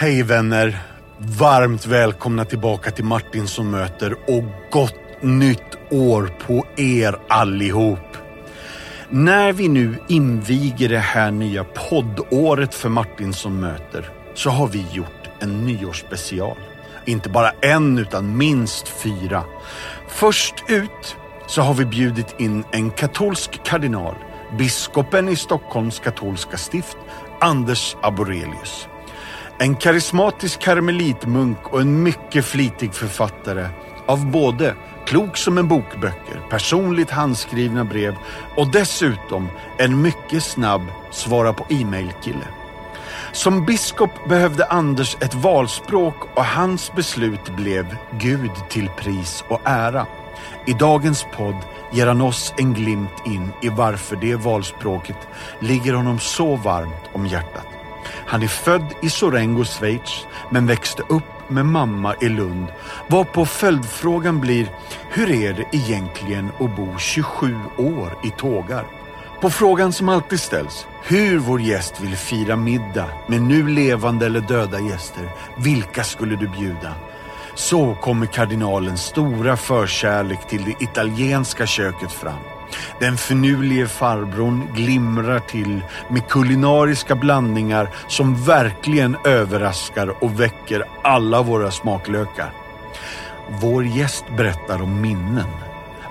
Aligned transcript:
Hej 0.00 0.22
vänner! 0.22 0.78
Varmt 1.18 1.86
välkomna 1.86 2.44
tillbaka 2.44 2.90
till 2.90 3.04
Martinsson 3.04 3.70
möter 3.70 4.12
och 4.12 4.44
gott 4.70 5.22
nytt 5.22 5.78
år 5.90 6.30
på 6.46 6.66
er 6.76 7.18
allihop. 7.28 8.16
När 9.08 9.52
vi 9.52 9.68
nu 9.68 9.98
inviger 10.08 10.88
det 10.88 10.98
här 10.98 11.30
nya 11.30 11.64
poddåret 11.64 12.74
för 12.74 12.88
Martinsson 12.88 13.60
möter 13.60 14.10
så 14.34 14.50
har 14.50 14.68
vi 14.68 14.86
gjort 14.92 15.28
en 15.40 15.66
nyårsspecial. 15.66 16.58
Inte 17.04 17.28
bara 17.28 17.50
en 17.50 17.98
utan 17.98 18.36
minst 18.36 18.88
fyra. 18.88 19.44
Först 20.08 20.54
ut 20.68 21.16
så 21.46 21.62
har 21.62 21.74
vi 21.74 21.84
bjudit 21.84 22.34
in 22.40 22.64
en 22.72 22.90
katolsk 22.90 23.64
kardinal, 23.64 24.14
biskopen 24.58 25.28
i 25.28 25.36
Stockholms 25.36 25.98
katolska 25.98 26.56
stift, 26.56 26.96
Anders 27.40 27.96
Aborelius. 28.02 28.88
En 29.60 29.76
karismatisk 29.76 30.60
karmelitmunk 30.60 31.58
och 31.72 31.80
en 31.80 32.02
mycket 32.02 32.44
flitig 32.44 32.94
författare 32.94 33.68
av 34.06 34.26
både 34.26 34.74
klok 35.06 35.36
som 35.36 35.58
en 35.58 35.68
bokböcker, 35.68 36.40
personligt 36.50 37.10
handskrivna 37.10 37.84
brev 37.84 38.14
och 38.56 38.72
dessutom 38.72 39.48
en 39.78 40.02
mycket 40.02 40.42
snabb 40.42 40.82
svara 41.10 41.52
på 41.52 41.66
e-mail-kille. 41.70 42.44
Som 43.32 43.64
biskop 43.64 44.28
behövde 44.28 44.66
Anders 44.66 45.16
ett 45.20 45.34
valspråk 45.34 46.16
och 46.34 46.44
hans 46.44 46.92
beslut 46.92 47.56
blev 47.56 47.96
Gud 48.12 48.52
till 48.68 48.88
pris 48.88 49.44
och 49.48 49.60
ära. 49.64 50.06
I 50.66 50.72
dagens 50.72 51.26
podd 51.36 51.56
ger 51.92 52.06
han 52.06 52.20
oss 52.20 52.54
en 52.56 52.74
glimt 52.74 53.26
in 53.26 53.52
i 53.62 53.68
varför 53.68 54.16
det 54.16 54.34
valspråket 54.34 55.28
ligger 55.60 55.92
honom 55.92 56.18
så 56.18 56.56
varmt 56.56 57.10
om 57.12 57.26
hjärtat. 57.26 57.77
Han 58.26 58.42
är 58.42 58.48
född 58.48 58.86
i 59.02 59.10
Sorengo, 59.10 59.64
Schweiz, 59.64 60.26
men 60.50 60.66
växte 60.66 61.02
upp 61.08 61.50
med 61.50 61.66
mamma 61.66 62.14
i 62.20 62.28
Lund. 62.28 62.66
Varpå 63.06 63.46
följdfrågan 63.46 64.40
blir, 64.40 64.70
hur 65.10 65.30
är 65.30 65.52
det 65.52 65.76
egentligen 65.76 66.48
att 66.60 66.76
bo 66.76 66.98
27 66.98 67.56
år 67.76 68.18
i 68.24 68.30
tågar? 68.30 68.86
På 69.40 69.50
frågan 69.50 69.92
som 69.92 70.08
alltid 70.08 70.40
ställs, 70.40 70.86
hur 71.02 71.38
vår 71.38 71.60
gäst 71.60 72.00
vill 72.00 72.16
fira 72.16 72.56
middag 72.56 73.08
med 73.26 73.42
nu 73.42 73.68
levande 73.68 74.26
eller 74.26 74.40
döda 74.40 74.80
gäster, 74.80 75.30
vilka 75.56 76.04
skulle 76.04 76.36
du 76.36 76.48
bjuda? 76.48 76.94
Så 77.54 77.94
kommer 77.94 78.26
kardinalens 78.26 79.02
stora 79.02 79.56
förkärlek 79.56 80.48
till 80.48 80.64
det 80.64 80.84
italienska 80.84 81.66
köket 81.66 82.12
fram. 82.12 82.57
Den 83.00 83.16
finurlige 83.16 83.88
farbrorn 83.88 84.68
glimrar 84.74 85.38
till 85.38 85.80
med 86.08 86.28
kulinariska 86.28 87.14
blandningar 87.14 87.88
som 88.08 88.44
verkligen 88.44 89.16
överraskar 89.24 90.24
och 90.24 90.40
väcker 90.40 90.84
alla 91.02 91.42
våra 91.42 91.70
smaklökar. 91.70 92.52
Vår 93.48 93.84
gäst 93.84 94.24
berättar 94.36 94.82
om 94.82 95.00
minnen. 95.00 95.48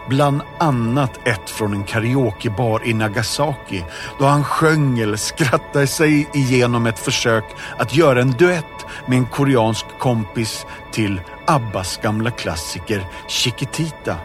Bland 0.10 0.42
annat 0.58 1.28
ett 1.28 1.50
från 1.50 1.74
en 1.74 1.84
karaokebar 1.84 2.82
i 2.86 2.94
Nagasaki 2.94 3.84
då 4.20 4.26
han 4.26 4.44
sjöng 4.44 5.00
eller 5.00 5.18
skrattade 5.18 5.88
sig 5.88 6.30
igenom 6.34 6.86
ett 6.86 7.00
försök 7.00 7.44
att 7.78 7.96
göra 7.96 8.22
en 8.22 8.32
duett 8.32 8.86
med 9.06 9.18
en 9.18 9.26
koreansk 9.26 9.86
kompis 10.00 10.66
till 10.92 11.22
Abbas 11.46 12.00
gamla 12.04 12.32
klassiker 12.32 13.06
Chiquitita. 13.28 14.16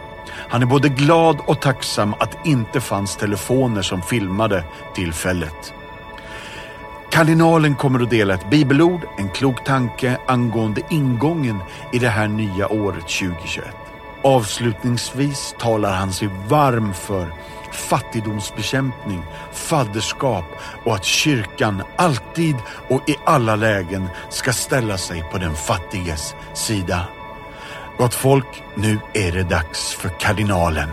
Han 0.53 0.61
är 0.61 0.65
både 0.65 0.89
glad 0.89 1.37
och 1.45 1.61
tacksam 1.61 2.13
att 2.13 2.31
det 2.31 2.49
inte 2.49 2.81
fanns 2.81 3.15
telefoner 3.15 3.81
som 3.81 4.01
filmade 4.01 4.63
tillfället. 4.95 5.73
Kardinalen 7.11 7.75
kommer 7.75 7.99
att 7.99 8.09
dela 8.09 8.33
ett 8.33 8.49
bibelord, 8.49 9.01
en 9.17 9.29
klok 9.29 9.63
tanke 9.63 10.17
angående 10.27 10.81
ingången 10.89 11.59
i 11.93 11.99
det 11.99 12.09
här 12.09 12.27
nya 12.27 12.67
året 12.67 13.07
2021. 13.07 13.65
Avslutningsvis 14.23 15.55
talar 15.59 15.95
han 15.95 16.13
sig 16.13 16.29
varm 16.47 16.93
för 16.93 17.33
fattigdomsbekämpning, 17.71 19.23
fadderskap 19.53 20.45
och 20.83 20.95
att 20.95 21.05
kyrkan 21.05 21.83
alltid 21.95 22.55
och 22.89 23.09
i 23.09 23.15
alla 23.25 23.55
lägen 23.55 24.07
ska 24.29 24.53
ställa 24.53 24.97
sig 24.97 25.23
på 25.31 25.37
den 25.37 25.55
fattiges 25.55 26.35
sida. 26.53 27.07
Gott 27.97 28.13
folk, 28.13 28.63
nu 28.75 28.99
är 29.13 29.31
det 29.31 29.43
dags 29.43 29.93
för 29.93 30.09
kardinalen. 30.19 30.89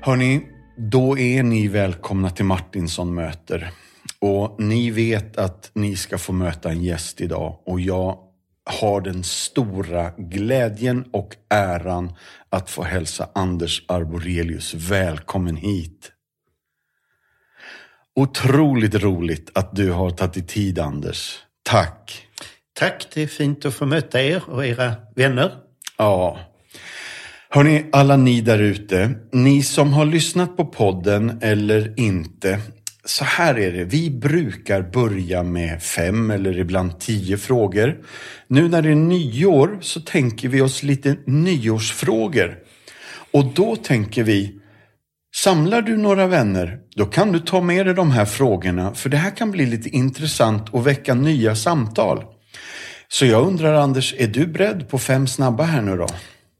Hörni, 0.00 0.40
då 0.76 1.18
är 1.18 1.42
ni 1.42 1.68
välkomna 1.68 2.30
till 2.30 2.44
Martinsson 2.44 3.14
möter. 3.14 3.70
Och 4.20 4.60
ni 4.60 4.90
vet 4.90 5.38
att 5.38 5.70
ni 5.74 5.96
ska 5.96 6.18
få 6.18 6.32
möta 6.32 6.70
en 6.70 6.82
gäst 6.82 7.20
idag 7.20 7.58
och 7.66 7.80
jag 7.80 8.18
har 8.70 9.00
den 9.00 9.24
stora 9.24 10.10
glädjen 10.18 11.04
och 11.12 11.36
äran 11.50 12.12
att 12.50 12.70
få 12.70 12.82
hälsa 12.82 13.28
Anders 13.34 13.82
Arborelius 13.88 14.74
välkommen 14.74 15.56
hit. 15.56 16.12
Otroligt 18.14 18.94
roligt 18.94 19.50
att 19.54 19.76
du 19.76 19.90
har 19.90 20.10
tagit 20.10 20.34
dig 20.34 20.46
tid 20.46 20.78
Anders. 20.78 21.38
Tack! 21.62 22.26
Tack, 22.78 23.06
det 23.14 23.22
är 23.22 23.26
fint 23.26 23.64
att 23.64 23.74
få 23.74 23.86
möta 23.86 24.22
er 24.22 24.42
och 24.46 24.66
era 24.66 24.94
vänner. 25.14 25.52
Ja. 25.96 26.38
Hörni, 27.50 27.86
alla 27.92 28.16
ni 28.16 28.40
där 28.40 28.58
ute, 28.58 29.10
ni 29.32 29.62
som 29.62 29.92
har 29.92 30.04
lyssnat 30.04 30.56
på 30.56 30.64
podden 30.64 31.38
eller 31.42 32.00
inte, 32.00 32.60
så 33.08 33.24
här 33.24 33.58
är 33.58 33.72
det. 33.72 33.84
Vi 33.84 34.10
brukar 34.10 34.82
börja 34.82 35.42
med 35.42 35.82
fem 35.82 36.30
eller 36.30 36.58
ibland 36.58 37.00
tio 37.00 37.36
frågor. 37.38 37.98
Nu 38.48 38.68
när 38.68 38.82
det 38.82 38.90
är 38.90 38.94
nyår 38.94 39.78
så 39.80 40.00
tänker 40.00 40.48
vi 40.48 40.60
oss 40.60 40.82
lite 40.82 41.16
nyårsfrågor. 41.26 42.58
Och 43.32 43.44
då 43.44 43.76
tänker 43.76 44.22
vi, 44.22 44.54
samlar 45.36 45.82
du 45.82 45.96
några 45.96 46.26
vänner, 46.26 46.78
då 46.96 47.06
kan 47.06 47.32
du 47.32 47.38
ta 47.38 47.60
med 47.60 47.86
dig 47.86 47.94
de 47.94 48.10
här 48.10 48.24
frågorna. 48.24 48.94
För 48.94 49.08
det 49.08 49.16
här 49.16 49.30
kan 49.30 49.50
bli 49.50 49.66
lite 49.66 49.88
intressant 49.88 50.68
och 50.70 50.86
väcka 50.86 51.14
nya 51.14 51.54
samtal. 51.56 52.24
Så 53.08 53.26
jag 53.26 53.46
undrar 53.46 53.74
Anders, 53.74 54.14
är 54.18 54.26
du 54.26 54.46
beredd 54.46 54.88
på 54.88 54.98
fem 54.98 55.26
snabba 55.26 55.64
här 55.64 55.82
nu 55.82 55.96
då? 55.96 56.06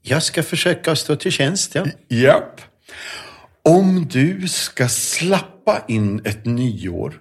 Jag 0.01 0.23
ska 0.23 0.43
försöka 0.43 0.95
stå 0.95 1.15
till 1.15 1.31
tjänst, 1.31 1.75
ja. 1.75 1.85
Japp. 2.07 2.61
Om 3.63 4.07
du 4.11 4.47
ska 4.47 4.87
slappa 4.87 5.58
in 5.87 6.21
ett 6.25 6.45
nyår 6.45 7.13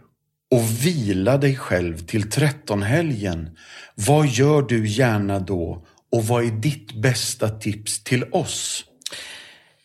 och 0.51 0.87
vila 0.87 1.39
dig 1.39 1.57
själv 1.57 1.99
till 1.99 2.31
trettonhelgen, 2.31 3.51
vad 3.95 4.27
gör 4.27 4.63
du 4.63 4.89
gärna 4.89 5.39
då 5.39 5.87
och 6.13 6.27
vad 6.27 6.45
är 6.45 6.51
ditt 6.51 6.93
bästa 6.93 7.49
tips 7.49 8.05
till 8.05 8.25
oss? 8.33 8.85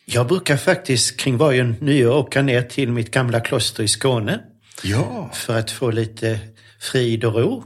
Jag 0.04 0.26
brukar 0.26 0.56
faktiskt 0.56 1.20
kring 1.20 1.36
varje 1.36 1.64
nyår 1.64 2.16
åka 2.16 2.42
ner 2.42 2.62
till 2.62 2.92
mitt 2.92 3.10
gamla 3.10 3.40
kloster 3.40 3.82
i 3.82 3.88
Skåne. 3.88 4.40
Ja. 4.82 5.30
För 5.34 5.58
att 5.58 5.70
få 5.70 5.90
lite 5.90 6.38
frid 6.80 7.24
och 7.24 7.34
ro. 7.34 7.64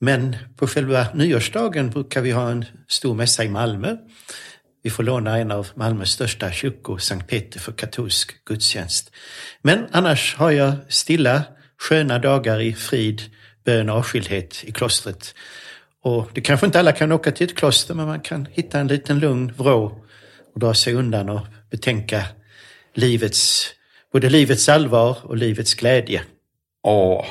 Men 0.00 0.36
på 0.56 0.66
själva 0.66 1.06
nyårsdagen 1.14 1.90
brukar 1.90 2.20
vi 2.20 2.30
ha 2.30 2.50
en 2.50 2.64
stor 2.88 3.14
mässa 3.14 3.44
i 3.44 3.48
Malmö. 3.48 3.96
Vi 4.82 4.90
får 4.90 5.02
låna 5.02 5.38
en 5.38 5.50
av 5.50 5.66
Malmös 5.74 6.10
största 6.10 6.52
kyrkor, 6.52 6.98
Sankt 6.98 7.30
Peter, 7.30 7.60
för 7.60 7.72
katolsk 7.72 8.44
gudstjänst. 8.44 9.10
Men 9.62 9.86
annars 9.92 10.36
har 10.36 10.50
jag 10.50 10.72
stilla, 10.88 11.42
sköna 11.78 12.18
dagar 12.18 12.60
i 12.60 12.74
frid, 12.74 13.22
bön 13.64 13.90
och 13.90 13.96
avskildhet 13.96 14.64
i 14.64 14.72
klostret. 14.72 15.34
Och 16.02 16.30
det 16.32 16.40
kanske 16.40 16.66
inte 16.66 16.78
alla 16.78 16.92
kan 16.92 17.12
åka 17.12 17.32
till 17.32 17.46
ett 17.46 17.56
kloster, 17.56 17.94
men 17.94 18.06
man 18.06 18.20
kan 18.20 18.46
hitta 18.52 18.80
en 18.80 18.86
liten 18.86 19.18
lugn 19.18 19.52
vrå 19.56 19.84
och 20.54 20.60
dra 20.60 20.74
sig 20.74 20.94
undan 20.94 21.28
och 21.28 21.46
betänka 21.70 22.24
livets, 22.94 23.70
både 24.12 24.30
livets 24.30 24.68
allvar 24.68 25.18
och 25.22 25.36
livets 25.36 25.74
glädje. 25.74 26.22
Ja. 26.82 27.26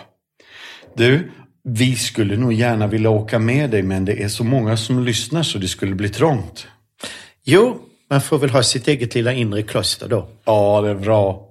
Du, 0.95 1.31
vi 1.63 1.95
skulle 1.95 2.38
nog 2.38 2.54
gärna 2.54 2.88
vilja 2.88 3.10
åka 3.10 3.39
med 3.39 3.69
dig, 3.69 3.83
men 3.83 4.06
det 4.06 4.24
är 4.24 4.27
så 4.27 4.44
många 4.44 4.77
som 4.77 5.04
lyssnar 5.04 5.44
så 5.44 5.57
det 5.57 5.68
skulle 5.68 5.95
bli 5.95 6.10
trångt. 6.10 6.68
Jo, 7.49 7.81
man 8.09 8.21
får 8.21 8.39
väl 8.39 8.49
ha 8.49 8.63
sitt 8.63 8.88
eget 8.88 9.15
lilla 9.15 9.33
inre 9.33 9.63
kloster 9.63 10.07
då. 10.07 10.29
Ja, 10.45 10.81
det 10.81 10.89
är 10.89 10.95
bra. 10.95 11.49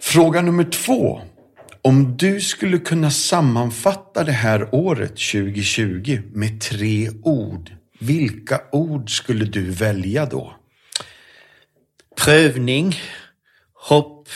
Fråga 0.00 0.42
nummer 0.42 0.64
två. 0.64 1.22
Om 1.82 2.16
du 2.16 2.40
skulle 2.40 2.78
kunna 2.78 3.10
sammanfatta 3.10 4.24
det 4.24 4.32
här 4.32 4.74
året 4.74 5.10
2020 5.10 6.22
med 6.32 6.60
tre 6.60 7.10
ord, 7.22 7.70
vilka 7.98 8.60
ord 8.72 9.10
skulle 9.16 9.44
du 9.44 9.70
välja 9.70 10.26
då? 10.26 10.54
Prövning, 12.16 12.94
hopp, 13.72 14.28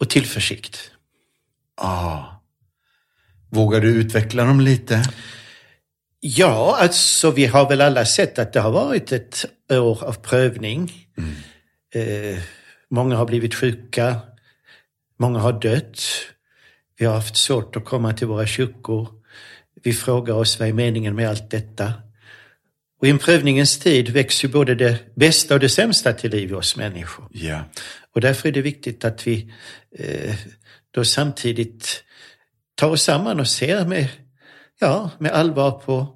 och 0.00 0.10
tillförsikt. 0.10 0.90
Ah. 1.76 2.22
Vågar 3.50 3.80
du 3.80 3.88
utveckla 3.88 4.44
dem 4.44 4.60
lite? 4.60 5.02
Ja, 6.26 6.76
alltså 6.80 7.30
vi 7.30 7.46
har 7.46 7.68
väl 7.68 7.80
alla 7.80 8.04
sett 8.04 8.38
att 8.38 8.52
det 8.52 8.60
har 8.60 8.70
varit 8.70 9.12
ett 9.12 9.44
år 9.70 10.04
av 10.04 10.12
prövning. 10.12 10.92
Mm. 11.18 11.34
Eh, 11.94 12.38
många 12.90 13.16
har 13.16 13.26
blivit 13.26 13.54
sjuka, 13.54 14.16
många 15.18 15.38
har 15.38 15.52
dött. 15.52 16.00
Vi 16.98 17.06
har 17.06 17.14
haft 17.14 17.36
svårt 17.36 17.76
att 17.76 17.84
komma 17.84 18.12
till 18.12 18.26
våra 18.26 18.46
kyrkor. 18.46 19.08
Vi 19.82 19.92
frågar 19.92 20.34
oss 20.34 20.58
vad 20.58 20.68
är 20.68 20.72
meningen 20.72 21.14
med 21.14 21.28
allt 21.28 21.50
detta? 21.50 21.92
Och 23.00 23.06
i 23.06 23.10
en 23.10 23.18
prövningens 23.18 23.78
tid 23.78 24.08
växer 24.08 24.48
ju 24.48 24.52
både 24.52 24.74
det 24.74 24.98
bästa 25.14 25.54
och 25.54 25.60
det 25.60 25.68
sämsta 25.68 26.12
till 26.12 26.30
liv 26.30 26.50
i 26.50 26.54
oss 26.54 26.76
människor. 26.76 27.28
Yeah. 27.32 27.62
Och 28.14 28.20
därför 28.20 28.48
är 28.48 28.52
det 28.52 28.62
viktigt 28.62 29.04
att 29.04 29.26
vi 29.26 29.52
eh, 29.98 30.34
då 30.90 31.04
samtidigt 31.04 32.04
tar 32.74 32.90
oss 32.90 33.02
samman 33.02 33.40
och 33.40 33.48
ser 33.48 33.86
med, 33.86 34.08
ja, 34.80 35.10
med 35.18 35.32
allvar 35.32 35.70
på 35.70 36.13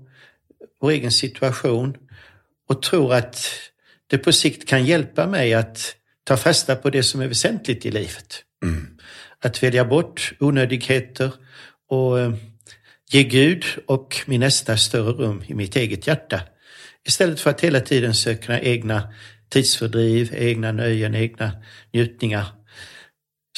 vår 0.81 0.91
egen 0.91 1.13
situation 1.13 1.97
och 2.69 2.83
tror 2.83 3.15
att 3.15 3.47
det 4.07 4.19
på 4.19 4.33
sikt 4.33 4.69
kan 4.69 4.85
hjälpa 4.85 5.27
mig 5.27 5.55
att 5.55 5.95
ta 6.25 6.37
fasta 6.37 6.77
på 6.77 6.91
det 6.91 7.03
som 7.03 7.21
är 7.21 7.27
väsentligt 7.27 7.87
i 7.87 7.91
livet. 7.91 8.43
Mm. 8.63 8.99
Att 9.41 9.63
välja 9.63 9.85
bort 9.85 10.33
onödigheter 10.41 11.33
och 11.89 12.21
eh, 12.21 12.35
ge 13.11 13.23
Gud 13.23 13.65
och 13.87 14.17
min 14.27 14.41
nästa 14.41 14.77
större 14.77 15.13
rum 15.13 15.43
i 15.47 15.55
mitt 15.55 15.77
eget 15.77 16.07
hjärta. 16.07 16.41
Istället 17.07 17.41
för 17.41 17.51
att 17.51 17.61
hela 17.61 17.81
tiden 17.81 18.15
söka 18.15 18.61
egna 18.61 19.13
tidsfördriv, 19.49 20.35
egna 20.35 20.73
nöjen, 20.73 21.15
egna 21.15 21.53
njutningar. 21.93 22.47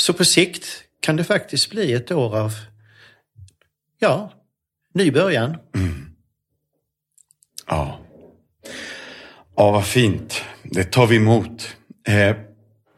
Så 0.00 0.12
på 0.12 0.24
sikt 0.24 0.66
kan 1.00 1.16
det 1.16 1.24
faktiskt 1.24 1.70
bli 1.70 1.92
ett 1.92 2.10
år 2.10 2.36
av, 2.36 2.52
ja, 3.98 4.32
ny 4.94 5.10
början. 5.10 5.56
Mm. 5.74 6.09
Ja. 7.70 7.98
Ja, 9.56 9.70
vad 9.70 9.86
fint. 9.86 10.42
Det 10.62 10.84
tar 10.84 11.06
vi 11.06 11.16
emot. 11.16 11.76
Eh, 12.08 12.36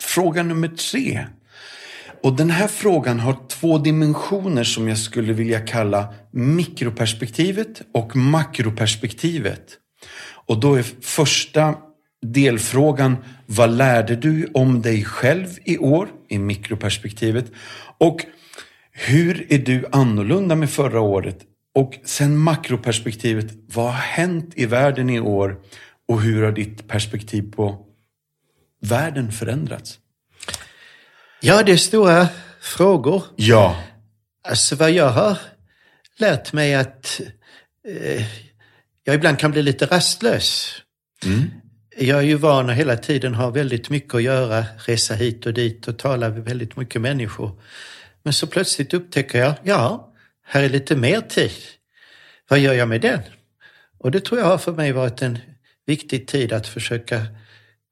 fråga 0.01 0.43
nummer 0.43 0.69
tre. 0.69 1.27
Och 2.23 2.37
den 2.37 2.51
här 2.51 2.69
frågan 2.69 3.21
har 3.21 3.49
två 3.49 3.79
dimensioner 3.79 4.65
som 4.65 4.89
jag 4.89 4.99
skulle 4.99 5.33
vilja 5.33 5.61
kalla 5.61 6.15
mikroperspektivet 6.31 7.83
och 7.95 8.17
makroperspektivet. 8.17 9.79
Och 10.47 10.61
då 10.61 10.75
är 10.75 10.85
första 11.01 11.75
delfrågan, 12.23 13.17
vad 13.47 13.71
lärde 13.71 14.17
du 14.17 14.51
om 14.55 14.83
dig 14.83 15.05
själv 15.05 15.49
i 15.65 15.79
år 15.79 16.09
i 16.29 16.39
mikroperspektivet? 16.39 17.53
Och 17.99 18.27
hur 18.93 19.53
är 19.53 19.59
du 19.59 19.87
annorlunda 19.93 20.55
med 20.55 20.71
förra 20.71 21.01
året? 21.01 21.39
Och 21.75 21.99
sen 22.05 22.37
makroperspektivet, 22.37 23.47
vad 23.67 23.85
har 23.85 23.93
hänt 23.93 24.53
i 24.57 24.67
världen 24.67 25.11
i 25.11 25.21
år 25.21 25.61
och 26.09 26.23
hur 26.23 26.43
har 26.43 26.53
ditt 26.53 26.89
perspektiv 26.89 27.53
på 27.53 27.87
världen 28.81 29.33
förändrats? 29.33 29.99
Ja, 31.41 31.63
det 31.63 31.73
är 31.73 31.77
stora 31.77 32.29
frågor. 32.61 33.23
Ja. 33.37 33.83
Alltså 34.49 34.77
vad 34.77 34.91
jag 34.91 35.11
har 35.11 35.39
lärt 36.17 36.53
mig 36.53 36.75
att 36.75 37.21
eh, 37.89 38.27
jag 39.05 39.15
ibland 39.15 39.39
kan 39.39 39.51
bli 39.51 39.63
lite 39.63 39.87
rastlös. 39.87 40.75
Mm. 41.25 41.51
Jag 41.99 42.19
är 42.19 42.23
ju 42.23 42.35
van 42.35 42.71
att 42.71 42.77
hela 42.77 42.97
tiden 42.97 43.35
ha 43.35 43.51
väldigt 43.51 43.91
mycket 43.91 44.15
att 44.15 44.23
göra, 44.23 44.65
resa 44.87 45.15
hit 45.15 45.47
och 45.47 45.55
dit 45.55 45.89
och 45.89 45.99
tala 45.99 46.29
med 46.29 46.45
väldigt 46.45 46.77
mycket 46.77 47.01
människor. 47.01 47.61
Men 48.23 48.33
så 48.33 48.47
plötsligt 48.47 48.95
upptäcker 48.95 49.39
jag, 49.39 49.55
ja, 49.63 50.12
här 50.53 50.63
är 50.63 50.69
lite 50.69 50.97
mer 50.97 51.21
tid. 51.21 51.51
Vad 52.49 52.59
gör 52.59 52.73
jag 52.73 52.89
med 52.89 53.01
den? 53.01 53.21
Och 53.99 54.11
det 54.11 54.21
tror 54.21 54.41
jag 54.41 54.47
har 54.47 54.59
för 54.59 54.73
mig 54.73 54.93
varit 54.93 55.23
en 55.23 55.39
viktig 55.87 56.27
tid 56.27 56.53
att 56.53 56.67
försöka 56.67 57.27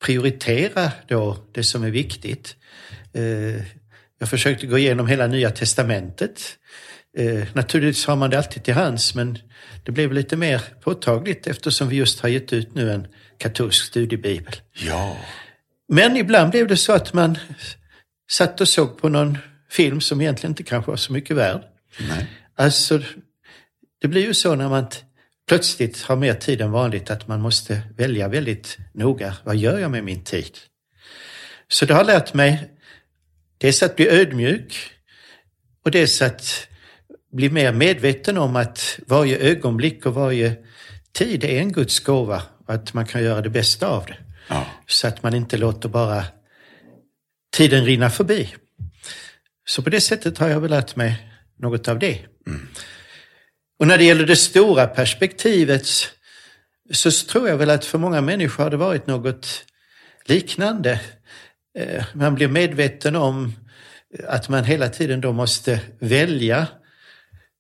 prioritera 0.05 0.93
då 1.09 1.37
det 1.53 1.65
som 1.65 1.85
är 1.85 1.91
viktigt. 1.91 2.57
Eh, 3.15 3.63
jag 4.19 4.29
försökte 4.29 4.67
gå 4.67 4.79
igenom 4.79 5.07
hela 5.07 5.27
Nya 5.27 5.51
Testamentet. 5.51 6.59
Eh, 7.19 7.45
naturligtvis 7.53 8.07
har 8.07 8.17
man 8.17 8.31
det 8.31 8.39
alltid 8.39 8.65
till 8.65 8.75
hands, 8.75 9.15
men 9.15 9.39
det 9.85 9.93
blev 9.93 10.13
lite 10.13 10.37
mer 10.37 10.63
påtagligt 10.81 11.47
eftersom 11.47 11.89
vi 11.89 11.97
just 11.97 12.21
har 12.21 12.29
gett 12.29 12.53
ut 12.53 12.75
nu 12.75 12.93
en 12.93 13.07
katolsk 13.39 13.85
studiebibel. 13.85 14.55
Ja. 14.73 15.17
Men 15.89 16.17
ibland 16.17 16.51
blev 16.51 16.67
det 16.67 16.77
så 16.77 16.93
att 16.93 17.13
man 17.13 17.39
satt 18.31 18.61
och 18.61 18.69
såg 18.69 18.99
på 18.99 19.09
någon 19.09 19.39
film 19.71 20.01
som 20.01 20.21
egentligen 20.21 20.51
inte 20.51 20.63
kanske 20.63 20.91
var 20.91 20.97
så 20.97 21.13
mycket 21.13 21.37
värd. 21.37 21.63
Nej. 22.09 22.27
Alltså, 22.61 23.03
det 24.01 24.09
blir 24.09 24.27
ju 24.27 24.35
så 24.35 24.55
när 24.55 24.69
man 24.69 24.87
plötsligt 25.49 26.03
har 26.03 26.17
mer 26.17 26.35
tid 26.35 26.61
än 26.61 26.71
vanligt 26.71 27.11
att 27.11 27.29
man 27.29 27.41
måste 27.41 27.83
välja 27.97 28.29
väldigt 28.29 28.79
noga. 28.95 29.37
Vad 29.45 29.57
gör 29.57 29.79
jag 29.79 29.91
med 29.91 30.05
min 30.05 30.25
tid? 30.25 30.59
Så 31.69 31.87
det 31.87 31.95
har 31.95 32.05
lärt 32.05 32.35
mig 32.35 32.71
dels 33.59 33.83
att 33.83 33.97
bli 33.97 34.09
ödmjuk 34.09 34.93
och 35.85 35.91
dels 35.91 36.23
att 36.23 36.69
bli 37.33 37.51
mer 37.51 37.73
medveten 37.73 38.39
om 38.39 38.57
att 38.57 38.99
varje 39.07 39.39
ögonblick 39.39 40.07
och 40.07 40.15
varje 40.15 40.57
tid 41.13 41.45
är 41.45 41.61
en 41.61 41.73
Guds 41.73 42.01
gåva 42.01 42.43
och 42.67 42.75
att 42.75 42.95
man 42.95 43.07
kan 43.07 43.23
göra 43.23 43.41
det 43.41 43.51
bästa 43.51 43.87
av 43.87 44.07
det. 44.07 44.17
Ja. 44.49 44.67
Så 44.87 45.09
att 45.09 45.23
man 45.23 45.35
inte 45.35 45.57
låter 45.57 45.89
bara 45.89 46.25
tiden 47.57 47.85
rinna 47.85 48.11
förbi. 48.11 48.55
Så 49.65 49.83
på 49.83 49.91
det 49.91 50.01
sättet 50.01 50.39
har 50.39 50.49
jag 50.49 50.61
väl 50.61 50.71
lärt 50.71 50.97
mig 50.97 51.30
något 51.61 51.89
av 51.89 51.99
det. 51.99 52.19
Mm. 52.47 52.69
Och 53.79 53.87
när 53.87 53.99
det 53.99 54.05
gäller 54.05 54.27
det 54.27 54.37
stora 54.37 54.87
perspektivet 54.87 55.87
så 56.91 57.11
tror 57.11 57.49
jag 57.49 57.57
väl 57.57 57.71
att 57.71 57.85
för 57.85 57.99
många 57.99 58.21
människor 58.21 58.65
har 58.65 58.71
det 58.71 58.77
varit 58.77 59.07
något 59.07 59.65
liknande. 60.25 61.01
Eh, 61.79 62.05
man 62.15 62.35
blir 62.35 62.49
medveten 62.49 63.17
om 63.17 63.53
att 64.29 64.49
man 64.49 64.65
hela 64.65 64.89
tiden 64.89 65.21
då 65.21 65.33
måste 65.33 65.81
välja 65.99 66.67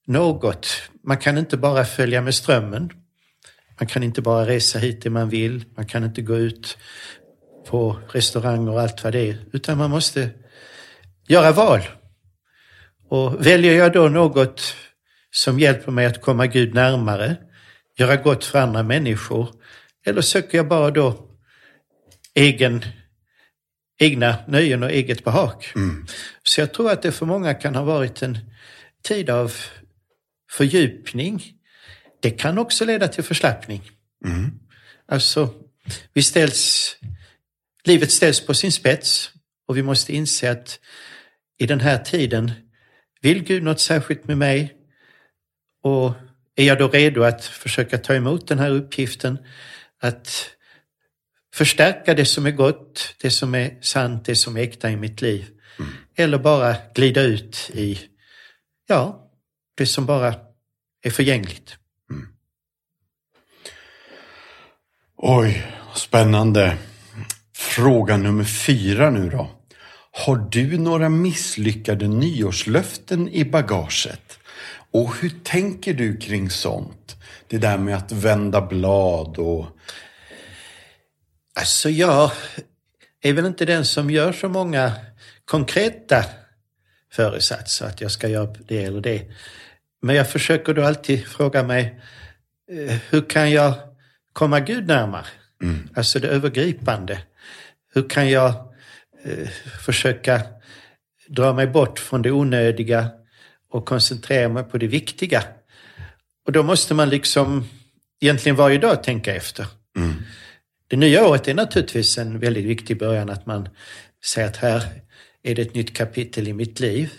något. 0.06 0.66
Man 1.04 1.16
kan 1.16 1.38
inte 1.38 1.56
bara 1.56 1.84
följa 1.84 2.22
med 2.22 2.34
strömmen. 2.34 2.90
Man 3.80 3.86
kan 3.86 4.02
inte 4.02 4.22
bara 4.22 4.46
resa 4.46 4.78
hit 4.78 5.02
det 5.02 5.10
man 5.10 5.28
vill. 5.28 5.64
Man 5.76 5.86
kan 5.86 6.04
inte 6.04 6.22
gå 6.22 6.36
ut 6.36 6.78
på 7.66 8.00
restauranger 8.12 8.72
och 8.72 8.80
allt 8.80 9.04
vad 9.04 9.12
det 9.12 9.30
är. 9.30 9.36
Utan 9.52 9.78
man 9.78 9.90
måste 9.90 10.30
göra 11.28 11.52
val. 11.52 11.80
Och 13.10 13.46
väljer 13.46 13.74
jag 13.74 13.92
då 13.92 14.08
något 14.08 14.76
som 15.30 15.58
hjälper 15.58 15.92
mig 15.92 16.06
att 16.06 16.20
komma 16.20 16.46
Gud 16.46 16.74
närmare, 16.74 17.36
göra 17.96 18.16
gott 18.16 18.44
för 18.44 18.58
andra 18.58 18.82
människor, 18.82 19.48
eller 20.06 20.22
söker 20.22 20.58
jag 20.58 20.68
bara 20.68 20.90
då 20.90 21.28
egen, 22.34 22.84
egna 23.98 24.36
nöjen 24.48 24.82
och 24.82 24.90
eget 24.90 25.24
behag? 25.24 25.66
Mm. 25.74 26.06
Så 26.42 26.60
jag 26.60 26.74
tror 26.74 26.90
att 26.90 27.02
det 27.02 27.12
för 27.12 27.26
många 27.26 27.54
kan 27.54 27.74
ha 27.74 27.84
varit 27.84 28.22
en 28.22 28.38
tid 29.02 29.30
av 29.30 29.52
fördjupning. 30.50 31.42
Det 32.20 32.30
kan 32.30 32.58
också 32.58 32.84
leda 32.84 33.08
till 33.08 33.24
förslappning. 33.24 33.90
Mm. 34.24 34.50
Alltså, 35.08 35.54
vi 36.12 36.22
ställs, 36.22 36.96
livet 37.84 38.10
ställs 38.10 38.46
på 38.46 38.54
sin 38.54 38.72
spets 38.72 39.30
och 39.68 39.76
vi 39.76 39.82
måste 39.82 40.12
inse 40.12 40.50
att 40.50 40.80
i 41.58 41.66
den 41.66 41.80
här 41.80 41.98
tiden 41.98 42.52
vill 43.20 43.44
Gud 43.44 43.62
något 43.62 43.80
särskilt 43.80 44.28
med 44.28 44.38
mig? 44.38 44.74
Och 45.82 46.14
är 46.56 46.64
jag 46.64 46.78
då 46.78 46.88
redo 46.88 47.22
att 47.22 47.44
försöka 47.44 47.98
ta 47.98 48.14
emot 48.14 48.48
den 48.48 48.58
här 48.58 48.70
uppgiften? 48.70 49.38
Att 50.00 50.50
förstärka 51.54 52.14
det 52.14 52.24
som 52.24 52.46
är 52.46 52.50
gott, 52.50 53.14
det 53.22 53.30
som 53.30 53.54
är 53.54 53.78
sant, 53.80 54.24
det 54.24 54.36
som 54.36 54.56
är 54.56 54.60
äkta 54.60 54.90
i 54.90 54.96
mitt 54.96 55.22
liv. 55.22 55.46
Mm. 55.78 55.90
Eller 56.16 56.38
bara 56.38 56.76
glida 56.94 57.22
ut 57.22 57.70
i, 57.74 58.00
ja, 58.86 59.30
det 59.76 59.86
som 59.86 60.06
bara 60.06 60.34
är 61.02 61.10
förgängligt. 61.10 61.76
Mm. 62.10 62.28
Oj, 65.16 65.66
spännande. 65.94 66.76
Fråga 67.56 68.16
nummer 68.16 68.44
fyra 68.44 69.10
nu 69.10 69.30
då. 69.30 69.59
Har 70.10 70.36
du 70.36 70.78
några 70.78 71.08
misslyckade 71.08 72.08
nyårslöften 72.08 73.28
i 73.28 73.44
bagaget? 73.44 74.38
Och 74.90 75.14
hur 75.16 75.32
tänker 75.44 75.94
du 75.94 76.16
kring 76.16 76.50
sånt? 76.50 77.16
Det 77.48 77.58
där 77.58 77.78
med 77.78 77.96
att 77.96 78.12
vända 78.12 78.60
blad 78.60 79.38
och... 79.38 79.66
Alltså 81.54 81.90
jag 81.90 82.30
är 83.22 83.32
väl 83.32 83.46
inte 83.46 83.64
den 83.64 83.84
som 83.84 84.10
gör 84.10 84.32
så 84.32 84.48
många 84.48 84.92
konkreta 85.44 86.24
föresatser 87.12 87.86
att 87.86 88.00
jag 88.00 88.10
ska 88.10 88.28
göra 88.28 88.54
det 88.68 88.84
eller 88.84 89.00
det. 89.00 89.30
Men 90.02 90.16
jag 90.16 90.30
försöker 90.30 90.74
då 90.74 90.84
alltid 90.84 91.26
fråga 91.26 91.62
mig, 91.62 92.00
eh, 92.72 92.96
hur 93.10 93.28
kan 93.28 93.50
jag 93.50 93.74
komma 94.32 94.60
Gud 94.60 94.86
närmare? 94.86 95.26
Mm. 95.62 95.88
Alltså 95.94 96.18
det 96.18 96.28
övergripande. 96.28 97.18
Hur 97.94 98.08
kan 98.08 98.30
jag 98.30 98.69
eh, 99.22 99.48
försöka 99.84 100.42
dra 101.28 101.52
mig 101.52 101.66
bort 101.66 101.98
från 101.98 102.22
det 102.22 102.30
onödiga 102.30 103.10
och 103.70 103.86
koncentrera 103.86 104.48
mig 104.48 104.64
på 104.64 104.78
det 104.78 104.86
viktiga. 104.86 105.42
Och 106.46 106.52
då 106.52 106.62
måste 106.62 106.94
man 106.94 107.08
liksom 107.08 107.68
egentligen 108.20 108.56
varje 108.56 108.78
dag 108.78 109.02
tänka 109.02 109.34
efter. 109.34 109.66
Mm. 109.96 110.14
Det 110.88 110.96
nya 110.96 111.26
året 111.26 111.48
är 111.48 111.54
naturligtvis 111.54 112.18
en 112.18 112.38
väldigt 112.38 112.64
viktig 112.64 112.98
början 112.98 113.30
att 113.30 113.46
man 113.46 113.68
säger 114.24 114.48
att 114.48 114.56
här 114.56 114.82
är 115.42 115.54
det 115.54 115.62
ett 115.62 115.74
nytt 115.74 115.96
kapitel 115.96 116.48
i 116.48 116.52
mitt 116.52 116.80
liv. 116.80 117.10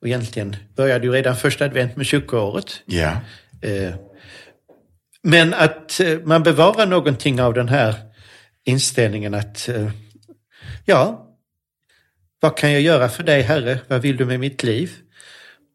Och 0.00 0.06
egentligen 0.06 0.56
började 0.76 1.06
ju 1.06 1.12
redan 1.12 1.36
första 1.36 1.64
advent 1.64 1.96
med 1.96 2.06
kyrkoåret. 2.06 2.82
Eh, 3.62 3.94
Men 5.22 5.54
att 5.54 6.00
eh, 6.00 6.18
man 6.24 6.42
bevarar 6.42 6.86
någonting 6.86 7.40
av 7.40 7.54
den 7.54 7.68
här 7.68 7.94
inställningen 8.64 9.34
att 9.34 9.68
eh, 9.68 9.90
ja, 10.84 11.25
vad 12.40 12.56
kan 12.56 12.72
jag 12.72 12.82
göra 12.82 13.08
för 13.08 13.22
dig 13.22 13.42
Herre? 13.42 13.78
Vad 13.88 14.02
vill 14.02 14.16
du 14.16 14.24
med 14.24 14.40
mitt 14.40 14.62
liv? 14.62 14.92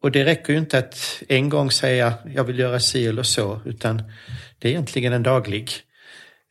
Och 0.02 0.12
det 0.12 0.26
räcker 0.26 0.54
ju 0.54 0.60
inte 0.60 0.78
att 0.78 1.24
en 1.28 1.50
gång 1.50 1.72
säga 1.72 2.14
jag 2.36 2.44
vill 2.44 2.60
göra 2.60 2.80
si 2.80 3.08
eller 3.08 3.24
så, 3.24 3.62
utan 3.66 4.04
det 4.60 4.68
är 4.68 4.72
egentligen 4.72 5.14
en 5.14 5.24
daglig. 5.24 5.72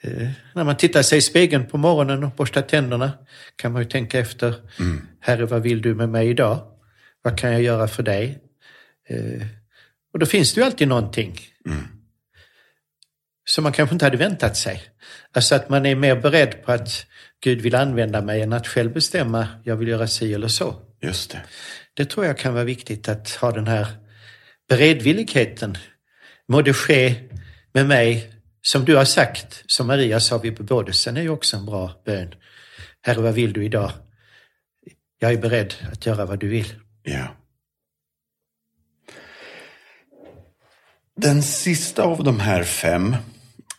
Eh, 0.03 0.29
när 0.55 0.65
man 0.65 0.77
tittar 0.77 1.03
sig 1.03 1.19
i 1.19 1.23
spegeln 1.23 1.67
på 1.67 1.79
morgonen 1.79 2.25
och 2.25 2.31
borstar 2.31 2.63
tänderna 2.63 3.13
kan 3.57 3.73
man 3.73 3.83
ju 3.83 3.89
tänka 3.89 4.19
efter, 4.19 4.55
Herre 5.21 5.47
vad 5.47 5.63
vill 5.63 5.83
du 5.83 5.95
med 5.95 6.09
mig 6.09 6.29
idag? 6.29 6.67
Vad 7.23 7.39
kan 7.39 7.53
jag 7.53 7.63
göra 7.63 7.89
för 7.89 8.03
dig? 8.03 8.39
Eh, 9.09 9.47
och 10.13 10.19
då 10.19 10.27
finns 10.27 10.55
det 10.55 10.61
ju 10.61 10.65
alltid 10.65 10.89
någonting 10.89 11.39
som 13.51 13.63
man 13.63 13.73
kanske 13.73 13.95
inte 13.95 14.05
hade 14.05 14.17
väntat 14.17 14.57
sig. 14.57 14.83
Alltså 15.33 15.55
att 15.55 15.69
man 15.69 15.87
är 15.87 15.95
mer 15.95 16.17
beredd 16.17 16.63
på 16.65 16.73
att 16.73 17.07
Gud 17.43 17.61
vill 17.61 17.75
använda 17.75 18.23
mig 18.23 18.43
än 18.43 18.53
att 18.53 18.67
själv 18.67 18.93
bestämma, 18.93 19.49
jag 19.65 19.77
vill 19.77 19.89
göra 19.89 20.07
si 20.07 20.35
eller 20.35 20.49
så. 20.49 20.75
Just 21.03 21.31
det. 21.31 21.43
Det 21.95 22.05
tror 22.05 22.27
jag 22.27 22.39
kan 22.39 22.55
vara 22.55 22.65
viktigt 22.65 23.09
att 23.09 23.31
ha 23.31 23.51
den 23.51 23.67
här 23.67 23.87
beredvilligheten. 24.69 25.77
Må 26.49 26.63
det 26.63 26.75
ske 26.75 27.15
med 27.73 27.87
mig, 27.87 28.35
som 28.63 28.85
du 28.85 28.97
har 28.97 29.05
sagt, 29.05 29.63
som 29.67 29.87
Maria 29.87 30.21
sa 30.21 30.39
vid 30.39 30.57
bebådelsen, 30.57 31.17
är 31.17 31.23
ju 31.23 31.29
också 31.29 31.57
en 31.57 31.67
bra 31.67 32.03
bön. 32.05 32.35
Herre, 33.03 33.21
vad 33.21 33.35
vill 33.35 33.53
du 33.53 33.65
idag? 33.65 33.93
Jag 35.19 35.33
är 35.33 35.39
beredd 35.39 35.75
att 35.93 36.07
göra 36.07 36.27
vad 36.27 36.39
du 36.39 36.49
vill. 36.49 36.75
Ja. 37.03 37.37
Den 41.17 41.43
sista 41.43 42.03
av 42.03 42.25
de 42.25 42.41
här 42.41 42.63
fem, 42.63 43.17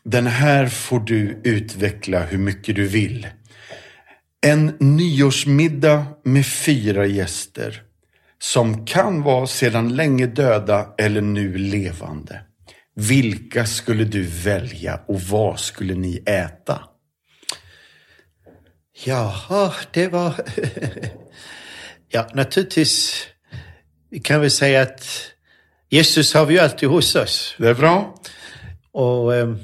den 0.04 0.28
här 0.28 0.68
får 0.68 1.00
du 1.00 1.42
utveckla 1.44 2.26
hur 2.26 2.38
mycket 2.38 2.76
du 2.76 2.88
vill. 2.88 3.28
En 4.42 4.78
nyårsmiddag 4.80 6.06
med 6.24 6.46
fyra 6.46 7.06
gäster 7.06 7.84
som 8.40 8.86
kan 8.86 9.22
vara 9.22 9.48
sedan 9.48 9.96
länge 9.96 10.28
döda 10.28 10.94
eller 10.98 11.22
nu 11.22 11.58
levande. 11.58 12.42
Vilka 12.96 13.66
skulle 13.66 14.04
du 14.04 14.24
välja 14.24 15.00
och 15.08 15.22
vad 15.22 15.60
skulle 15.60 15.96
ni 15.96 16.24
äta? 16.26 16.84
Jaha, 19.04 19.74
det 19.92 20.08
var... 20.08 20.34
ja, 22.10 22.30
naturligtvis, 22.34 23.26
vi 24.10 24.20
kan 24.20 24.42
väl 24.42 24.52
säga 24.52 24.82
att 24.82 25.32
Jesus 25.90 26.34
har 26.34 26.46
vi 26.46 26.54
ju 26.54 26.60
alltid 26.60 26.90
hos 26.90 27.16
oss. 27.16 27.56
Det 27.58 27.70
är 27.70 27.74
bra. 27.74 28.16
Och 28.92 29.36
eh, 29.36 29.56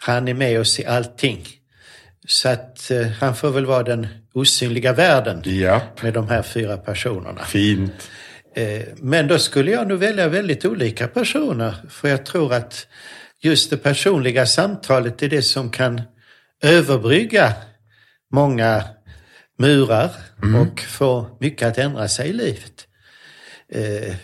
han 0.00 0.28
är 0.28 0.34
med 0.34 0.60
oss 0.60 0.80
i 0.80 0.86
allting. 0.86 1.46
Så 2.26 2.48
att 2.48 2.90
eh, 2.90 3.06
han 3.06 3.36
får 3.36 3.50
väl 3.50 3.66
vara 3.66 3.82
den 3.82 4.06
osynliga 4.32 4.92
världen 4.92 5.42
Japp, 5.44 6.02
med 6.02 6.14
de 6.14 6.28
här 6.28 6.42
fyra 6.42 6.76
personerna. 6.76 7.44
fint. 7.44 8.10
Eh, 8.54 8.82
men 8.96 9.28
då 9.28 9.38
skulle 9.38 9.70
jag 9.70 9.88
nog 9.88 9.98
välja 9.98 10.28
väldigt 10.28 10.64
olika 10.64 11.08
personer. 11.08 11.74
För 11.90 12.08
jag 12.08 12.26
tror 12.26 12.54
att 12.54 12.86
just 13.40 13.70
det 13.70 13.76
personliga 13.76 14.46
samtalet 14.46 15.22
är 15.22 15.28
det 15.28 15.42
som 15.42 15.70
kan 15.70 16.00
överbrygga 16.62 17.52
många 18.32 18.84
murar 19.58 20.10
och 20.60 20.80
få 20.80 21.36
mycket 21.40 21.68
att 21.68 21.78
ändra 21.78 22.08
sig 22.08 22.28
i 22.28 22.32
livet. 22.32 22.86
Eh, 23.72 24.14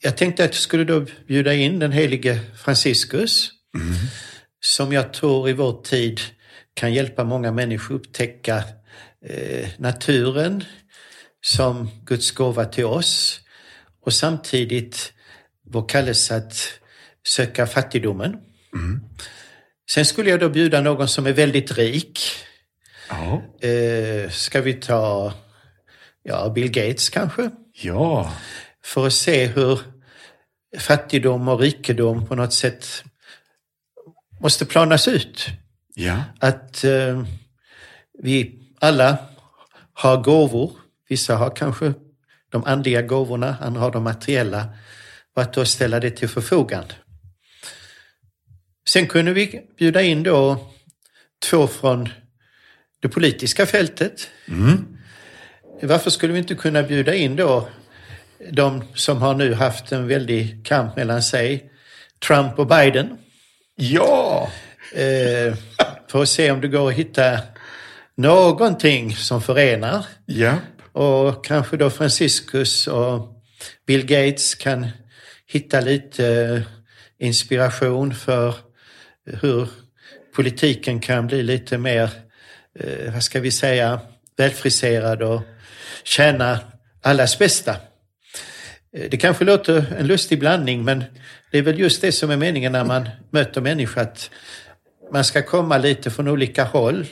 jag 0.00 0.16
tänkte 0.16 0.44
att 0.44 0.50
jag 0.50 0.62
skulle 0.62 0.84
då 0.84 1.06
bjuda 1.28 1.54
in 1.54 1.78
den 1.78 1.92
helige 1.92 2.40
Franciscus 2.56 3.50
som 4.60 4.92
jag 4.92 5.12
tror 5.12 5.48
i 5.48 5.52
vår 5.52 5.82
tid 5.82 6.20
kan 6.76 6.94
hjälpa 6.94 7.24
många 7.24 7.52
människor 7.52 7.94
upptäcka 7.94 8.64
eh, 9.26 9.68
naturen 9.78 10.64
som 11.40 11.90
Guds 12.04 12.30
gåva 12.30 12.64
till 12.64 12.84
oss 12.84 13.40
och 14.02 14.12
samtidigt 14.12 15.12
vår 15.64 15.88
kallelse 15.88 16.36
att 16.36 16.80
söka 17.26 17.66
fattigdomen. 17.66 18.36
Sen 19.90 20.04
skulle 20.04 20.30
jag 20.30 20.40
då 20.40 20.48
bjuda 20.48 20.80
någon 20.80 21.08
som 21.08 21.26
är 21.26 21.32
väldigt 21.32 21.78
rik. 21.78 22.20
Ja. 23.08 23.42
Eh, 23.68 24.30
ska 24.30 24.60
vi 24.60 24.74
ta 24.74 25.32
ja, 26.22 26.48
Bill 26.54 26.70
Gates 26.70 27.08
kanske? 27.08 27.50
Ja. 27.72 28.32
För 28.84 29.06
att 29.06 29.12
se 29.12 29.46
hur 29.46 29.80
fattigdom 30.78 31.48
och 31.48 31.60
rikedom 31.60 32.26
på 32.26 32.34
något 32.34 32.52
sätt 32.52 33.04
måste 34.40 34.66
planas 34.66 35.08
ut. 35.08 35.46
Ja. 35.98 36.22
Att 36.40 36.84
eh, 36.84 37.22
vi 38.22 38.58
alla 38.80 39.18
har 39.92 40.22
gåvor. 40.22 40.72
Vissa 41.08 41.36
har 41.36 41.56
kanske 41.56 41.92
de 42.50 42.64
andliga 42.64 43.02
gåvorna, 43.02 43.56
andra 43.60 43.80
har 43.80 43.90
de 43.90 44.02
materiella. 44.04 44.68
Och 45.34 45.42
att 45.42 45.52
då 45.52 45.64
ställa 45.64 46.00
det 46.00 46.10
till 46.10 46.28
förfogande. 46.28 46.94
Sen 48.88 49.06
kunde 49.06 49.32
vi 49.32 49.60
bjuda 49.78 50.02
in 50.02 50.22
då 50.22 50.70
två 51.50 51.66
från 51.66 52.08
det 53.00 53.08
politiska 53.08 53.66
fältet. 53.66 54.28
Varför 55.82 56.10
skulle 56.10 56.32
vi 56.32 56.38
inte 56.38 56.54
kunna 56.54 56.82
bjuda 56.82 57.14
in 57.14 57.36
då 57.36 57.68
de 58.50 58.84
som 58.94 59.22
har 59.22 59.34
nu 59.34 59.54
haft 59.54 59.92
en 59.92 60.08
väldig 60.08 60.66
kamp 60.66 60.96
mellan 60.96 61.22
sig, 61.22 61.70
Trump 62.26 62.58
och 62.58 62.66
Biden? 62.66 63.18
Ja. 63.76 64.50
Eh, 64.94 65.54
för 66.08 66.22
att 66.22 66.28
se 66.28 66.50
om 66.50 66.60
det 66.60 66.68
går 66.68 66.88
att 66.88 66.94
hitta 66.94 67.38
någonting 68.16 69.16
som 69.16 69.42
förenar. 69.42 70.06
Ja. 70.26 70.54
Och 70.92 71.44
kanske 71.44 71.76
då 71.76 71.90
Franciscus 71.90 72.86
och 72.86 73.42
Bill 73.86 74.06
Gates 74.06 74.54
kan 74.54 74.86
hitta 75.46 75.80
lite 75.80 76.26
eh, 76.26 76.62
inspiration 77.26 78.14
för 78.14 78.54
hur 79.42 79.68
politiken 80.36 81.00
kan 81.00 81.26
bli 81.26 81.42
lite 81.42 81.78
mer, 81.78 82.10
eh, 82.80 83.12
vad 83.12 83.22
ska 83.22 83.40
vi 83.40 83.50
säga, 83.50 84.00
välfriserad 84.36 85.22
och 85.22 85.42
tjäna 86.04 86.58
allas 87.02 87.38
bästa. 87.38 87.76
Eh, 88.96 89.10
Det 89.10 89.16
kanske 89.16 89.44
låter 89.44 89.94
en 89.98 90.06
lustig 90.06 90.38
blandning 90.38 90.84
men 90.84 91.04
det 91.50 91.58
är 91.58 91.62
väl 91.62 91.78
just 91.78 92.00
det 92.00 92.12
som 92.12 92.30
är 92.30 92.36
meningen 92.36 92.72
när 92.72 92.84
man 92.84 93.08
möter 93.30 93.60
människor 93.60 94.00
att 94.00 94.30
man 95.12 95.24
ska 95.24 95.42
komma 95.42 95.78
lite 95.78 96.10
från 96.10 96.28
olika 96.28 96.64
håll. 96.64 97.06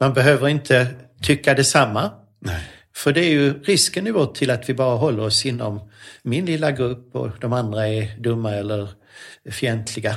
Man 0.00 0.14
behöver 0.14 0.48
inte 0.48 0.86
tycka 1.22 1.54
detsamma. 1.54 2.10
Nej. 2.38 2.60
För 2.94 3.12
det 3.12 3.20
är 3.20 3.30
ju 3.30 3.62
risken 3.62 4.06
i 4.06 4.10
vårt 4.10 4.34
till 4.34 4.50
att 4.50 4.68
vi 4.68 4.74
bara 4.74 4.96
håller 4.96 5.22
oss 5.22 5.46
inom 5.46 5.90
min 6.22 6.46
lilla 6.46 6.70
grupp 6.70 7.14
och 7.14 7.28
de 7.40 7.52
andra 7.52 7.88
är 7.88 8.18
dumma 8.18 8.50
eller 8.54 8.88
fientliga. 9.50 10.16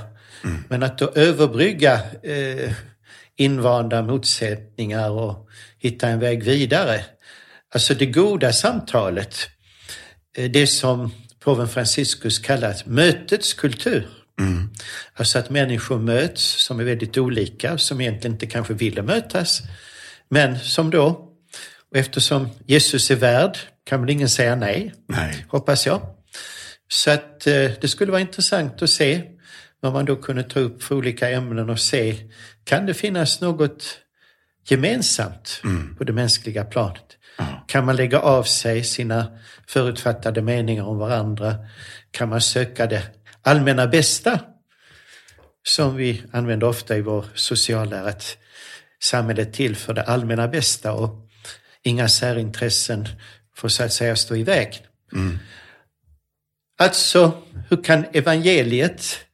Men 0.67 0.83
att 0.83 0.97
då 0.97 1.11
överbrygga 1.15 2.01
eh, 2.23 2.71
invanda 3.35 4.01
motsättningar 4.01 5.09
och 5.09 5.49
hitta 5.79 6.07
en 6.07 6.19
väg 6.19 6.43
vidare. 6.43 7.05
Alltså 7.73 7.93
det 7.93 8.05
goda 8.05 8.53
samtalet, 8.53 9.35
eh, 10.37 10.51
det 10.51 10.67
som 10.67 11.11
påven 11.39 11.67
Franciscus 11.67 12.39
kallat 12.39 12.85
mötets 12.85 13.53
kultur. 13.53 14.07
Alltså 15.15 15.39
att 15.39 15.49
människor 15.49 15.99
möts 15.99 16.41
som 16.65 16.79
är 16.79 16.83
väldigt 16.83 17.17
olika, 17.17 17.77
som 17.77 18.01
egentligen 18.01 18.33
inte 18.33 18.45
kanske 18.45 18.73
ville 18.73 19.01
mötas. 19.01 19.61
Men 20.29 20.59
som 20.59 20.89
då, 20.89 21.05
och 21.91 21.97
eftersom 21.97 22.49
Jesus 22.65 23.11
är 23.11 23.15
värd 23.15 23.57
kan 23.83 24.01
väl 24.01 24.09
ingen 24.09 24.29
säga 24.29 24.55
nej, 24.55 24.93
Nej. 25.07 25.45
hoppas 25.49 25.85
jag. 25.85 26.01
Så 26.87 27.11
att 27.11 27.47
eh, 27.47 27.71
det 27.81 27.87
skulle 27.87 28.11
vara 28.11 28.21
intressant 28.21 28.81
att 28.81 28.89
se 28.89 29.23
vad 29.79 29.93
man 29.93 30.05
då 30.05 30.15
kunde 30.15 30.43
ta 30.43 30.59
upp 30.59 30.83
för 30.83 30.95
olika 30.95 31.29
ämnen 31.29 31.69
och 31.69 31.79
se, 31.79 32.15
kan 32.63 32.85
det 32.85 32.93
finnas 32.93 33.41
något 33.41 33.97
gemensamt 34.67 35.61
på 35.97 36.03
det 36.03 36.13
mänskliga 36.13 36.65
planet? 36.65 37.17
Kan 37.67 37.85
man 37.85 37.95
lägga 37.95 38.19
av 38.19 38.43
sig 38.43 38.83
sina 38.83 39.37
förutfattade 39.67 40.41
meningar 40.41 40.83
om 40.83 40.97
varandra? 40.97 41.55
Kan 42.11 42.29
man 42.29 42.41
söka 42.41 42.87
det 42.87 43.03
allmänna 43.43 43.87
bästa? 43.87 44.39
Som 45.63 45.95
vi 45.95 46.23
använder 46.31 46.67
ofta 46.67 46.97
i 46.97 47.01
vår 47.01 47.25
sociallära, 47.35 48.09
att 48.09 48.37
samhället 48.99 49.47
är 49.47 49.51
till 49.51 49.75
för 49.75 49.93
det 49.93 50.03
allmänna 50.03 50.47
bästa 50.47 50.93
och 50.93 51.29
inga 51.83 52.09
särintressen 52.09 53.07
får 53.55 53.67
så 53.67 53.83
att 53.83 53.93
säga 53.93 54.15
stå 54.15 54.35
i 54.35 54.43
vägen. 54.43 54.83
Alltså, 56.79 57.43
hur 57.69 57.83
kan 57.83 58.05
evangeliet 58.13 59.25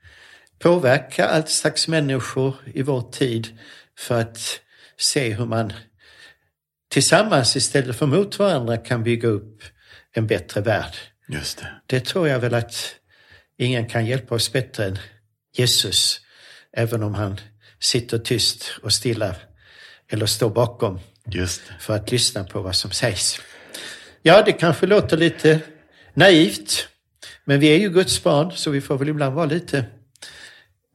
påverka 0.59 1.25
allt 1.25 1.49
slags 1.49 1.87
människor 1.87 2.55
i 2.73 2.81
vår 2.81 3.11
tid 3.11 3.59
för 3.97 4.21
att 4.21 4.59
se 4.97 5.33
hur 5.33 5.45
man 5.45 5.73
tillsammans 6.89 7.55
istället 7.55 7.95
för 7.95 8.05
mot 8.05 8.39
varandra 8.39 8.77
kan 8.77 9.03
bygga 9.03 9.27
upp 9.27 9.63
en 10.11 10.27
bättre 10.27 10.61
värld? 10.61 10.93
Just 11.27 11.57
det. 11.57 11.67
Det 11.85 12.05
tror 12.05 12.27
jag 12.27 12.39
väl 12.39 12.53
att 12.53 12.95
ingen 13.59 13.85
kan 13.85 14.05
hjälpa 14.05 14.35
oss 14.35 14.51
bättre 14.51 14.85
än 14.85 14.97
Jesus, 15.57 16.21
även 16.73 17.03
om 17.03 17.13
han 17.13 17.39
sitter 17.79 18.17
tyst 18.17 18.71
och 18.83 18.93
stilla 18.93 19.35
eller 20.09 20.25
står 20.25 20.49
bakom 20.49 20.99
för 21.79 21.95
att 21.95 22.11
lyssna 22.11 22.43
på 22.43 22.61
vad 22.61 22.75
som 22.75 22.91
sägs. 22.91 23.41
Ja, 24.21 24.41
det 24.45 24.51
kanske 24.51 24.85
låter 24.85 25.17
lite 25.17 25.59
naivt, 26.13 26.87
men 27.45 27.59
vi 27.59 27.67
är 27.67 27.77
ju 27.77 27.89
Guds 27.89 28.23
barn 28.23 28.51
så 28.51 28.69
vi 28.71 28.81
får 28.81 28.97
väl 28.97 29.09
ibland 29.09 29.35
vara 29.35 29.45
lite 29.45 29.85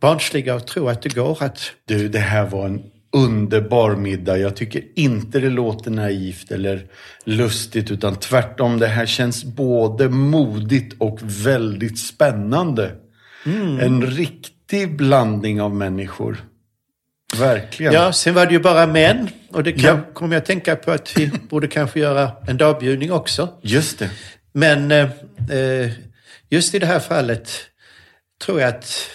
barnsliga 0.00 0.54
och 0.54 0.66
tro 0.66 0.88
att 0.88 1.02
det 1.02 1.14
går 1.14 1.42
att... 1.42 1.72
Du, 1.84 2.08
det 2.08 2.18
här 2.18 2.46
var 2.46 2.66
en 2.66 2.82
underbar 3.14 3.96
middag. 3.96 4.38
Jag 4.38 4.56
tycker 4.56 4.82
inte 4.96 5.40
det 5.40 5.50
låter 5.50 5.90
naivt 5.90 6.50
eller 6.50 6.86
lustigt 7.24 7.90
utan 7.90 8.16
tvärtom. 8.16 8.78
Det 8.78 8.86
här 8.86 9.06
känns 9.06 9.44
både 9.44 10.08
modigt 10.08 10.94
och 10.98 11.18
väldigt 11.22 11.98
spännande. 11.98 12.92
En 13.80 14.06
riktig 14.06 14.96
blandning 14.96 15.60
av 15.60 15.74
människor. 15.74 16.44
Verkligen. 17.38 17.92
Ja, 17.92 18.12
sen 18.12 18.34
var 18.34 18.46
det 18.46 18.52
ju 18.52 18.60
bara 18.60 18.86
män 18.86 19.28
och 19.52 19.62
det 19.62 19.72
kan, 19.72 19.96
Ja. 19.96 20.00
kommer 20.14 20.34
jag 20.34 20.40
att 20.40 20.46
tänka 20.46 20.76
på 20.76 20.90
att 20.90 21.16
vi 21.18 21.30
borde 21.50 21.66
kanske 21.68 22.00
göra 22.00 22.30
en 22.48 22.56
dagbjudning 22.56 23.12
också. 23.12 23.48
Just 23.62 23.98
det. 23.98 24.10
Men 24.52 24.92
eh, 24.92 25.08
eh, 25.50 25.90
just 26.50 26.74
i 26.74 26.78
det 26.78 26.86
här 26.86 27.00
fallet 27.00 27.50
tror 28.44 28.60
jag 28.60 28.68
att 28.68 29.08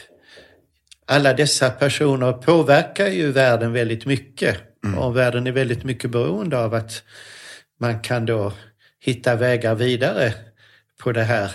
alla 1.09 1.33
dessa 1.33 1.69
personer 1.69 2.33
påverkar 2.33 3.07
ju 3.07 3.31
världen 3.31 3.73
väldigt 3.73 4.05
mycket. 4.05 4.57
Och 4.97 5.17
världen 5.17 5.47
är 5.47 5.51
väldigt 5.51 5.83
mycket 5.83 6.11
beroende 6.11 6.57
av 6.57 6.73
att 6.73 7.03
man 7.79 7.99
kan 7.99 8.25
då 8.25 8.53
hitta 8.99 9.35
vägar 9.35 9.75
vidare 9.75 10.33
på 10.99 11.11
det 11.11 11.23
här 11.23 11.51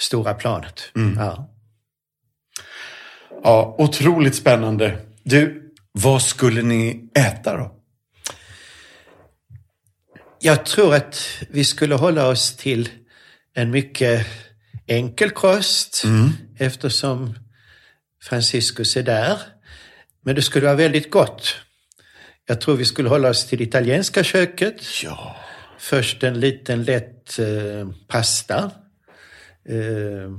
stora 0.00 0.34
planet. 0.34 0.82
Ja. 1.16 1.48
Ja, 3.42 3.74
otroligt 3.78 4.34
spännande. 4.34 4.98
Du, 5.22 5.72
vad 5.92 6.22
skulle 6.22 6.62
ni 6.62 7.10
äta 7.14 7.56
då? 7.56 7.74
Jag 10.38 10.66
tror 10.66 10.94
att 10.94 11.42
vi 11.50 11.64
skulle 11.64 11.94
hålla 11.94 12.28
oss 12.28 12.56
till 12.56 12.88
en 13.54 13.70
mycket 13.70 14.26
enkel 14.86 15.30
kost 15.30 16.04
eftersom 16.58 17.34
Franciscus 18.22 18.96
är 18.96 19.02
där. 19.02 19.38
Men 20.20 20.34
det 20.34 20.42
skulle 20.42 20.66
vara 20.66 20.76
väldigt 20.76 21.10
gott. 21.10 21.56
Jag 22.46 22.60
tror 22.60 22.76
vi 22.76 22.84
skulle 22.84 23.08
hålla 23.08 23.30
oss 23.30 23.46
till 23.46 23.58
det 23.58 23.64
italienska 23.64 24.24
köket. 24.24 25.02
Ja. 25.02 25.36
Först 25.78 26.22
en 26.22 26.40
liten 26.40 26.84
lätt 26.84 27.38
eh, 27.38 27.90
pasta. 28.08 28.70
Eh, 29.68 30.30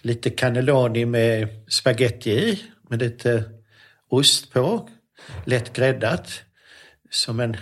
lite 0.00 0.30
cannelloni 0.30 1.04
med 1.04 1.48
spaghetti 1.68 2.30
i, 2.30 2.62
med 2.88 2.98
lite 2.98 3.44
ost 4.08 4.52
på. 4.52 4.88
Lätt 5.44 5.72
gräddat. 5.72 6.42
Som 7.10 7.40
en, 7.40 7.56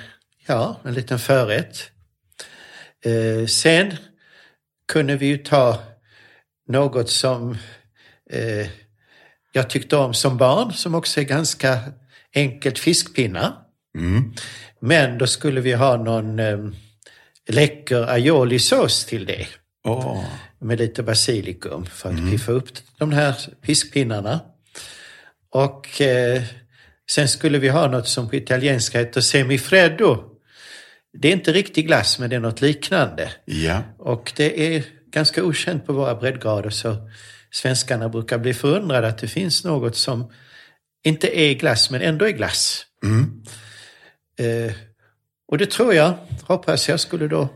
ja, 0.47 0.81
en 0.85 0.95
liten 0.95 1.19
förrätt. 1.19 1.91
Eh, 3.05 3.47
sen 3.47 3.97
kunde 4.89 5.17
vi 5.17 5.27
ju 5.27 5.39
ta 5.39 5.83
något 6.69 7.11
som 7.11 7.59
eh, 8.31 8.67
jag 9.57 9.71
tyckte 9.71 9.97
om 9.97 10.15
som 10.15 10.37
barn, 10.37 10.73
som 10.73 10.95
också 10.95 11.21
är 11.21 11.25
ganska 11.25 11.79
enkelt, 12.35 12.79
fiskpinnar. 12.79 13.53
Men 14.81 15.19
då 15.19 15.27
skulle 15.27 15.61
vi 15.61 15.73
ha 15.73 15.97
någon 15.97 16.39
eh, 16.39 16.59
läcker 17.49 18.07
aioli-sås 18.07 19.05
till 19.05 19.27
det. 19.27 19.47
Åh. 19.85 20.25
Med 20.59 20.79
lite 20.79 21.03
basilikum 21.03 21.87
för 21.87 22.09
att 22.09 22.31
piffa 22.31 22.53
upp 22.53 22.69
de 22.99 23.13
här 23.13 23.35
fiskpinnarna. 23.63 24.41
Och 25.51 26.01
eh, 26.01 26.43
sen 27.11 27.29
skulle 27.29 27.59
vi 27.59 27.69
ha 27.69 27.89
något 27.89 28.09
som 28.09 28.29
på 28.29 28.37
italienska 28.37 28.99
heter 28.99 29.21
semifreddo. 29.21 30.25
Det 31.13 31.29
är 31.29 31.33
inte 31.33 31.53
riktig 31.53 31.87
glass 31.87 32.19
men 32.19 32.31
det 32.31 32.37
är 32.37 32.41
något 32.41 32.61
liknande. 32.61 33.31
Ja. 33.45 33.83
Och 33.99 34.33
det 34.37 34.77
är 34.77 34.85
ganska 35.11 35.45
okänt 35.45 35.87
på 35.87 35.93
våra 35.93 36.15
breddgrader 36.15 36.71
så 36.71 36.97
svenskarna 37.55 38.09
brukar 38.09 38.39
bli 38.39 38.55
förundrade 38.55 39.09
att 39.09 39.19
det 39.19 39.29
finns 39.29 39.65
något 39.65 39.97
som 39.97 40.33
inte 41.05 41.41
är 41.41 41.55
glass 41.55 41.91
men 41.91 42.03
ändå 42.03 42.25
är 42.25 42.31
glass. 42.31 42.87
Eh, 44.39 44.73
och 45.49 45.59
det 45.59 45.71
tror 45.71 45.95
jag, 45.95 46.15
hoppas 46.43 46.89
jag, 46.89 47.01
skulle 47.01 47.29
då 47.29 47.49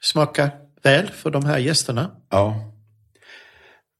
smaka 0.00 0.50
väl 0.82 1.08
för 1.08 1.30
de 1.30 1.44
här 1.44 1.58
gästerna. 1.58 2.10
Ja. 2.30 2.72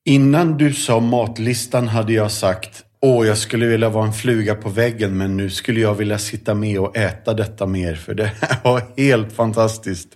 Innan 0.05 0.57
du 0.57 0.72
sa 0.72 1.00
matlistan 1.00 1.88
hade 1.88 2.12
jag 2.12 2.33
sagt 2.33 2.85
Åh, 3.05 3.26
jag 3.26 3.38
skulle 3.38 3.66
vilja 3.66 3.88
vara 3.88 4.07
en 4.07 4.12
fluga 4.12 4.55
på 4.55 4.68
väggen 4.68 5.16
men 5.16 5.37
nu 5.37 5.50
skulle 5.50 5.81
jag 5.81 5.94
vilja 5.94 6.18
sitta 6.18 6.55
med 6.55 6.78
och 6.78 6.96
äta 6.96 7.35
detta 7.35 7.66
mer 7.66 7.94
för 7.94 8.14
det 8.14 8.24
här 8.40 8.59
var 8.64 8.83
helt 8.96 9.33
fantastiskt. 9.33 10.09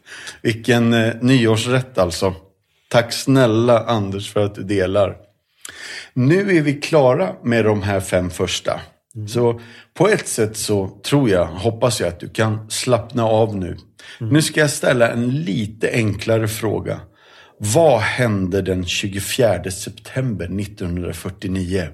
Vilken 0.42 0.94
eh, 0.94 1.14
nyårsrätt 1.20 1.98
alltså. 1.98 2.34
Tack 2.88 3.12
snälla 3.12 3.80
Anders 3.80 4.32
för 4.32 4.44
att 4.44 4.54
du 4.54 4.62
delar. 4.62 5.16
Nu 6.14 6.56
är 6.56 6.62
vi 6.62 6.74
klara 6.74 7.34
med 7.42 7.64
de 7.64 7.82
här 7.82 8.00
fem 8.00 8.30
första. 8.30 8.80
Så 9.28 9.60
på 9.94 10.08
ett 10.08 10.28
sätt 10.28 10.56
så 10.56 11.00
tror 11.04 11.30
jag, 11.30 11.46
hoppas 11.46 12.00
jag 12.00 12.08
att 12.08 12.20
du 12.20 12.28
kan 12.28 12.70
slappna 12.70 13.24
av 13.24 13.56
nu. 13.56 13.76
Nu 14.18 14.42
ska 14.42 14.60
jag 14.60 14.70
ställa 14.70 15.08
en 15.08 15.30
lite 15.30 15.90
enklare 15.92 16.48
fråga. 16.48 17.00
Vad 17.58 18.00
hände 18.00 18.62
den 18.62 18.86
24 18.86 19.70
september 19.70 20.60
1949? 20.60 21.88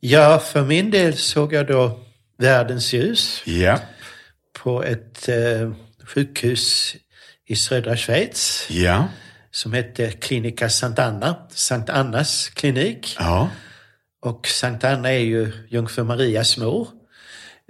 Ja, 0.00 0.38
för 0.38 0.62
min 0.62 0.90
del 0.90 1.16
såg 1.16 1.52
jag 1.52 1.66
då 1.66 2.00
världens 2.38 2.92
ljus 2.92 3.42
Ja, 3.46 3.78
på 4.52 4.84
ett 4.84 5.28
eh, 5.28 5.72
sjukhus 6.06 6.96
i 7.46 7.56
södra 7.56 7.96
Schweiz 7.96 8.66
ja, 8.70 9.08
som 9.50 9.72
hette 9.72 10.10
Klinika 10.10 10.68
Sant 10.68 10.98
Anna, 10.98 11.36
Sankt 11.50 11.90
Annas 11.90 12.48
klinik. 12.48 13.16
ja, 13.18 13.50
Och 14.22 14.46
Sankt 14.46 14.84
Anna 14.84 15.08
är 15.12 15.18
ju 15.18 15.52
Jungfru 15.68 16.04
Marias 16.04 16.56
mor. 16.58 16.88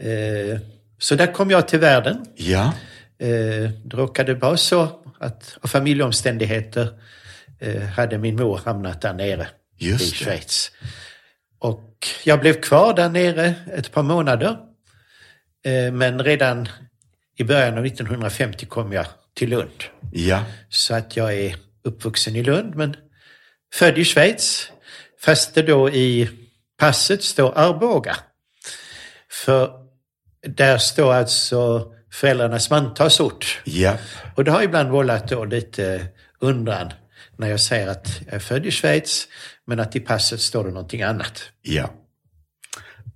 Eh, 0.02 0.60
så 0.98 1.14
där 1.14 1.32
kom 1.32 1.50
jag 1.50 1.68
till 1.68 1.78
världen. 1.78 2.26
ja, 2.36 2.72
Eh, 3.22 3.70
det 3.84 3.96
råkade 3.96 4.34
vara 4.34 4.56
så 4.56 4.88
att 5.18 5.58
av 5.62 5.68
familjeomständigheter 5.68 6.88
eh, 7.58 7.82
hade 7.82 8.18
min 8.18 8.36
mor 8.36 8.60
hamnat 8.64 9.00
där 9.02 9.12
nere 9.14 9.48
Just 9.78 10.04
i 10.04 10.10
det. 10.10 10.24
Schweiz. 10.24 10.70
Och 11.58 12.06
jag 12.24 12.40
blev 12.40 12.60
kvar 12.60 12.94
där 12.94 13.08
nere 13.08 13.54
ett 13.74 13.92
par 13.92 14.02
månader. 14.02 14.56
Eh, 15.64 15.92
men 15.92 16.18
redan 16.24 16.68
i 17.36 17.44
början 17.44 17.78
av 17.78 17.86
1950 17.86 18.66
kom 18.66 18.92
jag 18.92 19.06
till 19.34 19.50
Lund. 19.50 19.84
ja, 20.12 20.44
Så 20.68 20.94
att 20.94 21.16
jag 21.16 21.34
är 21.34 21.56
uppvuxen 21.84 22.36
i 22.36 22.42
Lund 22.42 22.74
men 22.74 22.96
född 23.74 23.98
i 23.98 24.04
Schweiz. 24.04 24.72
Fast 25.20 25.54
det 25.54 25.62
då 25.62 25.90
i 25.90 26.28
passet 26.78 27.22
står 27.22 27.58
Arboga. 27.58 28.16
För 29.30 29.70
där 30.46 30.78
står 30.78 31.12
alltså 31.12 31.92
föräldrarnas 32.12 32.70
mantalsort. 32.70 33.60
ja, 33.64 33.96
Och 34.36 34.44
det 34.44 34.50
har 34.50 34.62
ibland 34.62 34.90
vållat 34.90 35.28
då 35.28 35.44
lite 35.44 36.06
undran 36.40 36.92
när 37.36 37.48
jag 37.48 37.60
säger 37.60 37.88
att 37.88 38.20
jag 38.26 38.34
är 38.34 38.38
född 38.38 38.66
i 38.66 38.70
Schweiz 38.70 39.28
men 39.66 39.80
att 39.80 39.96
i 39.96 40.00
passet 40.00 40.40
står 40.40 40.64
det 40.64 40.70
någonting 40.70 41.02
annat. 41.02 41.42
ja. 41.62 41.90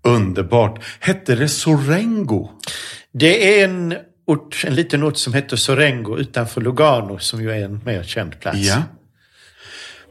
Underbart. 0.06 0.84
Hette 1.00 1.34
det 1.34 1.48
Sorengo? 1.48 2.50
Det 3.12 3.60
är 3.60 3.64
en 3.64 3.94
ort, 4.26 4.64
en 4.66 4.74
liten 4.74 5.02
ort 5.02 5.16
som 5.16 5.34
heter 5.34 5.56
Sorengo 5.56 6.18
utanför 6.18 6.60
Lugano 6.60 7.18
som 7.18 7.42
ju 7.42 7.50
är 7.50 7.64
en 7.64 7.80
mer 7.84 8.02
känd 8.02 8.40
plats. 8.40 8.58
Ja. 8.58 8.82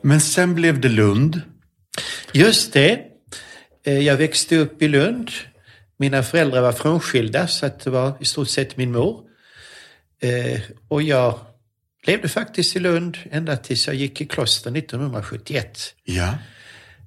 Men 0.01 0.21
sen 0.21 0.55
blev 0.55 0.81
det 0.81 0.89
Lund. 0.89 1.41
Just 2.31 2.73
det. 2.73 2.99
Eh, 3.85 3.99
Jag 3.99 4.17
växte 4.17 4.57
upp 4.57 4.81
i 4.81 4.87
Lund. 4.87 5.31
Mina 5.97 6.23
föräldrar 6.23 6.61
var 6.61 6.71
frånskilda 6.71 7.47
så 7.47 7.65
att 7.65 7.79
det 7.79 7.89
var 7.89 8.17
i 8.19 8.25
stort 8.25 8.49
sett 8.49 8.77
min 8.77 8.91
mor. 8.91 9.21
Eh, 10.21 10.61
Och 10.87 11.01
jag 11.03 11.39
levde 12.07 12.29
faktiskt 12.29 12.75
i 12.75 12.79
Lund 12.79 13.17
ända 13.31 13.57
tills 13.57 13.87
jag 13.87 13.95
gick 13.95 14.21
i 14.21 14.25
kloster 14.25 14.71
1971. 14.77 15.79
Ja, 16.03 16.33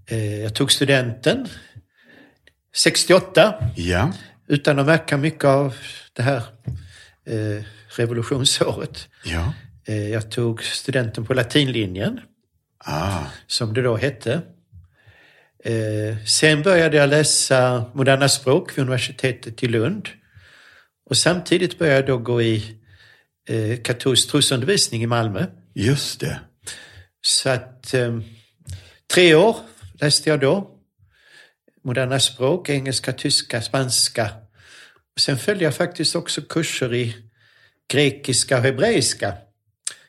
Eh, 0.09 0.41
Jag 0.43 0.55
tog 0.55 0.73
studenten 0.73 1.49
68 2.75 3.55
ja, 3.77 4.13
utan 4.49 4.79
att 4.79 4.87
märka 4.87 5.17
mycket 5.17 5.45
av 5.45 5.75
det 6.13 6.23
här 6.23 6.43
eh, 7.27 7.65
revolutionsåret. 7.97 9.09
Ja. 9.25 9.53
Eh, 9.85 10.09
jag 10.09 10.31
tog 10.31 10.63
studenten 10.63 11.27
på 11.27 11.35
latinlinjen, 11.35 12.21
Ah. 12.79 13.25
som 13.47 13.75
det 13.75 13.83
då 13.83 13.97
hette. 13.97 14.41
Eh, 15.65 16.17
sen 16.27 16.63
började 16.63 16.97
jag 16.97 17.09
läsa 17.09 17.91
moderna 17.95 18.29
språk 18.29 18.71
vid 18.73 18.83
universitetet 18.83 19.63
i 19.63 19.69
Lund. 19.69 20.09
Och 21.11 21.17
samtidigt 21.17 21.79
började 21.79 21.97
jag 21.99 22.07
då 22.07 22.19
gå 22.19 22.43
i 22.43 22.77
eh, 23.49 23.83
katolsk 23.83 24.31
trosundervisning 24.31 25.03
i 25.03 25.07
Malmö. 25.07 25.47
Just 25.75 26.21
det. 26.21 26.41
Så 27.21 27.49
att 27.49 27.95
eh, 27.95 28.19
tre 29.15 29.35
år 29.35 29.57
läste 30.01 30.31
jag 30.31 30.41
då. 30.41 30.71
Moderna 31.85 32.21
språk, 32.21 32.69
engelska, 32.69 33.13
tyska, 33.13 33.63
spanska. 33.63 34.31
Sen 35.21 35.39
följde 35.39 35.65
jag 35.65 35.75
faktiskt 35.75 36.17
också 36.17 36.43
kurser 36.43 36.95
i 36.95 37.17
grekiska 37.93 38.57
och 38.57 38.63
hebreiska 38.63 39.35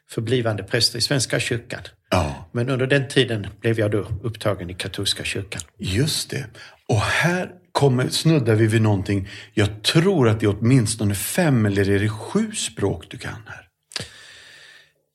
för 0.10 0.22
blivande 0.22 0.64
präster 0.64 0.98
i 1.00 1.02
Svenska 1.02 1.40
kyrkan. 1.40 1.82
Ja, 2.10 2.50
Men 2.52 2.70
under 2.70 2.88
den 2.88 3.08
tiden 3.08 3.48
blev 3.62 3.80
jag 3.80 3.92
då 3.92 4.08
upptagen 4.24 4.70
i 4.70 4.74
katolska 4.74 5.24
kyrkan. 5.24 5.62
just 5.78 6.30
det. 6.30 6.46
Och 6.88 7.00
här 7.02 7.52
kommer, 7.72 8.10
snuddar 8.10 8.56
vi 8.56 8.68
vid 8.68 8.82
någonting. 8.82 9.30
Jag 9.54 9.84
tror 9.84 10.30
att 10.30 10.40
det 10.40 10.46
är 10.46 10.56
åtminstone 10.60 11.16
fem 11.16 11.66
eller 11.66 11.90
är 11.90 12.00
det 12.00 12.10
sju 12.10 12.52
språk 12.52 13.06
du 13.10 13.18
kan 13.18 13.42
här? 13.48 13.68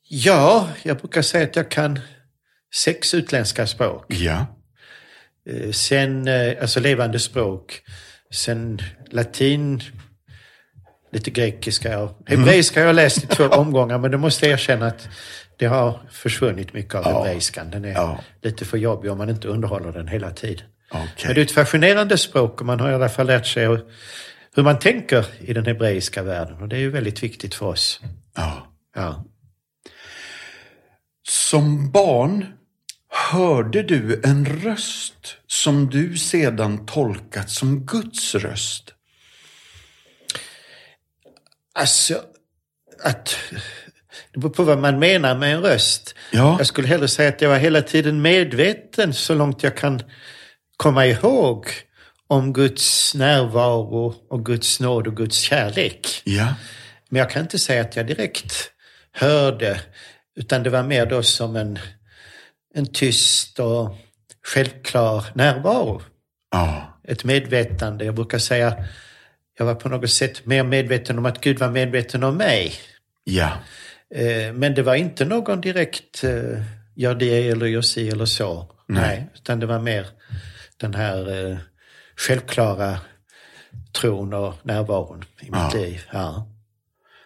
Ja, 0.08 0.68
jag 0.82 0.98
brukar 0.98 1.22
säga 1.22 1.44
att 1.44 1.56
jag 1.56 1.70
kan 1.70 2.00
sex 2.74 3.14
utländska 3.14 3.66
språk. 3.66 4.04
Ja. 4.08 4.46
Eh, 5.50 5.70
Sen, 5.70 6.28
eh, 6.28 6.54
alltså 6.60 6.80
levande 6.80 7.18
språk. 7.18 7.82
Sen 8.32 8.78
latin, 9.10 9.82
lite 11.12 11.30
grekiska 11.30 11.98
och 12.00 12.18
hebreiska 12.26 12.80
har 12.80 12.86
jag 12.86 12.96
läst 12.96 13.24
i 13.24 13.26
två 13.26 13.44
omgångar 13.48 13.98
men 13.98 14.10
det 14.10 14.18
måste 14.18 14.46
jag 14.46 14.52
erkänna 14.52 14.86
att 14.86 15.08
det 15.58 15.66
har 15.66 16.00
försvunnit 16.10 16.72
mycket 16.72 16.94
av 16.94 17.02
Ja. 17.04 17.18
hebreiskan. 17.24 17.70
Den 17.70 17.84
är 17.84 17.92
Ja. 17.92 18.20
lite 18.42 18.64
för 18.64 18.76
jobbig 18.78 19.10
om 19.10 19.18
man 19.18 19.28
inte 19.30 19.48
underhåller 19.48 19.92
den 19.92 20.08
hela 20.08 20.30
tiden. 20.30 20.66
Okej. 20.90 21.06
Men 21.26 21.34
det 21.34 21.40
är 21.40 21.44
ett 21.44 21.50
fascinerande 21.52 22.18
språk 22.18 22.60
och 22.60 22.66
man 22.66 22.80
har 22.80 22.90
i 22.90 22.94
alla 22.94 23.08
fall 23.08 23.26
lärt 23.26 23.46
sig 23.46 23.66
hur- 23.66 23.84
hur 24.54 24.62
man 24.62 24.78
tänker 24.78 25.26
i 25.40 25.52
den 25.52 25.66
hebreiska 25.66 26.22
världen 26.22 26.62
och 26.62 26.68
det 26.68 26.76
är 26.76 26.80
ju 26.80 26.90
väldigt 26.90 27.22
viktigt 27.22 27.54
för 27.54 27.66
oss. 27.66 28.00
Ja. 28.36 28.66
Ja. 28.96 29.24
Som 31.28 31.90
barn 31.90 32.46
hörde 33.12 33.82
du 33.82 34.20
en 34.24 34.46
röst 34.46 35.36
som 35.46 35.90
du 35.90 36.16
sedan 36.16 36.86
tolkat 36.86 37.50
som 37.50 37.86
Guds 37.86 38.34
röst. 38.34 38.94
Alltså, 41.74 42.22
att... 43.02 43.36
Det 44.32 44.40
beror 44.40 44.52
på 44.52 44.62
vad 44.62 44.78
man 44.78 44.98
menar 44.98 45.34
med 45.34 45.54
en 45.54 45.62
röst. 45.62 46.14
Ja. 46.30 46.56
Jag 46.58 46.66
skulle 46.66 46.88
hellre 46.88 47.08
säga 47.08 47.28
att 47.28 47.40
jag 47.40 47.48
var 47.48 47.58
hela 47.58 47.82
tiden 47.82 48.22
medveten 48.22 49.14
så 49.14 49.34
långt 49.34 49.62
jag 49.62 49.76
kan 49.76 50.02
komma 50.76 51.06
ihåg 51.06 51.66
om 52.26 52.52
Guds 52.52 53.14
närvaro 53.14 54.14
och 54.30 54.46
Guds 54.46 54.80
nåd 54.80 55.06
och 55.06 55.16
Guds 55.16 55.36
kärlek. 55.36 56.22
Ja. 56.24 56.54
Men 57.08 57.18
jag 57.18 57.30
kan 57.30 57.42
inte 57.42 57.58
säga 57.58 57.80
att 57.80 57.96
jag 57.96 58.06
direkt 58.06 58.70
hörde, 59.12 59.80
utan 60.36 60.62
det 60.62 60.70
var 60.70 60.82
mer 60.82 61.06
då 61.06 61.22
som 61.22 61.56
en, 61.56 61.78
en 62.74 62.86
tyst 62.86 63.58
och 63.58 63.96
självklar 64.46 65.24
närvaro. 65.34 66.02
Ja. 66.50 66.98
Ett 67.04 67.24
medvetande. 67.24 68.04
Jag 68.04 68.14
brukar 68.14 68.38
säga, 68.38 68.84
jag 69.58 69.64
var 69.66 69.74
på 69.74 69.88
något 69.88 70.10
sätt 70.10 70.46
mer 70.46 70.64
medveten 70.64 71.18
om 71.18 71.26
att 71.26 71.40
Gud 71.40 71.58
var 71.58 71.70
medveten 71.70 72.22
om 72.22 72.36
mig. 72.36 72.72
Ja. 73.24 73.50
Eh, 74.14 74.52
Men 74.52 74.74
det 74.74 74.82
var 74.82 74.94
inte 74.94 75.24
någon 75.24 75.60
direkt 75.60 76.24
eh, 76.24 76.62
gör 76.96 77.14
det 77.14 77.48
eller 77.48 77.66
gör 77.66 77.82
si 77.82 78.08
eller 78.08 78.24
så. 78.26 78.68
Nej. 78.88 79.26
utan 79.34 79.60
det 79.60 79.66
var 79.66 79.78
mer 79.78 80.06
den 80.76 80.94
här 80.94 81.50
eh, 81.50 81.58
självklara 82.16 82.98
tron 83.92 84.32
och 84.34 84.54
närvaron 84.62 85.24
i 85.40 85.44
mitt 85.44 85.52
Ja. 85.52 85.70
liv. 85.74 86.02
Ja. 86.12 86.48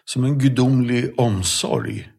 Som 0.05 0.23
en 0.23 0.39
gudomlig 0.39 1.19
omsorg. 1.19 2.09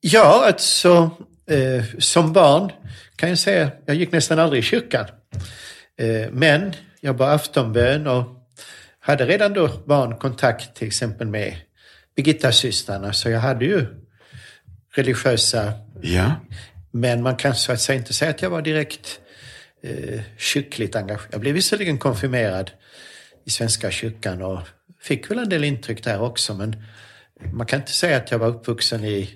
Ja, 0.00 0.44
alltså 0.46 1.10
eh, 1.48 1.84
som 1.98 2.32
barn 2.32 2.72
kan 3.16 3.28
jag 3.28 3.38
säga, 3.38 3.70
jag 3.86 3.96
gick 3.96 4.12
nästan 4.12 4.38
aldrig 4.38 4.58
i 4.62 4.66
kyrkan. 4.66 5.04
Eh, 5.98 6.30
men 6.32 6.72
jag 7.00 7.16
bad 7.16 7.34
aftonbön 7.34 8.06
och 8.06 8.24
hade 9.00 9.26
redan 9.26 9.52
då 9.52 9.68
barnkontakt 9.86 10.74
till 10.76 10.86
exempel 10.86 11.26
med 11.26 11.56
Birgitta-systrarna, 12.16 13.12
så 13.12 13.30
jag 13.30 13.40
hade 13.40 13.64
ju 13.64 13.86
religiösa, 14.94 15.72
Ja. 16.02 16.32
men 16.90 17.22
man 17.22 17.36
kan 17.36 17.54
så 17.54 17.72
att 17.72 17.80
säga 17.80 17.98
inte 17.98 18.12
säga 18.12 18.30
att 18.30 18.42
jag 18.42 18.50
var 18.50 18.62
direkt 18.62 19.20
eh, 19.82 20.20
kyrkligt 20.38 20.96
engagerad. 20.96 21.28
Jag 21.32 21.40
blev 21.40 21.54
visserligen 21.54 21.98
konfirmerad 21.98 22.70
i 23.44 23.50
Svenska 23.50 23.90
kyrkan 23.90 24.42
och 24.42 24.58
fick 25.00 25.30
väl 25.30 25.38
en 25.38 25.48
del 25.48 25.64
intryck 25.64 26.04
där 26.04 26.20
också, 26.20 26.54
men 26.54 26.76
man 27.52 27.66
kan 27.66 27.80
inte 27.80 27.92
säga 27.92 28.16
att 28.16 28.30
jag 28.30 28.38
var 28.38 28.48
uppvuxen 28.48 29.04
i 29.04 29.30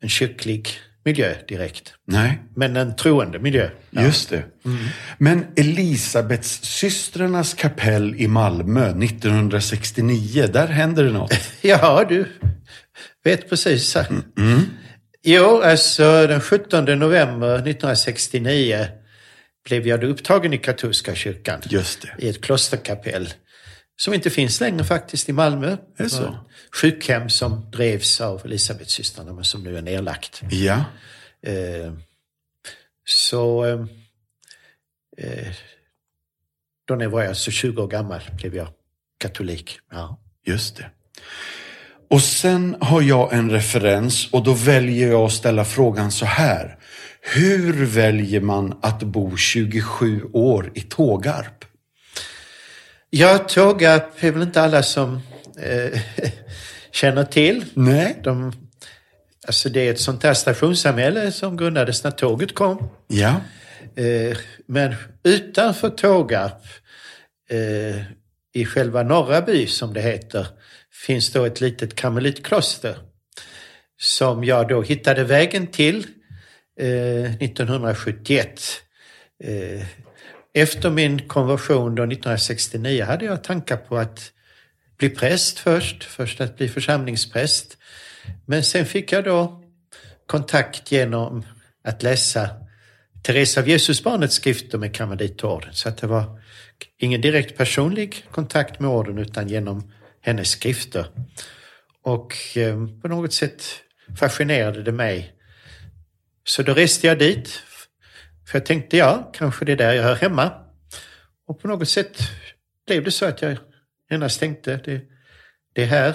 en 0.00 0.08
kyrklig 0.08 0.68
miljö 1.04 1.34
direkt. 1.48 1.94
Nej, 2.06 2.38
Men 2.56 2.76
en 2.76 2.96
troende 2.96 3.38
miljö. 3.38 3.68
just 3.90 4.30
det. 4.30 4.44
Men 5.18 5.46
Elisabets 5.56 6.60
systrarnas 6.62 7.54
kapell 7.54 8.14
i 8.14 8.26
Malmö 8.28 8.88
1969, 9.04 10.46
där 10.52 10.66
händer 10.66 11.04
det 11.04 11.10
något. 11.12 11.32
Ja, 11.62 12.04
du 12.08 12.26
vet 13.24 13.48
precis. 13.50 13.96
Jo, 15.24 15.60
alltså 15.64 16.26
den 16.26 16.40
17 16.40 16.84
november 16.98 17.54
1969 17.54 18.86
blev 19.68 19.86
jag 19.86 20.04
upptagen 20.04 20.52
i 20.52 20.58
katolska 20.58 21.14
kyrkan. 21.14 21.60
Just 21.68 22.02
det. 22.02 22.24
I 22.26 22.28
ett 22.28 22.40
klosterkapell. 22.40 23.28
Som 23.96 24.14
inte 24.14 24.30
finns 24.30 24.60
längre 24.60 24.84
faktiskt 24.84 25.28
i 25.28 25.32
Malmö. 25.32 25.76
det 25.96 26.08
så? 26.08 26.24
ett 26.24 26.34
Sjukhem 26.72 27.30
som 27.30 27.70
drevs 27.70 28.20
av 28.20 28.40
Elisabetssystrarna 28.44 29.32
men 29.32 29.44
som 29.44 29.62
nu 29.62 29.78
är 29.78 29.82
nedlagt. 29.82 30.42
Ja. 30.50 30.84
Eh, 31.42 31.92
så 33.04 33.64
eh, 33.64 33.80
eh, 35.18 35.52
då 36.84 36.94
när 36.94 37.04
jag 37.04 37.10
var 37.10 37.24
alltså 37.24 37.50
20 37.50 37.82
år 37.82 37.88
gammal 37.88 38.20
blev 38.36 38.56
jag 38.56 38.68
katolik. 39.18 39.78
Ja. 39.90 40.20
Just 40.46 40.76
det. 40.76 40.90
Och 42.10 42.22
sen 42.22 42.76
har 42.80 43.02
jag 43.02 43.32
en 43.32 43.50
referens 43.50 44.32
och 44.32 44.44
då 44.44 44.52
väljer 44.52 45.08
jag 45.08 45.22
att 45.22 45.32
ställa 45.32 45.64
frågan 45.64 46.12
så 46.12 46.26
här. 46.26 46.78
Hur 47.20 47.84
väljer 47.84 48.40
man 48.40 48.78
att 48.82 49.02
bo 49.02 49.36
27 49.36 50.22
år 50.32 50.72
i 50.74 50.80
Tågarp? 50.80 51.63
Ja, 53.16 53.38
Tågarp 53.38 54.24
är 54.24 54.30
väl 54.30 54.42
inte 54.42 54.62
alla 54.62 54.82
som 54.82 55.20
eh, 55.58 56.00
känner 56.90 57.24
till. 57.24 57.64
Nej. 57.74 58.20
De, 58.22 58.52
alltså 59.46 59.68
det 59.68 59.80
är 59.80 59.90
ett 59.90 60.00
sånt 60.00 60.22
där 60.22 60.34
stationssamhälle 60.34 61.32
som 61.32 61.56
grundades 61.56 62.04
när 62.04 62.10
tåget 62.10 62.54
kom. 62.54 62.90
Ja. 63.06 63.40
Eh, 63.96 64.36
men 64.66 64.94
utanför 65.22 65.90
Tågarp, 65.90 66.62
eh, 67.50 67.96
i 68.54 68.64
själva 68.66 69.02
norra 69.02 69.42
by 69.42 69.66
som 69.66 69.94
det 69.94 70.02
heter, 70.02 70.46
finns 71.06 71.32
då 71.32 71.44
ett 71.44 71.60
litet 71.60 71.94
karmelitkloster 71.94 72.96
som 74.00 74.44
jag 74.44 74.68
då 74.68 74.82
hittade 74.82 75.24
vägen 75.24 75.66
till 75.66 76.06
eh, 76.80 77.34
1971. 77.34 78.60
Efter 80.56 80.90
min 80.90 81.28
konversion 81.28 81.94
då 81.94 82.02
1969 82.02 83.04
hade 83.04 83.24
jag 83.24 83.44
tankar 83.44 83.76
på 83.76 83.98
att 83.98 84.32
bli 84.98 85.10
präst 85.10 85.58
först, 85.58 86.04
först 86.04 86.40
att 86.40 86.56
bli 86.56 86.68
församlingspräst. 86.68 87.76
Men 88.46 88.64
sen 88.64 88.86
fick 88.86 89.12
jag 89.12 89.24
då 89.24 89.62
kontakt 90.26 90.92
genom 90.92 91.44
att 91.84 92.02
läsa 92.02 92.50
Teresa 93.22 93.60
av 93.60 93.68
Jesusbarnets 93.68 94.34
skrifter 94.34 94.78
med 94.78 94.94
Karmelitorden. 94.94 95.74
Så 95.74 95.88
att 95.88 95.96
det 95.96 96.06
var 96.06 96.40
ingen 96.98 97.20
direkt 97.20 97.56
personlig 97.56 98.26
kontakt 98.30 98.80
med 98.80 98.90
orden 98.90 99.18
utan 99.18 99.48
genom 99.48 99.92
hennes 100.20 100.50
skrifter. 100.50 101.06
Och 102.02 102.34
eh, 102.56 102.86
på 103.02 103.08
något 103.08 103.32
sätt 103.32 103.64
fascinerade 104.16 104.82
det 104.82 104.92
mig. 104.92 105.32
Så 106.44 106.62
då 106.62 106.74
reste 106.74 107.06
jag 107.06 107.18
dit. 107.18 107.62
För 108.46 108.58
jag 108.58 108.66
tänkte, 108.66 108.96
ja, 108.96 109.30
kanske 109.34 109.64
det 109.64 109.72
är 109.72 109.76
där 109.76 109.92
jag 109.92 110.02
hör 110.02 110.14
hemma. 110.14 110.52
Och 111.46 111.60
på 111.60 111.68
något 111.68 111.88
sätt 111.88 112.18
blev 112.86 113.04
det 113.04 113.10
så 113.10 113.24
att 113.26 113.42
jag 113.42 113.56
genast 114.10 114.40
tänkte, 114.40 114.80
det, 114.84 115.00
det 115.74 115.82
är 115.82 115.86
här 115.86 116.14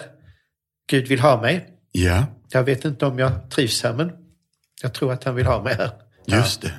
Gud 0.90 1.08
vill 1.08 1.20
ha 1.20 1.42
mig. 1.42 1.70
Ja, 1.92 2.26
Jag 2.52 2.64
vet 2.64 2.86
inte 2.86 3.06
om 3.06 3.20
jag 3.20 3.52
trivs 3.52 3.84
här, 3.84 3.94
men 3.94 4.12
jag 4.82 4.94
tror 4.94 5.14
att 5.14 5.24
han 5.24 5.36
vill 5.36 5.46
ha 5.46 5.64
mig 5.64 5.74
här. 5.76 5.92
just 6.26 6.62
det. 6.62 6.72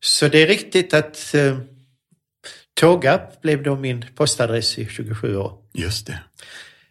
Så 0.00 0.28
det 0.28 0.42
är 0.42 0.46
riktigt 0.46 0.94
att 0.94 1.34
eh, 1.34 1.58
Tågarp 2.74 3.40
blev 3.40 3.62
då 3.62 3.76
min 3.76 4.04
postadress 4.14 4.78
i 4.78 4.86
27 4.86 5.36
år. 5.36 5.58
Just 5.74 6.06
det. 6.06 6.18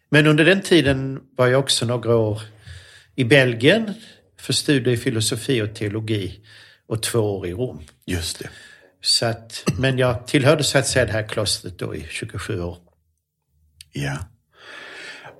Men 0.08 0.26
under 0.26 0.44
den 0.44 0.60
tiden 0.60 1.20
var 1.36 1.46
jag 1.46 1.60
också 1.60 1.86
några 1.86 2.16
år 2.16 2.40
i 3.14 3.24
Belgien 3.24 3.94
för 4.40 4.52
studier 4.52 4.94
i 4.94 4.96
filosofi 4.96 5.62
och 5.62 5.74
teologi 5.74 6.40
och 6.88 7.02
två 7.02 7.18
år 7.38 7.46
i 7.46 7.52
Rom. 7.52 7.80
Just 8.06 8.38
det. 8.38 8.50
Så 9.00 9.26
att, 9.26 9.64
men 9.78 9.98
jag 9.98 10.26
tillhörde 10.26 10.64
så 10.64 10.78
att 10.78 10.86
säga 10.86 11.04
det 11.06 11.12
här 11.12 11.28
klostret 11.28 11.78
då 11.78 11.94
i 11.94 12.06
27 12.10 12.60
år. 12.62 12.76
Ja. 13.92 14.16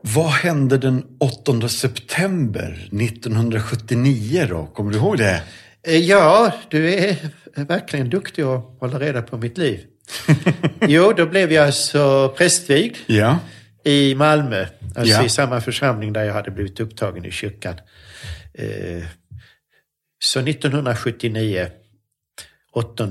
Vad 0.00 0.30
hände 0.30 0.78
den 0.78 1.04
8 1.20 1.68
september 1.68 2.88
1979 2.92 4.46
då? 4.50 4.66
Kommer 4.66 4.92
du 4.92 4.98
ihåg 4.98 5.18
det? 5.18 5.42
Eh, 5.82 5.96
Ja, 5.96 6.52
du 6.68 6.94
är 6.94 7.16
verkligen 7.54 8.10
duktig 8.10 8.42
att 8.42 8.64
hålla 8.80 8.98
reda 8.98 9.22
på 9.22 9.36
mitt 9.38 9.58
liv. 9.58 9.84
Jo, 10.88 11.12
då 11.16 11.26
blev 11.26 11.52
jag 11.52 11.66
alltså 11.66 12.34
prästvigd 12.36 12.96
Ja. 13.06 13.38
i 13.84 14.14
Malmö, 14.14 14.66
alltså 14.96 15.14
Ja. 15.14 15.24
i 15.24 15.28
samma 15.28 15.60
församling 15.60 16.12
där 16.12 16.24
jag 16.24 16.34
hade 16.34 16.50
blivit 16.50 16.80
upptagen 16.80 17.24
i 17.24 17.30
kyrkan. 17.30 17.74
Eh, 18.54 19.04
Så 20.22 20.40
1979, 20.40 21.70
8 22.72 23.08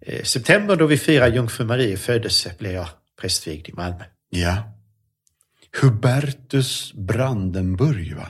eh, 0.00 0.22
september 0.22 0.76
då 0.76 0.86
vi 0.86 0.98
firar 0.98 1.28
Jungfru 1.28 1.64
Marie 1.64 1.96
födelse, 1.96 2.54
blev 2.58 2.72
jag 2.72 2.88
prästvigd 3.20 3.68
i 3.68 3.72
Malmö. 3.72 4.04
Ja. 4.30 4.72
Hubertus 5.80 6.92
Brandenburg, 6.92 8.16
va? 8.16 8.28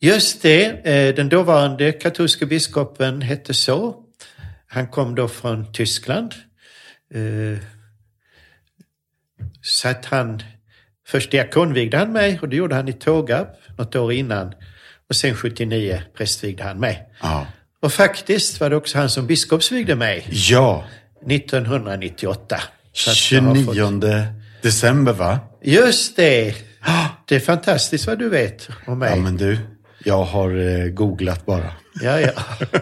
Just 0.00 0.42
det, 0.42 0.64
eh, 0.64 1.14
den 1.14 1.28
dåvarande 1.28 1.92
katolska 1.92 2.46
biskopen 2.46 3.22
hette 3.22 3.54
så. 3.54 4.04
Han 4.66 4.88
kom 4.88 5.14
då 5.14 5.28
från 5.28 5.72
Tyskland. 5.72 6.34
Eh, 7.14 7.58
Så 9.60 9.88
att 9.88 10.04
han, 10.04 10.42
först 11.06 11.30
diakonvigde 11.30 11.96
han 11.98 12.12
mig 12.12 12.38
och 12.40 12.48
det 12.48 12.56
gjorde 12.56 12.74
han 12.74 12.88
i 12.88 12.92
Tågarp 12.92 13.48
något 13.78 13.96
år 13.96 14.12
innan. 14.12 14.54
Och 15.12 15.16
sen 15.16 15.34
79 15.34 16.02
prästvigde 16.16 16.62
han 16.64 16.78
mig. 16.80 17.08
Ja. 17.22 17.46
Och 17.82 17.92
faktiskt 17.92 18.60
var 18.60 18.70
det 18.70 18.76
också 18.76 18.98
han 18.98 19.10
som 19.10 19.26
biskopsvigde 19.26 19.94
mig 19.96 20.26
Ja. 20.30 20.84
1998. 21.26 22.60
Så 22.92 23.10
att 23.10 23.32
jag 23.32 23.42
har 23.42 23.54
29 23.54 24.26
december, 24.62 25.12
va? 25.12 25.40
Just 25.62 26.16
det! 26.16 26.54
Det 27.28 27.34
är 27.36 27.40
fantastiskt 27.40 28.06
vad 28.06 28.18
du 28.18 28.28
vet 28.28 28.68
om 28.86 28.98
mig. 28.98 29.10
Ja, 29.10 29.16
men 29.16 29.36
du. 29.36 29.58
Jag 30.04 30.24
har 30.24 30.56
eh, 30.56 30.86
googlat 30.86 31.46
bara. 31.46 31.70
ja, 32.02 32.20
ja. 32.20 32.32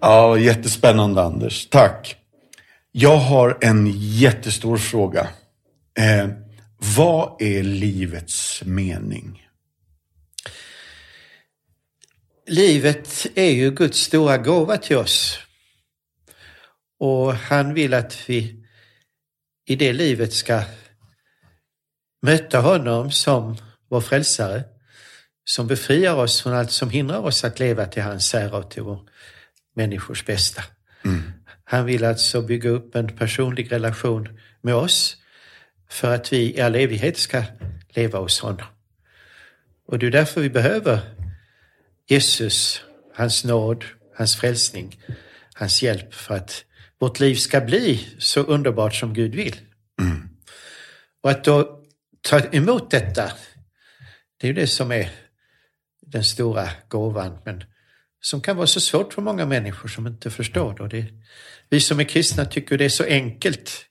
Ja, 0.00 0.38
jättespännande 0.38 1.22
Anders. 1.22 1.68
Tack. 1.68 2.16
Jag 2.92 3.16
har 3.16 3.58
en 3.60 3.92
jättestor 3.94 4.76
fråga. 4.76 5.28
Eh, 5.98 6.28
vad 6.96 7.42
är 7.42 7.62
livets 7.62 8.62
mening? 8.64 9.47
Livet 12.50 13.26
är 13.34 13.50
ju 13.50 13.70
Guds 13.70 13.98
stora 13.98 14.38
gåva 14.38 14.76
till 14.76 14.96
oss. 14.96 15.38
Och 17.00 17.34
han 17.34 17.74
vill 17.74 17.94
att 17.94 18.28
vi 18.28 18.64
i 19.66 19.76
det 19.76 19.92
livet 19.92 20.32
ska 20.32 20.62
möta 22.22 22.60
honom 22.60 23.10
som 23.10 23.56
vår 23.88 24.00
frälsare, 24.00 24.64
som 25.44 25.66
befriar 25.66 26.14
oss 26.14 26.42
från 26.42 26.54
allt 26.54 26.70
som 26.70 26.90
hindrar 26.90 27.18
oss 27.18 27.44
att 27.44 27.58
leva 27.58 27.86
till 27.86 28.02
hans 28.02 28.34
ära 28.34 28.56
och 28.56 28.70
till 28.70 28.82
vår 28.82 29.00
människors 29.74 30.24
bästa. 30.26 30.62
Han 31.64 31.86
vill 31.86 32.04
alltså 32.04 32.42
bygga 32.42 32.70
upp 32.70 32.94
en 32.94 33.16
personlig 33.16 33.72
relation 33.72 34.38
med 34.62 34.74
oss 34.74 35.16
för 35.90 36.14
att 36.14 36.32
vi 36.32 36.56
i 36.56 36.60
all 36.60 36.74
evighet 36.74 37.16
ska 37.16 37.42
leva 37.88 38.18
hos 38.18 38.40
honom. 38.40 38.66
Och 39.86 39.98
det 39.98 40.06
är 40.06 40.10
därför 40.10 40.40
vi 40.40 40.50
behöver 40.50 41.17
Jesus, 42.08 42.82
hans 43.14 43.44
nåd, 43.44 43.84
hans 44.16 44.36
frälsning, 44.36 45.00
hans 45.54 45.82
hjälp 45.82 46.14
för 46.14 46.34
att 46.34 46.64
vårt 46.98 47.20
liv 47.20 47.34
ska 47.34 47.60
bli 47.60 48.08
så 48.18 48.40
underbart 48.40 48.94
som 48.94 49.14
Gud 49.14 49.34
vill. 49.34 49.56
Och 51.22 51.30
att 51.30 51.44
då 51.44 51.84
ta 52.20 52.40
emot 52.40 52.90
detta, 52.90 53.32
det 54.36 54.46
är 54.46 54.48
ju 54.48 54.54
det 54.54 54.66
som 54.66 54.92
är 54.92 55.10
den 56.00 56.24
stora 56.24 56.70
gåvan, 56.88 57.38
men 57.44 57.64
som 58.20 58.40
kan 58.40 58.56
vara 58.56 58.66
så 58.66 58.80
svårt 58.80 59.12
för 59.12 59.22
många 59.22 59.46
människor 59.46 59.88
som 59.88 60.06
inte 60.06 60.30
förstår 60.30 60.74
det. 60.74 60.82
Och 60.82 60.88
det. 60.88 61.06
Vi 61.68 61.80
som 61.80 62.00
är 62.00 62.04
kristna 62.04 62.44
tycker 62.44 62.78
det 62.78 62.84
är 62.84 62.88
så 62.88 63.04
enkelt, 63.04 63.86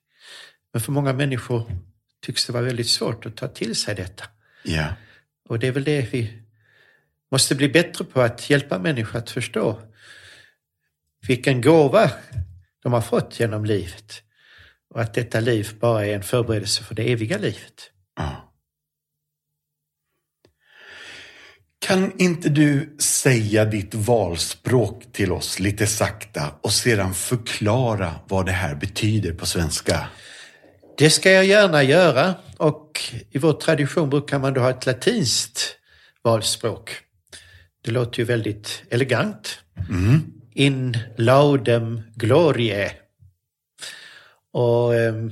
men 0.74 0.82
för 0.82 0.92
många 0.92 1.14
människor 1.14 1.72
tycks 2.26 2.46
det 2.46 2.54
vara 2.54 2.64
väldigt 2.64 2.90
svårt 2.90 3.26
att 3.26 3.36
ta 3.36 3.48
till 3.48 3.76
sig 3.76 3.96
detta. 3.96 4.24
Ja. 4.64 4.88
Och 5.50 5.60
det 5.60 5.68
är 5.68 5.72
väl 5.72 5.84
det 5.84 6.14
vi 6.14 6.47
måste 7.32 7.56
bli 7.56 7.70
bättre 7.70 8.06
på, 8.06 8.22
att 8.22 8.50
hjälpa 8.50 8.80
människor 8.80 9.20
att 9.20 9.30
förstå 9.30 9.82
vilken 11.28 11.62
gåva 11.62 12.12
de 12.84 12.94
har 12.94 13.02
fått 13.02 13.40
genom 13.40 13.66
livet. 13.66 14.22
Och 14.90 15.02
att 15.02 15.14
detta 15.14 15.40
liv 15.40 15.70
bara 15.80 16.06
är 16.06 16.16
en 16.16 16.24
förberedelse 16.24 16.84
för 16.84 16.96
det 16.96 17.12
eviga 17.12 17.38
livet. 17.38 17.92
ja. 18.16 18.44
Kan 21.80 22.20
inte 22.20 22.50
du 22.50 22.96
säga 23.00 23.66
ditt 23.66 23.96
valspråk 23.96 25.04
till 25.12 25.32
oss 25.32 25.60
lite 25.60 25.88
sakta 25.88 26.56
och 26.62 26.74
sedan 26.74 27.14
förklara 27.14 28.16
vad 28.28 28.46
det 28.46 28.52
här 28.52 28.76
betyder 28.76 29.34
på 29.34 29.46
svenska? 29.46 30.08
Det 30.98 31.10
ska 31.10 31.32
jag 31.32 31.46
gärna 31.46 31.84
göra 31.84 32.36
och 32.58 33.02
i 33.32 33.38
vår 33.38 33.54
tradition 33.54 34.10
brukar 34.10 34.40
man 34.40 34.54
då 34.54 34.62
ha 34.62 34.70
ett 34.70 34.86
latinskt 34.86 35.78
valspråk. 36.24 37.07
Det 37.88 37.94
låter 37.94 38.20
ju 38.20 38.26
väldigt 38.26 38.84
elegant. 38.90 39.60
In 40.54 40.98
laudem 41.18 42.02
gloriae. 42.16 42.92
Och 44.54 44.96
ehm, 44.96 45.32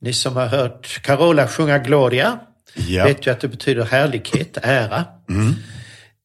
ni 0.00 0.12
som 0.12 0.36
har 0.36 0.46
hört 0.46 1.02
Carola 1.02 1.48
sjunga 1.48 1.78
Gloria 1.78 2.40
Ja. 2.74 3.04
vet 3.04 3.26
ju 3.26 3.30
att 3.30 3.40
det 3.40 3.48
betyder 3.48 3.84
härlighet, 3.84 4.58
ära. 4.62 5.04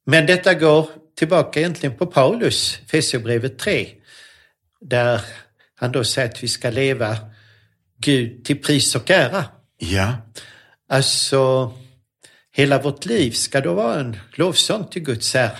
Men 0.05 0.25
detta 0.25 0.53
går 0.53 0.89
tillbaka 1.17 1.59
egentligen 1.59 1.97
på 1.97 2.05
Paulus, 2.05 2.79
Efesierbrevet 2.85 3.59
3, 3.59 3.87
där 4.81 5.21
han 5.75 5.91
då 5.91 6.03
säger 6.03 6.29
att 6.29 6.43
vi 6.43 6.47
ska 6.47 6.69
leva 6.69 7.17
Gud 7.97 8.45
till 8.45 8.61
pris 8.61 8.95
och 8.95 9.11
ära. 9.11 9.45
Ja. 9.77 10.13
Alltså, 10.89 11.73
hela 12.53 12.81
vårt 12.81 13.05
liv 13.05 13.31
ska 13.31 13.61
då 13.61 13.73
vara 13.73 13.99
en 13.99 14.17
lovsång 14.35 14.87
till 14.87 15.03
Guds 15.03 15.33
här 15.33 15.51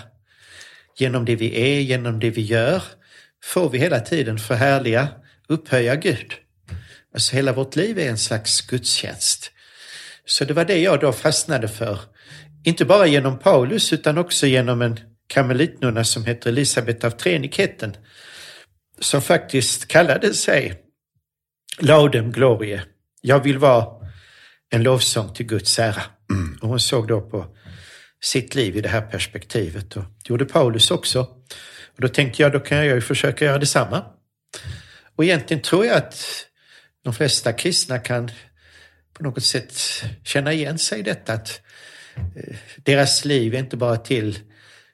Genom 0.96 1.26
det 1.26 1.36
vi 1.36 1.62
är, 1.62 1.82
genom 1.82 2.20
det 2.20 2.30
vi 2.30 2.42
gör, 2.42 2.84
får 3.44 3.70
vi 3.70 3.78
hela 3.78 4.00
tiden 4.00 4.38
förhärliga, 4.38 5.08
upphöja 5.48 5.96
Gud. 5.96 6.34
Alltså 7.14 7.36
hela 7.36 7.54
vårt 7.54 7.76
liv 7.76 8.00
är 8.00 8.10
en 8.10 8.18
slags 8.18 8.62
gudstjänst. 8.62 9.52
Så 10.26 10.46
det 10.46 10.54
var 10.54 10.66
det 10.66 10.78
jag 10.78 11.00
då 11.00 11.12
fastnade 11.14 11.68
för. 11.68 12.00
Inte 12.64 12.86
bara 12.86 13.08
genom 13.08 13.40
Paulus 13.40 13.94
utan 13.94 14.18
också 14.18 14.48
genom 14.48 14.82
en 14.82 15.00
karmelitnunna 15.28 16.04
som 16.04 16.26
heter 16.26 16.50
Elisabet 16.50 17.04
av 17.04 17.10
Trenigheten. 17.10 17.96
Som 19.00 19.22
faktiskt 19.22 19.88
kallade 19.88 20.34
sig 20.34 20.82
Laudem 21.80 22.32
Glorie. 22.32 22.84
Jag 23.22 23.44
vill 23.44 23.58
vara 23.58 24.03
en 24.74 24.84
lovsång 24.84 25.34
till 25.34 25.46
Guds 25.46 25.80
ära. 25.80 26.02
Och 26.62 26.70
hon 26.70 26.80
såg 26.80 27.08
då 27.08 27.22
på 27.22 27.46
sitt 28.24 28.56
liv 28.56 28.78
i 28.78 28.82
det 28.82 28.90
här 28.90 29.02
perspektivet. 29.02 29.98
Och 29.98 30.04
det 30.04 30.30
gjorde 30.30 30.46
Paulus 30.46 30.92
också. 30.92 31.22
Och 31.96 32.02
då 32.02 32.08
tänkte 32.08 32.42
jag, 32.42 32.52
då 32.52 32.60
kan 32.60 32.78
jag 32.78 32.96
ju 32.96 33.02
försöka 33.02 33.46
göra 33.46 33.58
detsamma. 33.58 34.06
Och 35.16 35.24
egentligen 35.24 35.64
tror 35.64 35.86
jag 35.86 35.98
att 35.98 36.46
de 37.04 37.14
flesta 37.14 37.54
kristna 37.54 38.00
kan 38.00 38.32
på 39.14 39.24
något 39.24 39.44
sätt 39.44 39.74
känna 40.24 40.54
igen 40.54 40.80
sig 40.80 41.00
i 41.00 41.04
detta. 41.04 41.34
Att 41.34 41.62
eh, 42.16 42.56
deras 42.78 43.26
liv 43.26 43.56
är 43.56 43.60
inte 43.60 43.78
bara 43.78 43.98
till 43.98 44.40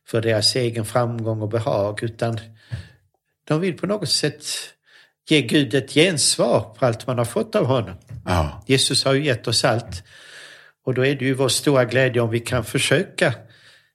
för 0.08 0.22
deras 0.22 0.56
egen 0.56 0.86
framgång 0.86 1.42
och 1.42 1.50
behag 1.50 2.04
utan 2.04 2.40
de 3.48 3.62
vill 3.62 3.78
på 3.78 3.88
något 3.88 4.10
sätt 4.10 4.46
ge 5.30 5.42
Gud 5.42 5.74
ett 5.74 5.92
gensvar 5.92 6.76
på 6.80 6.86
allt 6.86 7.08
man 7.08 7.18
har 7.18 7.26
fått 7.26 7.56
av 7.56 7.66
honom. 7.66 7.96
Ja. 8.30 8.64
Jesus 8.68 9.06
har 9.06 9.14
ju 9.14 9.24
gett 9.24 9.48
oss 9.48 9.66
allt. 9.66 10.04
Och 10.86 10.94
då 10.94 11.06
är 11.06 11.16
det 11.16 11.26
ju 11.26 11.34
vår 11.34 11.50
stora 11.50 11.86
glädje 11.86 12.22
om 12.22 12.30
vi 12.30 12.40
kan 12.40 12.66
försöka 12.66 13.34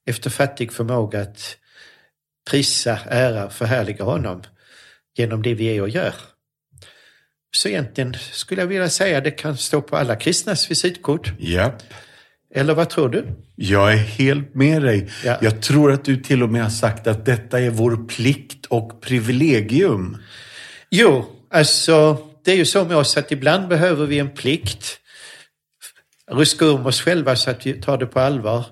efter 0.06 0.30
fattig 0.30 0.72
förmåga 0.72 1.20
att 1.20 1.56
prisa, 2.50 2.98
ära, 3.06 3.50
förhärliga 3.50 4.04
honom 4.04 4.42
genom 5.16 5.42
det 5.42 5.54
vi 5.54 5.76
är 5.76 5.82
och 5.82 5.88
gör. 5.88 6.14
Så 7.56 7.68
egentligen 7.68 8.16
skulle 8.32 8.62
jag 8.62 8.66
vilja 8.66 8.88
säga 8.88 9.20
det 9.20 9.30
kan 9.30 9.56
stå 9.56 9.82
på 9.82 9.96
alla 9.96 10.16
kristnas 10.16 10.70
visitkort. 10.70 11.32
Japp. 11.38 11.82
Eller 12.54 12.74
vad 12.74 12.90
tror 12.90 13.08
du? 13.08 13.26
Jag 13.56 13.92
är 13.92 13.96
helt 13.96 14.54
med 14.54 14.82
dig. 14.82 15.10
Ja. 15.24 15.38
Jag 15.40 15.62
tror 15.62 15.92
att 15.92 16.04
du 16.04 16.16
till 16.16 16.42
och 16.42 16.48
med 16.48 16.62
har 16.62 16.70
sagt 16.70 17.06
att 17.06 17.26
detta 17.26 17.60
är 17.60 17.70
vår 17.70 18.08
plikt 18.08 18.66
och 18.66 19.00
privilegium. 19.00 20.22
Jo, 20.90 21.26
alltså 21.50 22.18
det 22.44 22.52
är 22.52 22.56
ju 22.56 22.64
så 22.64 22.84
med 22.84 22.96
oss 22.96 23.16
att 23.16 23.32
ibland 23.32 23.68
behöver 23.68 24.06
vi 24.06 24.18
en 24.18 24.30
plikt. 24.30 25.00
Ruska 26.30 26.70
om 26.70 26.86
oss 26.86 27.00
själva 27.00 27.36
så 27.36 27.50
att 27.50 27.66
vi 27.66 27.72
tar 27.72 27.98
det 27.98 28.06
på 28.06 28.20
allvar. 28.20 28.64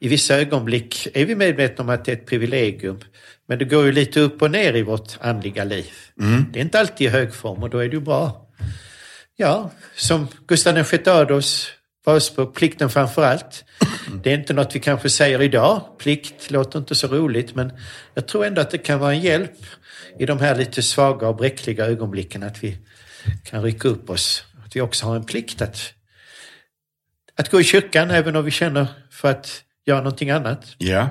I 0.00 0.08
vissa 0.08 0.36
ögonblick 0.36 1.08
är 1.14 1.24
vi 1.24 1.34
medvetna 1.34 1.84
om 1.84 1.90
att 1.90 2.04
det 2.04 2.12
är 2.12 2.16
ett 2.16 2.26
privilegium. 2.26 3.00
Men 3.48 3.58
det 3.58 3.64
går 3.64 3.84
ju 3.84 3.92
lite 3.92 4.20
upp 4.20 4.42
och 4.42 4.50
ner 4.50 4.76
i 4.76 4.82
vårt 4.82 5.12
andliga 5.20 5.64
liv. 5.64 5.92
Det 6.52 6.58
är 6.58 6.62
inte 6.62 6.80
alltid 6.80 7.06
i 7.06 7.10
hög 7.10 7.34
form 7.34 7.62
och 7.62 7.70
då 7.70 7.78
är 7.78 7.88
det 7.88 7.94
ju 7.94 8.00
bra. 8.00 8.46
Ja, 9.36 9.70
som 9.94 10.28
Gustav 10.46 10.74
VI 10.74 11.10
Adolfs 11.10 11.68
förespråk, 12.04 12.54
plikten 12.54 12.90
framför 12.90 13.24
allt. 13.24 13.64
Det 14.22 14.32
är 14.32 14.38
inte 14.38 14.52
något 14.52 14.74
vi 14.74 14.80
kanske 14.80 15.10
säger 15.10 15.42
idag. 15.42 15.82
Plikt 15.98 16.50
låter 16.50 16.78
inte 16.78 16.94
så 16.94 17.06
roligt 17.06 17.54
men 17.54 17.72
jag 18.14 18.28
tror 18.28 18.44
ändå 18.44 18.60
att 18.60 18.70
det 18.70 18.78
kan 18.78 18.98
vara 18.98 19.12
en 19.12 19.20
hjälp 19.20 19.66
i 20.18 20.26
de 20.26 20.38
här 20.38 20.56
lite 20.56 20.82
svaga 20.82 21.28
och 21.28 21.36
bräckliga 21.36 21.86
ögonblicken 21.86 22.42
att 22.42 22.64
vi 22.64 22.78
kan 23.44 23.62
rycka 23.62 23.88
upp 23.88 24.10
oss. 24.10 24.44
Att 24.64 24.76
vi 24.76 24.80
också 24.80 25.06
har 25.06 25.16
en 25.16 25.24
plikt 25.24 25.62
att, 25.62 25.92
att 27.38 27.50
gå 27.50 27.60
i 27.60 27.64
kyrkan 27.64 28.10
även 28.10 28.36
om 28.36 28.44
vi 28.44 28.50
känner 28.50 28.86
för 29.10 29.30
att 29.30 29.62
göra 29.86 29.98
någonting 29.98 30.30
annat. 30.30 30.74
Ja. 30.78 31.08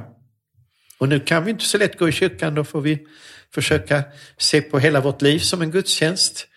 Och 0.98 1.10
nu 1.10 1.20
kan 1.20 1.44
vi 1.44 1.52
inte 1.52 1.66
så 1.66 1.78
lätt 1.78 2.00
gå 2.00 2.10
i 2.10 2.12
kyrkan, 2.12 2.56
då 2.56 2.64
får 2.64 2.82
vi 2.82 3.08
försöka 3.54 4.04
se 4.38 4.62
på 4.62 4.80
hela 4.80 5.02
vårt 5.02 5.22
liv 5.22 5.40
som 5.40 5.62
en 5.62 5.72
gudstjänst. 5.72 6.48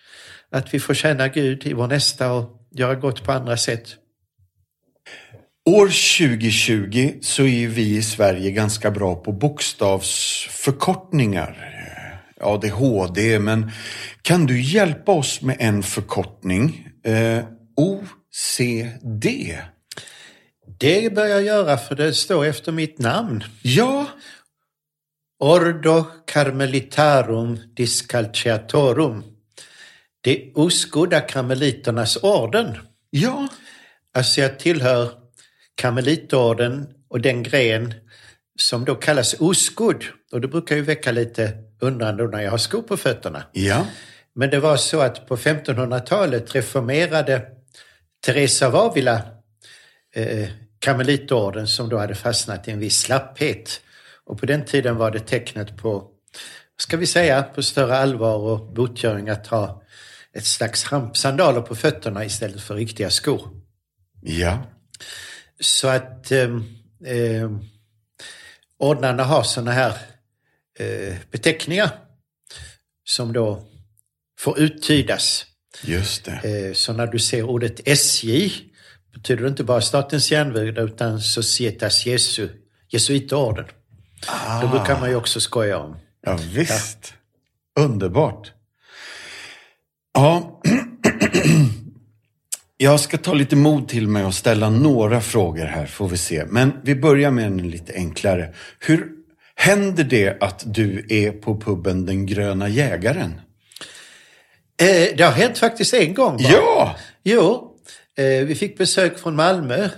Att 0.51 0.73
vi 0.73 0.79
får 0.79 0.93
tjäna 0.93 1.27
Gud 1.27 1.67
i 1.67 1.73
vår 1.73 1.87
nästa 1.87 2.31
och 2.31 2.67
göra 2.71 2.95
gott 2.95 3.23
på 3.23 3.31
andra 3.31 3.57
sätt. 3.57 3.95
År 5.65 5.85
2020 5.85 7.13
så 7.21 7.43
är 7.43 7.67
vi 7.67 7.97
i 7.97 8.01
Sverige 8.01 8.51
ganska 8.51 8.91
bra 8.91 9.15
på 9.15 9.31
bokstavsförkortningar. 9.31 11.78
ADHD, 12.41 13.39
men 13.39 13.71
kan 14.21 14.45
du 14.45 14.61
hjälpa 14.61 15.11
oss 15.11 15.41
med 15.41 15.57
en 15.59 15.83
förkortning? 15.83 16.87
Eh, 17.03 17.43
OCD. 17.75 19.25
Det 20.79 21.13
bör 21.15 21.25
jag 21.25 21.43
göra 21.43 21.77
för 21.77 21.95
det 21.95 22.13
står 22.13 22.45
efter 22.45 22.71
mitt 22.71 22.99
namn. 22.99 23.43
Ja, 23.61 24.05
Ordo 25.39 26.05
Carmelitarum 26.27 27.59
Discalciatorum. 27.75 29.23
Det 30.21 30.51
oskodda 30.55 31.21
karmeliternas 31.21 32.17
orden. 32.23 32.77
ja, 33.09 33.47
Alltså 34.13 34.41
jag 34.41 34.59
tillhör 34.59 35.11
karmelitorden 35.75 36.87
och 37.09 37.21
den 37.21 37.43
gren 37.43 37.93
som 38.59 38.85
då 38.85 38.95
kallas 38.95 39.35
oskodd. 39.39 40.05
Och 40.31 40.41
det 40.41 40.47
brukar 40.47 40.75
ju 40.75 40.81
väcka 40.81 41.11
lite 41.11 41.53
undrande 41.79 42.27
när 42.27 42.41
jag 42.41 42.51
har 42.51 42.57
skor 42.57 42.81
på 42.81 42.97
fötterna. 42.97 43.43
ja, 43.51 43.85
Men 44.35 44.49
det 44.49 44.59
var 44.59 44.77
så 44.77 45.01
att 45.01 45.27
på 45.27 45.37
1500-talet 45.37 46.55
reformerade 46.55 47.41
Teresa 48.25 48.67
av 48.67 48.75
Avila 48.75 49.21
eh, 50.15 50.49
karmelitorden 50.79 51.67
som 51.67 51.89
då 51.89 51.97
hade 51.97 52.15
fastnat 52.15 52.67
i 52.67 52.71
en 52.71 52.79
viss 52.79 52.99
slapphet. 52.99 53.81
Och 54.25 54.39
på 54.39 54.45
den 54.45 54.65
tiden 54.65 54.95
var 54.97 55.11
det 55.11 55.19
tecknet 55.19 55.77
på, 55.77 56.07
ska 56.77 56.97
vi 56.97 57.07
säga, 57.07 57.43
på 57.43 57.63
större 57.63 57.97
allvar 57.97 58.37
och 58.37 58.73
botgöring 58.73 59.29
att 59.29 59.47
ha 59.47 59.83
ett 60.33 60.45
slags 60.45 60.83
hampsandaler 60.83 61.61
på 61.61 61.75
fötterna 61.75 62.25
istället 62.25 62.61
för 62.61 62.75
riktiga 62.75 63.09
skor. 63.09 63.41
ja, 64.21 64.63
Så 65.59 65.87
att 65.87 66.31
eh, 66.31 66.49
eh, 67.05 67.51
ordnarna 68.77 69.23
har 69.23 69.43
sådana 69.43 69.71
här 69.71 69.93
beteckningar 71.31 71.89
som 73.05 73.33
då 73.33 73.61
får 74.39 74.59
uttydas. 74.59 75.45
just 75.83 76.25
det. 76.25 76.67
Eh, 76.67 76.73
så 76.73 76.93
när 76.93 77.07
du 77.07 77.19
ser 77.19 77.43
ordet 77.43 77.87
SJ 77.87 78.51
betyder 79.13 79.43
det 79.43 79.49
inte 79.49 79.63
bara 79.63 79.81
Statens 79.81 80.31
järnvägar 80.31 80.83
utan 80.83 81.21
Societas 81.21 82.05
Jesu, 82.05 82.49
Jesuiterorden. 82.87 83.65
Ah. 84.27 84.61
Det 84.61 84.67
brukar 84.67 84.99
man 84.99 85.09
ju 85.09 85.15
också 85.15 85.41
skoja 85.41 85.77
om. 85.77 85.97
Ja, 86.21 86.39
visst. 86.53 87.13
Underbart. 87.79 88.51
Ja, 90.13 90.61
jag 92.77 92.99
ska 92.99 93.17
ta 93.17 93.33
lite 93.33 93.55
mod 93.55 93.87
till 93.87 94.07
mig 94.07 94.25
och 94.25 94.33
ställa 94.33 94.69
några 94.69 95.21
frågor 95.21 95.65
här, 95.65 95.85
får 95.85 96.07
vi 96.09 96.17
se. 96.17 96.45
Men 96.45 96.73
vi 96.83 96.95
börjar 96.95 97.31
med 97.31 97.45
en 97.45 97.57
lite 97.57 97.93
enklare. 97.93 98.53
Hur 98.79 99.18
händer 99.59 100.03
det 100.03 100.43
att 100.43 100.63
du 100.65 101.05
är 101.09 101.31
på 101.31 101.61
puben 101.61 102.05
Den 102.05 102.25
gröna 102.25 102.69
jägaren? 102.69 103.41
Eh, 104.81 105.15
det 105.17 105.23
har 105.23 105.31
hänt 105.31 105.57
faktiskt 105.57 105.93
en 105.93 106.13
gång 106.13 106.37
bara. 106.37 106.51
Ja! 106.51 106.95
Jo, 107.23 107.75
eh, 108.17 108.45
vi 108.45 108.55
fick 108.55 108.77
besök 108.77 109.19
från 109.19 109.35
Malmö. 109.35 109.89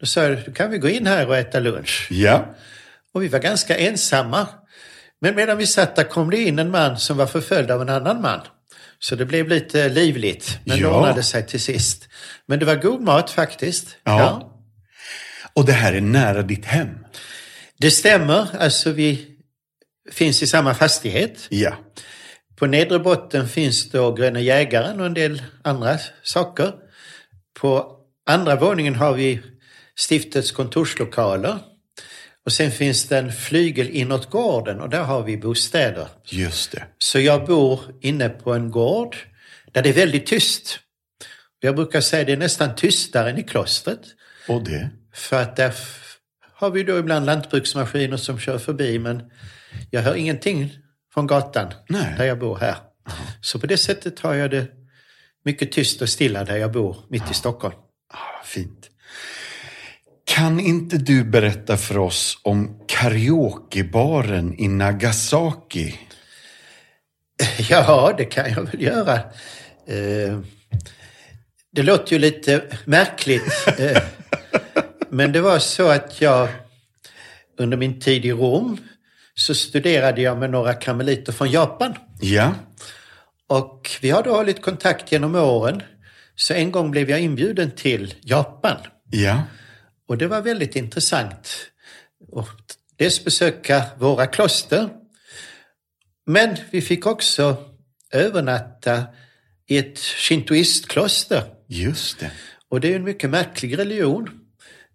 Då 0.00 0.06
sa 0.06 0.22
jag, 0.22 0.44
då 0.46 0.52
kan 0.52 0.70
vi 0.70 0.78
gå 0.78 0.88
in 0.88 1.06
här 1.06 1.28
och 1.28 1.36
äta 1.36 1.60
lunch. 1.60 2.08
Ja. 2.10 2.54
Och 3.14 3.22
vi 3.22 3.28
var 3.28 3.38
ganska 3.38 3.76
ensamma. 3.76 4.46
Men 5.20 5.34
medan 5.34 5.58
vi 5.58 5.66
satt 5.66 5.96
där 5.96 6.04
kom 6.04 6.30
det 6.30 6.36
in 6.42 6.58
en 6.58 6.70
man 6.70 6.98
som 6.98 7.16
var 7.16 7.26
förföljd 7.26 7.70
av 7.70 7.82
en 7.82 7.88
annan 7.88 8.20
man. 8.20 8.40
Så 8.98 9.14
det 9.14 9.24
blev 9.26 9.48
lite 9.48 9.88
livligt, 9.88 10.58
men 10.64 10.76
det 10.76 10.82
Ja. 10.82 10.96
ordnade 10.98 11.22
sig 11.22 11.46
till 11.46 11.60
sist. 11.60 12.08
Men 12.46 12.58
det 12.58 12.64
var 12.64 12.74
god 12.76 13.00
mat 13.00 13.30
faktiskt. 13.30 13.86
Ja. 14.04 14.50
Och 15.52 15.64
det 15.66 15.72
här 15.72 15.92
är 15.92 16.00
nära 16.00 16.42
ditt 16.42 16.64
hem? 16.64 16.88
Det 17.78 17.90
stämmer, 17.90 18.56
alltså 18.58 18.90
vi 18.90 19.26
finns 20.12 20.42
i 20.42 20.46
samma 20.46 20.74
fastighet. 20.74 21.46
Ja. 21.50 21.76
På 22.56 22.66
nedre 22.66 22.98
botten 22.98 23.48
finns 23.48 23.90
då 23.90 24.12
Gröna 24.12 24.40
Jägaren 24.40 25.00
och 25.00 25.06
en 25.06 25.14
del 25.14 25.42
andra 25.62 25.98
saker. 26.22 26.72
På 27.60 27.98
andra 28.26 28.56
våningen 28.56 28.94
har 28.94 29.14
vi 29.14 29.40
stiftets 29.98 30.52
kontorslokaler. 30.52 31.58
Och 32.46 32.52
sen 32.52 32.70
finns 32.70 33.08
det 33.08 33.18
en 33.18 33.32
flygel 33.32 33.90
inåt 33.90 34.30
gården 34.30 34.80
och 34.80 34.88
där 34.88 35.02
har 35.02 35.22
vi 35.22 35.36
bostäder. 35.36 36.08
Just 36.24 36.72
det. 36.72 36.84
Så 36.98 37.20
jag 37.20 37.46
bor 37.46 37.80
inne 38.00 38.28
på 38.28 38.52
en 38.54 38.70
gård 38.70 39.16
där 39.72 39.82
det 39.82 39.88
är 39.88 39.94
väldigt 39.94 40.26
tyst. 40.26 40.78
Jag 41.60 41.76
brukar 41.76 42.00
säga 42.00 42.20
att 42.20 42.26
det 42.26 42.32
är 42.32 42.36
nästan 42.36 42.74
tystare 42.74 43.30
än 43.30 43.38
i 43.38 43.42
klostret. 43.42 44.00
Och 44.48 44.64
det? 44.64 44.90
För 45.14 45.42
att 45.42 45.56
där 45.56 45.74
har 46.56 46.70
vi 46.70 46.82
då 46.82 46.98
ibland 46.98 47.26
lantbruksmaskiner 47.26 48.16
som 48.16 48.38
kör 48.38 48.58
förbi 48.58 48.98
men 48.98 49.22
jag 49.90 50.02
hör 50.02 50.14
ingenting 50.14 50.72
från 51.14 51.26
gatan 51.26 51.72
Nej. 51.88 52.14
där 52.18 52.24
jag 52.24 52.38
bor 52.38 52.58
här. 52.58 52.76
Så 53.40 53.58
på 53.58 53.66
det 53.66 53.76
sättet 53.76 54.20
har 54.20 54.34
jag 54.34 54.50
det 54.50 54.66
mycket 55.44 55.72
tyst 55.72 56.02
och 56.02 56.08
stilla 56.08 56.44
där 56.44 56.56
jag 56.56 56.72
bor, 56.72 56.96
mitt 57.08 57.30
i 57.30 57.34
Stockholm. 57.34 57.74
Ah, 58.14 58.44
fint. 58.44 58.90
Kan 60.26 60.60
inte 60.60 60.96
du 60.98 61.24
berätta 61.24 61.76
för 61.76 61.98
oss 61.98 62.38
om 62.42 62.80
karaokebaren 62.88 64.60
i 64.60 64.68
Nagasaki? 64.68 65.94
Ja, 67.70 68.14
det 68.18 68.24
kan 68.24 68.50
jag 68.50 68.62
väl 68.62 68.82
göra. 68.82 69.14
Eh, 69.86 70.40
Det 71.70 71.82
låter 71.82 72.12
ju 72.12 72.18
lite 72.18 72.64
märkligt. 72.84 73.66
eh, 73.78 74.02
Men 75.14 75.32
det 75.32 75.40
var 75.40 75.58
så 75.58 75.88
att 75.88 76.20
jag 76.20 76.48
under 77.58 77.76
min 77.76 78.00
tid 78.00 78.24
i 78.24 78.32
Rom 78.32 78.78
så 79.34 79.54
studerade 79.54 80.22
jag 80.22 80.38
med 80.38 80.50
några 80.50 80.74
karmeliter 80.74 81.32
från 81.32 81.50
Japan. 81.50 81.94
Ja, 82.20 82.54
Och 83.46 83.90
vi 84.00 84.10
har 84.10 84.22
då 84.22 84.34
hållit 84.34 84.62
kontakt 84.62 85.12
genom 85.12 85.34
åren. 85.34 85.82
Så 86.36 86.54
en 86.54 86.72
gång 86.72 86.90
blev 86.90 87.10
jag 87.10 87.20
inbjuden 87.20 87.70
till 87.70 88.14
Japan. 88.20 88.76
ja, 89.10 89.42
Och 90.08 90.18
det 90.18 90.26
var 90.26 90.42
väldigt 90.42 90.76
intressant. 90.76 91.70
Och 92.32 92.48
dels 92.96 93.24
besöka 93.24 93.84
våra 93.98 94.26
kloster. 94.26 94.88
Men 96.26 96.56
vi 96.70 96.82
fick 96.82 97.06
också 97.06 97.56
övernatta 98.12 99.04
i 99.66 99.78
ett 99.78 99.98
shintoistkloster. 99.98 101.42
just 101.66 102.20
det. 102.20 102.30
Och 102.68 102.80
det 102.80 102.92
är 102.92 102.96
en 102.96 103.04
mycket 103.04 103.30
märklig 103.30 103.78
religion. 103.78 104.40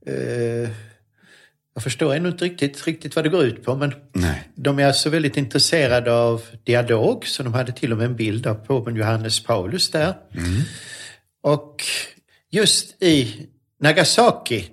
Eh, 0.06 0.70
Jag 1.74 1.84
förstår 1.84 2.14
ännu 2.14 2.30
inte 2.30 2.46
riktigt, 2.46 2.88
riktigt 2.88 3.16
vad 3.16 3.26
det 3.26 3.30
går 3.30 3.46
ut 3.46 3.64
på 3.64 3.76
men 3.76 3.94
Nej. 4.14 4.50
de 4.56 4.80
är 4.80 4.86
alltså 4.86 5.10
väldigt 5.10 5.38
intresserade 5.38 6.14
av 6.14 6.42
dialog 6.64 7.28
så 7.28 7.44
de 7.44 7.54
hade 7.54 7.72
till 7.72 7.92
och 7.92 7.98
med 7.98 8.06
en 8.06 8.16
bild 8.16 8.48
av 8.48 8.54
påven 8.56 8.96
Johannes 8.96 9.44
Paulus 9.44 9.92
där. 9.92 10.14
Och 11.44 11.84
just 12.52 13.04
i 13.04 13.48
Nagasaki, 13.82 14.70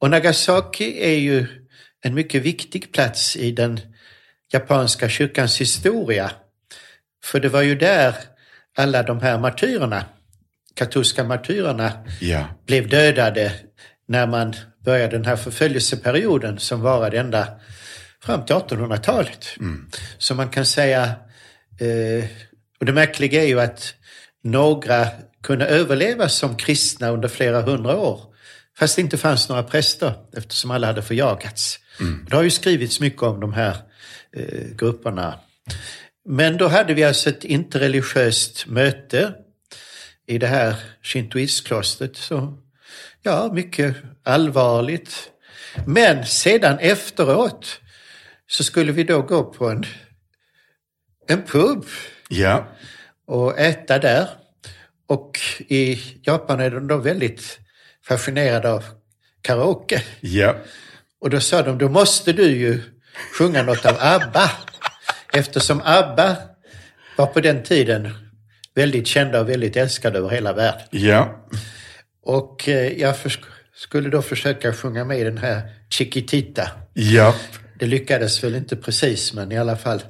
och 0.00 0.10
Nagasaki 0.10 0.98
är 1.00 1.18
ju 1.18 1.46
en 2.02 2.14
mycket 2.14 2.42
viktig 2.42 2.92
plats 2.92 3.36
i 3.36 3.52
den 3.52 3.80
japanska 4.52 5.08
kyrkans 5.08 5.60
historia. 5.60 6.30
För 7.24 7.40
det 7.40 7.48
var 7.48 7.62
ju 7.62 7.74
där 7.74 8.14
alla 8.78 9.02
de 9.02 9.20
här 9.20 9.38
martyrerna, 9.38 10.04
katolska 10.74 11.24
martyrerna, 11.24 11.92
Ja, 12.20 12.44
blev 12.66 12.88
dödade 12.88 13.52
när 14.08 14.26
man 14.26 14.54
började 14.84 15.16
den 15.16 15.24
här 15.26 15.36
förföljelseperioden 15.36 16.58
som 16.58 16.80
varade 16.80 17.18
ända 17.18 17.48
fram 18.20 18.44
till 18.44 18.54
1800-talet. 18.56 19.46
Så 20.18 20.34
man 20.34 20.48
kan 20.48 20.66
säga, 20.66 21.04
eh, 21.80 22.24
och 22.80 22.86
det 22.86 22.92
märkliga 22.92 23.42
är 23.42 23.46
ju 23.46 23.60
att 23.60 23.94
några 24.44 25.08
kunde 25.42 25.66
överleva 25.66 26.28
som 26.28 26.56
kristna 26.56 27.10
under 27.10 27.28
flera 27.28 27.62
hundra 27.62 27.96
år. 27.96 28.20
Fast 28.78 28.96
det 28.96 29.02
inte 29.02 29.18
fanns 29.18 29.48
några 29.48 29.62
präster 29.62 30.12
eftersom 30.36 30.70
alla 30.70 30.86
hade 30.86 31.02
förjagats. 31.02 31.78
Mm. 32.00 32.26
Det 32.30 32.36
har 32.36 32.42
ju 32.42 32.50
skrivits 32.50 33.00
mycket 33.00 33.22
om 33.22 33.40
de 33.40 33.52
här 33.52 33.76
eh, 34.36 34.64
grupperna. 34.76 35.40
Men 36.28 36.56
då 36.56 36.68
hade 36.68 36.94
vi 36.94 37.04
alltså 37.04 37.30
ett 37.30 37.44
interreligiöst 37.44 38.66
möte 38.66 39.34
i 40.26 40.38
det 40.38 40.46
här 40.46 40.74
shintoistklostret. 41.02 42.16
Ja, 43.26 43.50
mycket 43.52 43.96
allvarligt. 44.24 45.30
Men 45.86 46.26
sedan 46.26 46.78
efteråt 46.78 47.80
så 48.46 48.64
skulle 48.64 48.92
vi 48.92 49.04
då 49.04 49.22
gå 49.22 49.44
på 49.44 49.68
en, 49.70 49.84
en 51.28 51.42
pub 51.42 51.84
ja. 52.28 52.66
och 53.26 53.58
äta 53.58 53.98
där. 53.98 54.28
Och 55.08 55.38
i 55.68 56.00
Japan 56.22 56.60
är 56.60 56.70
de 56.70 56.86
då 56.86 56.96
väldigt 56.96 57.58
fascinerade 58.08 58.72
av 58.72 58.84
karaoke. 59.40 60.02
Ja. 60.20 60.56
Och 61.20 61.30
då 61.30 61.40
sa 61.40 61.62
de, 61.62 61.78
då 61.78 61.88
måste 61.88 62.32
du 62.32 62.46
ju 62.46 62.80
sjunga 63.38 63.62
något 63.62 63.86
av 63.86 63.96
ABBA. 64.00 64.50
Eftersom 65.32 65.82
ABBA 65.84 66.36
var 67.16 67.26
på 67.26 67.40
den 67.40 67.62
tiden 67.62 68.14
väldigt 68.74 69.06
kända 69.06 69.40
och 69.40 69.48
väldigt 69.48 69.76
älskade 69.76 70.18
över 70.18 70.28
hela 70.28 70.52
världen. 70.52 70.86
Ja. 70.90 71.46
Och 72.26 72.68
eh, 72.68 72.92
jag 73.00 73.14
skulle 73.74 74.08
då 74.08 74.22
försöka 74.22 74.72
sjunga 74.72 75.04
med 75.04 75.20
i 75.20 75.24
den 75.24 75.38
här 75.38 75.62
Chiquitita. 75.90 76.70
Ja. 76.92 77.34
Det 77.78 77.86
lyckades 77.86 78.44
väl 78.44 78.54
inte 78.54 78.76
precis, 78.76 79.32
men 79.32 79.52
i 79.52 79.58
alla 79.58 79.76
fall. 79.76 80.02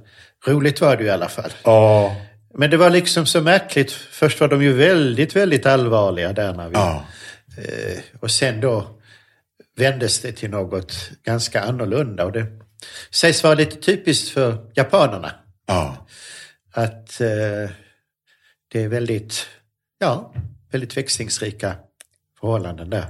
Roligt 0.47 0.81
var 0.81 0.97
det 0.97 1.05
i 1.05 1.11
alla 1.11 1.29
fall. 1.29 1.51
Ja. 1.65 2.17
Men 2.55 2.71
det 2.71 2.77
var 2.77 2.91
liksom 2.91 3.27
så 3.27 3.41
märkligt. 3.41 3.93
Först 3.93 4.41
var 4.41 4.49
de 4.49 4.63
ju 4.63 4.73
väldigt, 4.73 5.37
väldigt 5.37 5.67
allvarliga 5.67 6.33
där 6.33 6.55
när 6.55 6.69
vi... 6.69 6.75
Ja. 6.75 7.05
Eh, 7.59 7.99
och 8.21 8.31
sen 8.31 8.61
då 8.61 9.01
vändes 9.77 10.21
det 10.21 10.33
till 10.33 10.51
något 10.51 11.11
ganska 11.25 11.63
annorlunda. 11.63 12.25
Och 12.25 12.33
det 12.33 12.47
sägs 13.11 13.43
vara 13.43 13.55
lite 13.55 13.77
typiskt 13.77 14.29
för 14.29 14.71
japanerna. 14.75 15.33
Ja. 15.67 16.07
Att 16.73 17.21
eh, 17.21 17.71
det 18.73 18.83
är 18.83 18.89
väldigt, 18.89 19.47
ja, 19.99 20.35
väldigt 20.73 20.97
växlingsrika 20.97 21.77
förhållanden 22.41 22.91
där. 22.91 23.07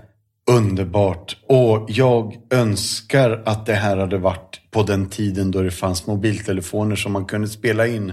Underbart. 0.51 1.37
Och 1.47 1.87
jag 1.89 2.35
önskar 2.51 3.43
att 3.47 3.67
det 3.67 3.75
här 3.75 3.97
hade 3.97 4.19
varit 4.19 4.61
på 4.71 4.83
den 4.83 5.09
tiden 5.09 5.51
då 5.51 5.63
det 5.63 5.71
fanns 5.71 6.07
mobiltelefoner 6.07 6.97
som 6.97 7.13
man 7.13 7.25
kunde 7.25 7.49
spela 7.49 7.87
in. 7.87 8.13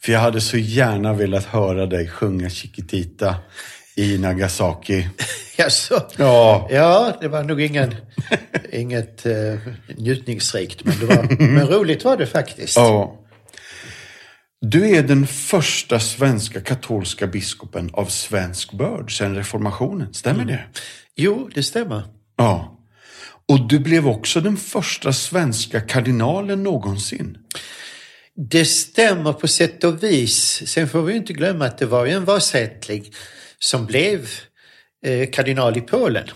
För 0.00 0.12
jag 0.12 0.20
hade 0.20 0.40
så 0.40 0.56
gärna 0.56 1.12
velat 1.12 1.44
höra 1.44 1.86
dig 1.86 2.08
sjunga 2.08 2.50
Chiquitita 2.50 3.34
i 3.96 4.18
Nagasaki. 4.18 5.08
Jaså? 5.56 6.00
Ja. 6.16 6.68
Ja, 6.70 7.12
det 7.20 7.28
var 7.28 7.42
nog 7.42 7.60
ingen, 7.60 7.94
inget 8.72 9.26
uh, 9.26 9.58
njutningsrikt, 9.96 10.84
men, 10.84 10.94
det 11.00 11.06
var, 11.06 11.36
men 11.38 11.66
roligt 11.66 12.04
var 12.04 12.16
det 12.16 12.26
faktiskt. 12.26 12.76
Ja. 12.76 13.14
Du 14.60 14.96
är 14.96 15.02
den 15.02 15.26
första 15.26 16.00
svenska 16.00 16.60
katolska 16.60 17.26
biskopen 17.26 17.90
av 17.92 18.06
svensk 18.06 18.72
börd 18.72 19.18
sedan 19.18 19.34
reformationen, 19.34 20.14
stämmer 20.14 20.42
mm. 20.42 20.54
det? 20.54 20.64
Jo, 21.16 21.50
det 21.54 21.62
stämmer. 21.62 22.02
Ja. 22.36 22.78
Och 23.48 23.68
du 23.68 23.78
blev 23.78 24.08
också 24.08 24.40
den 24.40 24.56
första 24.56 25.12
svenska 25.12 25.80
kardinalen 25.80 26.62
någonsin. 26.62 27.38
Det 28.34 28.64
stämmer 28.64 29.32
på 29.32 29.48
sätt 29.48 29.84
och 29.84 30.02
vis. 30.02 30.62
Sen 30.66 30.88
får 30.88 31.02
vi 31.02 31.16
inte 31.16 31.32
glömma 31.32 31.66
att 31.66 31.78
det 31.78 31.86
var 31.86 32.06
ju 32.06 32.12
en 32.12 32.24
Vasätlig 32.24 33.12
som 33.58 33.86
blev 33.86 34.28
eh, 35.06 35.30
kardinal 35.30 35.78
i 35.78 35.80
Polen. 35.80 36.28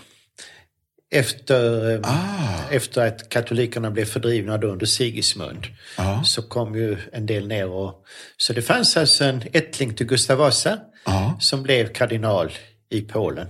Efter, 1.15 1.93
eh, 1.93 1.99
ah. 2.03 2.71
efter 2.71 3.07
att 3.07 3.29
katolikerna 3.29 3.91
blev 3.91 4.05
fördrivna 4.05 4.57
då 4.57 4.67
under 4.67 4.85
Sigismund 4.85 5.67
ah. 5.97 6.23
så 6.23 6.41
kom 6.41 6.75
ju 6.75 6.97
en 7.11 7.25
del 7.25 7.47
ner 7.47 7.69
och... 7.69 8.05
Så 8.37 8.53
det 8.53 8.61
fanns 8.61 8.97
alltså 8.97 9.23
en 9.23 9.43
ättling 9.53 9.93
till 9.93 10.05
Gustav 10.05 10.37
Vasa 10.37 10.79
ah. 11.03 11.31
som 11.39 11.63
blev 11.63 11.93
kardinal 11.93 12.51
i 12.89 13.01
Polen. 13.01 13.47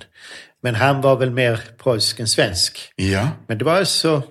Men 0.61 0.75
han 0.75 1.01
var 1.01 1.15
väl 1.15 1.31
mer 1.31 1.59
polsk 1.77 2.19
än 2.19 2.27
svensk. 2.27 2.79
Ja. 2.95 3.29
Men 3.47 3.57
det 3.57 3.65
var 3.65 3.75
alltså... 3.75 4.23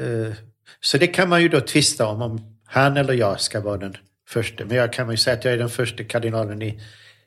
Eh, 0.00 0.34
så 0.80 0.98
det 0.98 1.06
kan 1.06 1.28
man 1.28 1.42
ju 1.42 1.48
då 1.48 1.60
tvista 1.60 2.06
om, 2.06 2.22
om 2.22 2.58
han 2.66 2.96
eller 2.96 3.14
jag 3.14 3.40
ska 3.40 3.60
vara 3.60 3.76
den 3.76 3.96
första. 4.28 4.64
Men 4.64 4.76
jag 4.76 4.92
kan 4.92 5.10
ju 5.10 5.16
säga 5.16 5.36
att 5.36 5.44
jag 5.44 5.54
är 5.54 5.58
den 5.58 5.70
första 5.70 6.04
kardinalen 6.04 6.62
i 6.62 6.80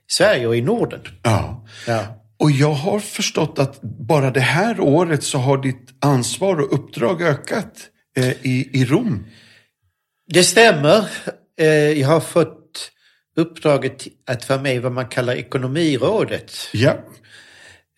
Sverige 0.07 0.47
och 0.47 0.55
i 0.55 0.61
Norden. 0.61 1.01
Ja. 1.23 1.65
ja. 1.87 2.22
Och 2.43 2.51
jag 2.51 2.73
har 2.73 2.99
förstått 2.99 3.59
att 3.59 3.81
bara 3.81 4.31
det 4.31 4.39
här 4.39 4.79
året 4.79 5.23
så 5.23 5.37
har 5.37 5.57
ditt 5.57 5.87
ansvar 5.99 6.61
och 6.61 6.73
uppdrag 6.73 7.21
ökat 7.21 7.89
eh, 8.17 8.29
i, 8.29 8.69
i 8.73 8.85
Rom. 8.85 9.25
Det 10.27 10.43
stämmer. 10.43 11.09
Eh, 11.59 11.67
jag 11.67 12.07
har 12.07 12.19
fått 12.19 12.91
uppdraget 13.35 14.07
att 14.27 14.49
vara 14.49 14.61
med 14.61 14.75
i 14.75 14.79
vad 14.79 14.91
man 14.91 15.07
kallar 15.07 15.33
ekonomirådet. 15.33 16.53
Ja. 16.73 16.91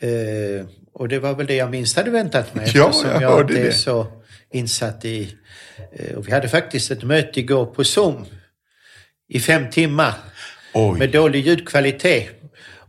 Eh, 0.02 0.66
och 0.94 1.08
det 1.08 1.20
var 1.20 1.34
väl 1.34 1.46
det 1.46 1.56
jag 1.56 1.72
minst 1.72 1.98
hade 1.98 2.12
väntat 2.12 2.56
mig. 2.56 2.72
Ja, 2.76 2.92
jag, 3.04 3.22
jag 3.22 3.30
hörde 3.30 3.54
det. 3.54 3.74
så 3.74 4.08
insatt 4.54 5.06
i... 5.06 5.36
Eh, 5.94 6.16
och 6.16 6.28
vi 6.28 6.32
hade 6.32 6.50
faktiskt 6.50 6.92
ett 6.92 7.04
möte 7.04 7.40
igår 7.40 7.66
på 7.66 7.84
Zoom 7.84 8.26
i 9.28 9.40
fem 9.40 9.70
timmar. 9.70 10.14
Oj. 10.74 11.00
Med 11.00 11.12
dålig 11.12 11.48
ljudkvalitet 11.48 12.30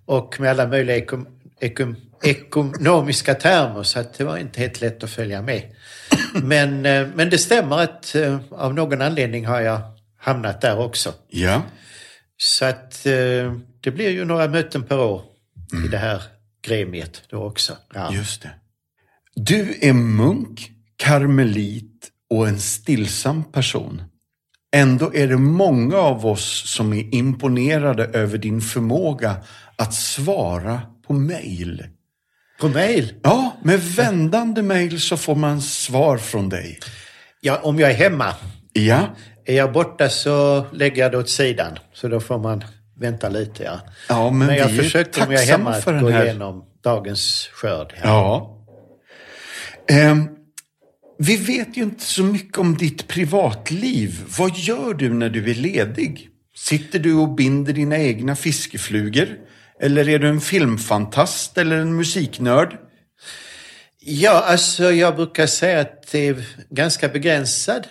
och 0.06 0.40
med 0.40 0.50
alla 0.50 0.66
möjliga 0.66 0.96
ekom, 1.60 1.96
ekonomiska 2.22 3.34
termer 3.34 3.82
så 3.82 3.98
att 3.98 4.14
det 4.14 4.24
var 4.24 4.36
inte 4.36 4.60
helt 4.60 4.80
lätt 4.80 5.04
att 5.04 5.10
följa 5.10 5.42
med. 5.42 5.62
Men, 6.42 6.86
eh, 6.86 7.08
men 7.14 7.30
det 7.30 7.38
stämmer 7.38 7.78
att 7.78 8.14
eh, 8.14 8.40
av 8.50 8.74
någon 8.74 9.02
anledning 9.02 9.46
har 9.46 9.60
jag 9.60 9.80
hamnat 10.18 10.60
där 10.60 10.78
också. 10.78 11.14
Ja. 11.28 11.62
Så 12.36 12.64
att 12.64 13.06
eh, 13.06 13.54
det 13.80 13.90
blir 13.90 14.10
ju 14.10 14.24
några 14.24 14.48
möten 14.48 14.82
per 14.82 14.98
år 14.98 15.22
mm. 15.72 15.84
i 15.84 15.88
det 15.88 15.98
här 15.98 16.22
gremiet 16.62 17.22
då 17.28 17.44
också. 17.44 17.76
Ja. 17.94 18.14
Just 18.14 18.42
det. 18.42 18.50
Du 19.34 19.78
är 19.80 19.92
munk, 19.92 20.70
karmelit 20.96 22.10
och 22.30 22.48
en 22.48 22.60
stillsam 22.60 23.44
person. 23.44 24.02
Ändå 24.74 25.14
är 25.14 25.28
det 25.28 25.36
många 25.36 25.96
av 25.96 26.26
oss 26.26 26.62
som 26.66 26.92
är 26.92 27.14
imponerade 27.14 28.04
över 28.04 28.38
din 28.38 28.60
förmåga 28.60 29.36
att 29.76 29.94
svara 29.94 30.80
på 31.06 31.12
mejl. 31.12 31.86
På 32.60 32.68
mejl? 32.68 33.14
Ja, 33.22 33.56
med 33.62 33.80
vändande 33.80 34.62
mejl 34.62 35.00
så 35.00 35.16
får 35.16 35.34
man 35.34 35.62
svar 35.62 36.18
från 36.18 36.48
dig. 36.48 36.78
Ja, 37.40 37.60
om 37.62 37.78
jag 37.78 37.90
är 37.90 37.94
hemma. 37.94 38.34
Ja. 38.72 39.16
Är 39.44 39.56
jag 39.56 39.72
borta 39.72 40.08
så 40.08 40.66
lägger 40.72 41.02
jag 41.02 41.12
det 41.12 41.18
åt 41.18 41.28
sidan. 41.28 41.78
Så 41.92 42.08
då 42.08 42.20
får 42.20 42.38
man 42.38 42.64
vänta 42.96 43.28
lite. 43.28 43.62
Ja, 43.62 43.80
ja 44.08 44.30
men, 44.30 44.46
men 44.46 44.56
jag 44.56 44.68
vi 44.68 44.78
försökte 44.78 45.22
om 45.22 45.32
jag 45.32 45.42
är 45.42 45.46
hemma 45.46 45.70
att 45.70 45.84
gå 45.84 46.08
här... 46.08 46.24
igenom 46.24 46.64
dagens 46.82 47.48
skörd. 47.52 47.94
Ja. 48.02 48.52
ja. 49.86 50.10
Um, 50.10 50.28
vi 51.18 51.36
vet 51.36 51.76
ju 51.76 51.82
inte 51.82 52.04
så 52.04 52.22
mycket 52.22 52.58
om 52.58 52.76
ditt 52.76 53.08
privatliv. 53.08 54.20
Vad 54.38 54.56
gör 54.56 54.94
du 54.94 55.14
när 55.14 55.30
du 55.30 55.50
är 55.50 55.54
ledig? 55.54 56.28
Sitter 56.56 56.98
du 56.98 57.14
och 57.14 57.34
binder 57.34 57.72
dina 57.72 57.98
egna 57.98 58.36
fiskeflugor? 58.36 59.28
Eller 59.80 60.08
är 60.08 60.18
du 60.18 60.28
en 60.28 60.40
filmfantast 60.40 61.58
eller 61.58 61.76
en 61.76 61.96
musiknörd? 61.96 62.76
Ja, 63.98 64.44
alltså 64.46 64.92
jag 64.92 65.16
brukar 65.16 65.46
säga 65.46 65.80
att 65.80 66.12
det 66.12 66.28
är 66.28 66.44
ganska 66.70 67.08
begränsad 67.08 67.86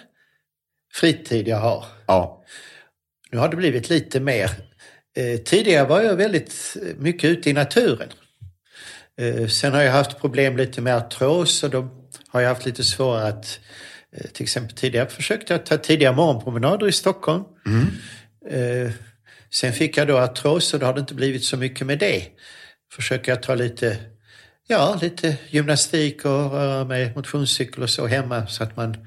fritid 0.93 1.47
jag 1.47 1.59
har. 1.59 1.85
Ja. 2.05 2.43
Nu 3.31 3.37
har 3.37 3.49
det 3.49 3.55
blivit 3.55 3.89
lite 3.89 4.19
mer. 4.19 4.51
Eh, 5.17 5.39
tidigare 5.39 5.87
var 5.87 6.01
jag 6.01 6.15
väldigt 6.15 6.77
mycket 6.97 7.29
ute 7.29 7.49
i 7.49 7.53
naturen. 7.53 8.09
Eh, 9.21 9.47
sen 9.47 9.73
har 9.73 9.81
jag 9.81 9.91
haft 9.91 10.19
problem 10.19 10.57
lite 10.57 10.81
med 10.81 10.95
artros 10.95 11.63
och 11.63 11.69
då 11.69 11.87
har 12.27 12.41
jag 12.41 12.49
haft 12.49 12.65
lite 12.65 12.83
svårare 12.83 13.27
att 13.27 13.59
eh, 14.17 14.27
till 14.31 14.43
exempel 14.43 14.75
tidigare 14.75 15.09
försökte 15.09 15.53
jag 15.53 15.65
ta 15.65 15.77
tidiga 15.77 16.11
morgonpromenader 16.11 16.87
i 16.87 16.91
Stockholm. 16.91 17.43
Mm. 17.65 17.85
Eh, 19.55 19.71
sen 19.71 19.73
fick 19.73 19.97
jag 19.97 20.07
då 20.07 20.17
artros 20.17 20.73
och 20.73 20.79
då 20.79 20.85
har 20.85 20.93
det 20.93 20.99
inte 20.99 21.13
blivit 21.13 21.43
så 21.43 21.57
mycket 21.57 21.87
med 21.87 21.99
det. 21.99 22.27
Försöker 22.91 23.31
jag 23.31 23.43
ta 23.43 23.55
lite, 23.55 23.97
ja, 24.67 24.99
lite 25.01 25.37
gymnastik 25.49 26.25
och 26.25 26.51
röra 26.51 26.85
mig 26.85 27.13
motionscykel 27.15 27.83
och 27.83 27.89
så 27.89 28.07
hemma 28.07 28.47
så 28.47 28.63
att 28.63 28.77
man 28.77 28.97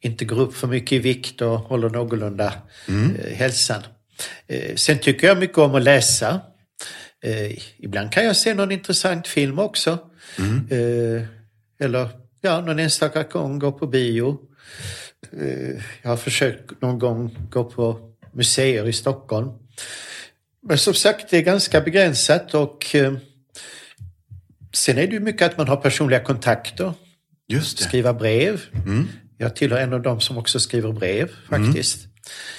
inte 0.00 0.24
går 0.24 0.40
upp 0.40 0.54
för 0.54 0.66
mycket 0.66 0.92
i 0.92 0.98
vikt 0.98 1.42
och 1.42 1.58
håller 1.58 1.90
någorlunda 1.90 2.52
mm. 2.88 3.16
hälsan. 3.34 3.82
Sen 4.74 4.98
tycker 4.98 5.26
jag 5.26 5.38
mycket 5.38 5.58
om 5.58 5.74
att 5.74 5.82
läsa. 5.82 6.40
Ibland 7.78 8.12
kan 8.12 8.24
jag 8.24 8.36
se 8.36 8.54
någon 8.54 8.72
intressant 8.72 9.26
film 9.26 9.58
också. 9.58 9.98
Mm. 10.38 10.68
Eller 11.80 12.08
ja, 12.40 12.60
någon 12.60 12.78
enstaka 12.78 13.22
gång 13.22 13.58
gå 13.58 13.72
på 13.72 13.86
bio. 13.86 14.38
Eh, 15.32 15.82
jag 16.02 16.10
har 16.10 16.16
försökt 16.16 16.80
någon 16.80 16.98
gång 16.98 17.48
gå 17.50 17.64
på 17.64 18.14
museer 18.32 18.88
i 18.88 18.92
Stockholm. 18.92 19.50
Men 20.68 20.78
som 20.78 20.94
sagt, 20.94 21.30
det 21.30 21.36
är 21.36 21.42
ganska 21.42 21.80
begränsat 21.80 22.54
och 22.54 22.94
eh, 22.94 23.12
sen 24.74 24.98
är 24.98 25.06
det 25.06 25.12
ju 25.12 25.20
mycket 25.20 25.42
att 25.50 25.58
man 25.58 25.68
har 25.68 25.76
personliga 25.76 26.20
kontakter. 26.20 26.92
Just 27.48 27.78
det. 27.78 27.84
Skriva 27.84 28.12
brev. 28.14 28.60
Mm. 28.86 29.08
Jag 29.38 29.56
tillhör 29.56 29.78
en 29.80 29.92
av 29.92 30.02
dem 30.02 30.20
som 30.20 30.38
också 30.38 30.60
skriver 30.60 30.92
brev 30.92 31.30
faktiskt. 31.48 31.98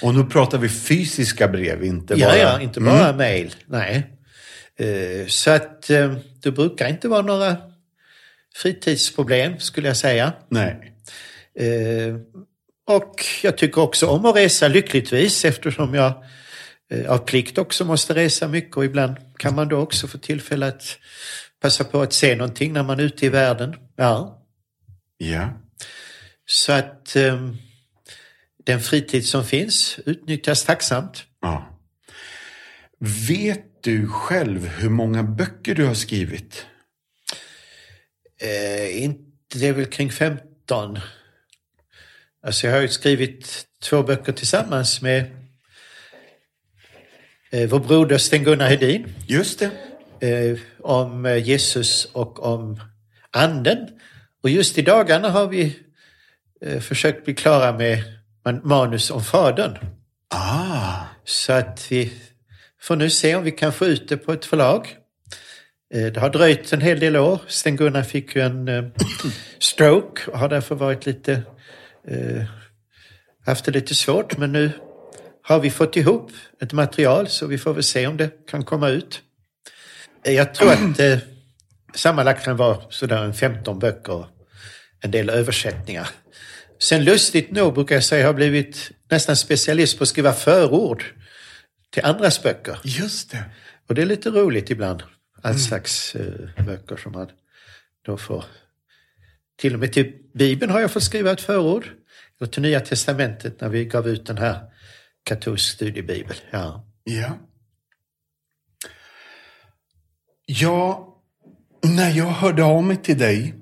Och 0.02 0.14
nu 0.14 0.24
pratar 0.24 0.58
vi 0.58 0.68
fysiska 0.68 1.48
brev, 1.48 1.84
inte 1.84 2.14
Ja, 2.14 2.26
bara... 2.26 2.38
ja, 2.38 2.60
inte 2.60 2.80
bara 2.80 3.12
mejl. 3.12 3.54
Nej. 3.66 4.06
Eh, 4.78 5.26
Så 5.26 5.50
att 5.50 5.90
eh, 5.90 6.16
det 6.42 6.50
brukar 6.50 6.88
inte 6.88 7.08
vara 7.08 7.22
några 7.22 7.56
fritidsproblem 8.54 9.58
skulle 9.58 9.88
jag 9.88 9.96
säga. 9.96 10.32
Nej. 10.48 10.92
Och 12.86 13.24
jag 13.42 13.58
tycker 13.58 13.80
också 13.80 14.06
om 14.06 14.24
att 14.24 14.36
resa 14.36 14.68
lyckligtvis 14.68 15.44
eftersom 15.44 15.94
jag 15.94 16.24
av 17.08 17.18
plikt 17.18 17.58
också 17.58 17.84
måste 17.84 18.14
resa 18.14 18.48
mycket 18.48 18.76
och 18.76 18.84
ibland 18.84 19.16
kan 19.36 19.54
man 19.54 19.68
då 19.68 19.78
också 19.78 20.08
få 20.08 20.18
tillfälle 20.18 20.66
att 20.66 20.98
passa 21.60 21.84
på 21.84 22.00
att 22.02 22.12
se 22.12 22.36
någonting 22.36 22.72
när 22.72 22.82
man 22.82 23.00
är 23.00 23.04
ute 23.04 23.26
i 23.26 23.28
världen. 23.28 23.76
Ja. 23.96 24.44
Ja. 25.18 25.48
Så 26.46 26.72
att 26.72 27.16
eh, 27.16 27.52
den 28.64 28.80
fritid 28.80 29.26
som 29.26 29.44
finns 29.44 29.98
utnyttjas 30.06 30.64
tacksamt. 30.64 31.24
ja. 31.42 31.74
Vet 33.28 33.82
du 33.82 34.08
själv 34.08 34.66
hur 34.66 34.90
många 34.90 35.22
böcker 35.22 35.74
du 35.74 35.84
har 35.84 35.94
skrivit? 35.94 36.66
Eh, 38.40 39.02
inte, 39.04 39.58
det 39.58 39.66
är 39.66 39.72
väl 39.72 39.86
kring 39.86 40.10
15. 40.12 40.98
Alltså 42.42 42.66
jag 42.66 42.74
har 42.74 42.80
ju 42.80 42.88
skrivit 42.88 43.66
två 43.82 44.02
böcker 44.02 44.32
tillsammans 44.32 45.02
med 45.02 45.37
eh, 47.50 47.68
vår 47.70 47.78
broder 47.78 48.18
Sten-Gunnar 48.18 48.68
Hedin 48.68 49.14
Just 49.26 49.58
det. 49.58 49.70
eh, 50.28 50.58
om 50.82 51.26
eh, 51.26 51.48
Jesus 51.48 52.04
och 52.04 52.42
om 52.46 52.80
anden. 53.32 53.88
Och 54.42 54.50
just 54.50 54.78
i 54.78 54.82
dagarna 54.82 55.30
har 55.30 55.46
vi 55.48 55.76
eh, 56.64 56.80
försökt 56.80 57.24
bli 57.24 57.34
klara 57.34 57.72
med 57.72 58.02
man- 58.44 58.60
manus 58.64 59.10
om 59.10 59.24
Fadern. 59.24 59.78
Ah. 60.34 61.04
Så 61.24 61.52
att 61.52 61.86
vi 61.90 62.12
får 62.80 62.96
nu 62.96 63.10
se 63.10 63.36
om 63.36 63.44
vi 63.44 63.50
kan 63.50 63.72
få 63.72 63.86
ut 63.86 64.08
det 64.08 64.16
på 64.16 64.32
ett 64.32 64.44
förlag. 64.44 64.96
Eh, 65.94 66.06
Det 66.06 66.20
har 66.20 66.30
dröjt 66.30 66.72
en 66.72 66.80
hel 66.80 67.00
del 67.00 67.16
år. 67.16 67.40
Sten-Gunnar 67.48 68.02
fick 68.02 68.36
ju 68.36 68.42
en 68.42 68.68
eh, 68.68 68.84
stroke 69.58 70.30
och 70.30 70.38
har 70.38 70.48
därför 70.48 70.74
varit 70.74 71.06
lite, 71.06 71.42
haft 73.46 73.64
det 73.64 73.70
lite 73.72 73.94
svårt. 73.94 74.36
Men 74.36 74.52
nu 74.52 74.70
har 75.48 75.60
vi 75.60 75.70
fått 75.70 75.96
ihop 75.96 76.30
ett 76.60 76.72
material 76.72 77.28
så 77.28 77.46
vi 77.46 77.58
får 77.58 77.74
väl 77.74 77.82
se 77.82 78.06
om 78.06 78.16
det 78.16 78.46
kan 78.46 78.64
komma 78.64 78.88
ut. 78.88 79.20
Jag 80.22 80.54
tror 80.54 80.72
att 80.72 81.00
eh, 81.00 81.18
sammanlagt 81.94 82.44
kan 82.44 82.56
vara 82.56 82.80
sådär 82.90 83.24
en 83.24 83.34
15 83.34 83.78
böcker 83.78 84.12
och 84.12 84.26
en 85.00 85.10
del 85.10 85.30
översättningar. 85.30 86.08
Sen 86.78 87.04
lustigt 87.04 87.50
nog 87.50 87.74
brukar 87.74 87.94
jag 87.94 88.04
säga 88.04 88.22
har 88.22 88.28
jag 88.28 88.36
blivit 88.36 88.90
nästan 89.10 89.36
specialist 89.36 89.98
på 89.98 90.02
att 90.02 90.08
skriva 90.08 90.32
förord 90.32 91.04
till 91.90 92.04
andras 92.04 92.42
böcker. 92.42 92.78
Just 92.84 93.30
det. 93.30 93.44
Och 93.88 93.94
det 93.94 94.02
är 94.02 94.06
lite 94.06 94.30
roligt 94.30 94.70
ibland. 94.70 95.02
All 95.42 95.58
slags 95.58 96.14
eh, 96.14 96.64
böcker 96.66 96.96
som 96.96 97.12
man 97.12 97.28
då 98.06 98.16
får. 98.16 98.44
Till 99.56 99.74
och 99.74 99.80
med 99.80 99.92
till 99.92 100.12
Bibeln 100.34 100.72
har 100.72 100.80
jag 100.80 100.90
fått 100.90 101.02
skriva 101.02 101.30
ett 101.30 101.40
förord. 101.40 101.90
Och 102.40 102.52
till 102.52 102.62
Nya 102.62 102.80
Testamentet 102.80 103.60
när 103.60 103.68
vi 103.68 103.84
gav 103.84 104.08
ut 104.08 104.26
den 104.26 104.38
här 104.38 104.60
katolsk 105.28 105.74
studiebibel. 105.74 106.36
Ja. 106.50 106.84
Ja. 107.04 107.38
Ja, 110.46 111.14
när 111.82 112.10
jag 112.10 112.26
hörde 112.26 112.64
av 112.64 112.84
mig 112.84 112.96
till 112.96 113.18
dig 113.18 113.54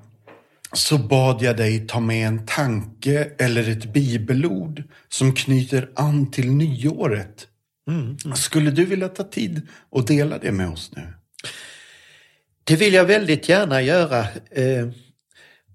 så 0.73 0.99
bad 0.99 1.43
jag 1.43 1.57
dig 1.57 1.87
ta 1.87 2.01
med 2.01 2.27
en 2.27 2.47
tanke 2.47 3.31
eller 3.39 3.69
ett 3.69 3.93
bibelord 3.93 4.83
som 5.09 5.35
knyter 5.35 5.91
an 5.95 6.31
till 6.31 6.51
nyåret. 6.51 7.49
Skulle 8.35 8.71
du 8.71 8.85
vilja 8.85 9.09
ta 9.09 9.25
tid 9.25 9.69
och 9.91 10.07
dela 10.07 10.39
det 10.39 10.53
med 10.53 10.69
oss 10.69 10.93
nu? 10.97 11.13
Det 12.65 12.77
vill 12.77 12.95
jag 12.95 13.05
väldigt 13.05 13.49
gärna 13.49 13.83
göra. 13.83 14.21
Eh, 14.51 14.89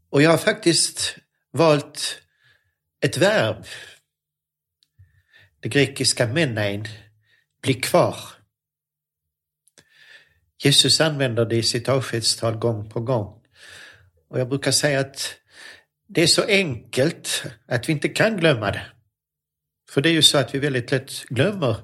och 0.09 0.21
jag 0.21 0.29
har 0.29 0.37
faktiskt 0.37 1.17
valt 1.51 2.21
ett 3.05 3.17
verb. 3.17 3.65
Det 5.62 5.70
grekiska 5.70 6.28
menein, 6.28 6.88
bli 7.62 7.74
kvar. 7.74 8.18
Jesus 10.64 11.01
använder 11.01 11.45
det 11.45 11.55
i 11.55 11.64
sitt 11.64 11.89
avskedstal 11.89 12.55
gång 12.55 12.89
på 12.89 12.99
gång. 12.99 13.41
Och 14.30 14.39
jag 14.39 14.49
brukar 14.49 14.72
säga 14.72 14.99
att 14.99 15.36
det 16.07 16.24
är 16.24 16.28
så 16.28 16.43
enkelt 16.43 17.43
att 17.68 17.89
vi 17.89 17.93
inte 17.93 18.09
kan 18.09 18.38
glömma 18.38 18.72
det. 18.72 18.86
För 19.89 20.01
det 20.01 20.09
är 20.09 20.14
ju 20.14 20.22
så 20.22 20.38
att 20.38 20.55
vi 20.55 20.59
väldigt 20.59 20.91
lätt 20.91 21.26
glömmer. 21.30 21.76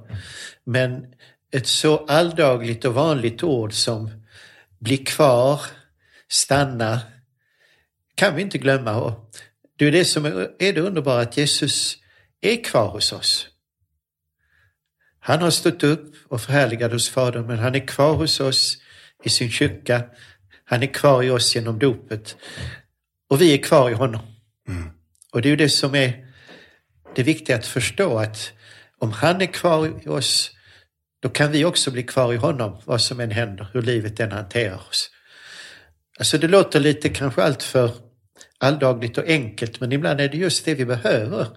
Men 0.64 1.14
ett 1.52 1.68
så 1.68 1.98
alldagligt 2.06 2.86
och 2.86 2.94
vanligt 2.94 3.44
ord 3.44 3.74
som 3.74 4.26
bli 4.80 4.98
kvar, 4.98 5.62
stanna, 6.28 7.02
kan 8.16 8.36
vi 8.36 8.42
inte 8.42 8.58
glömma. 8.58 8.96
Och 8.96 9.32
det 9.76 9.86
är 9.86 9.92
det 9.92 10.06
som 10.06 10.26
är 10.60 10.74
det 10.74 10.82
underbara, 10.82 11.22
att 11.22 11.38
Jesus 11.38 11.98
är 12.42 12.64
kvar 12.64 12.88
hos 12.88 13.12
oss. 13.12 13.48
Han 15.28 15.42
har 15.42 15.52
stått 15.52 15.84
upp 15.84 16.16
och 16.28 16.42
förhärligat 16.42 16.92
hos 16.92 17.10
Fadern, 17.10 17.48
men 17.48 17.60
han 17.60 17.76
är 17.76 17.88
kvar 17.88 18.14
hos 18.14 18.40
oss 18.40 18.78
i 19.24 19.30
sin 19.30 19.52
kyrka. 19.52 20.04
Han 20.66 20.84
är 20.84 20.88
kvar 20.88 21.24
i 21.24 21.30
oss 21.30 21.56
genom 21.56 21.80
dopet. 21.80 22.38
Och 23.30 23.42
vi 23.42 23.54
är 23.54 23.64
kvar 23.64 23.90
i 23.90 23.94
honom. 23.94 24.22
Och 25.34 25.42
det 25.42 25.48
är 25.48 25.50
ju 25.50 25.56
det 25.56 25.70
som 25.70 25.96
är 25.96 26.26
det 27.16 27.24
viktiga 27.24 27.56
att 27.56 27.66
förstå, 27.66 28.18
att 28.18 28.52
om 28.98 29.12
han 29.12 29.42
är 29.42 29.46
kvar 29.46 30.02
i 30.06 30.08
oss, 30.08 30.52
då 31.22 31.30
kan 31.30 31.52
vi 31.52 31.66
också 31.66 31.92
bli 31.92 32.04
kvar 32.04 32.34
i 32.34 32.38
honom, 32.38 32.82
vad 32.86 33.02
som 33.02 33.20
än 33.20 33.32
händer, 33.32 33.68
hur 33.74 33.82
livet 33.82 34.20
än 34.20 34.32
hanterar 34.32 34.88
oss. 34.90 35.10
Alltså 36.20 36.38
det 36.38 36.48
låter 36.48 36.80
lite 36.80 37.10
kanske 37.10 37.44
allt 37.44 37.64
för 37.64 37.92
alldagligt 38.58 39.18
och 39.18 39.28
enkelt, 39.28 39.80
men 39.80 39.92
ibland 39.92 40.22
är 40.22 40.30
det 40.30 40.38
just 40.38 40.66
det 40.66 40.76
vi 40.76 40.86
behöver 40.86 41.48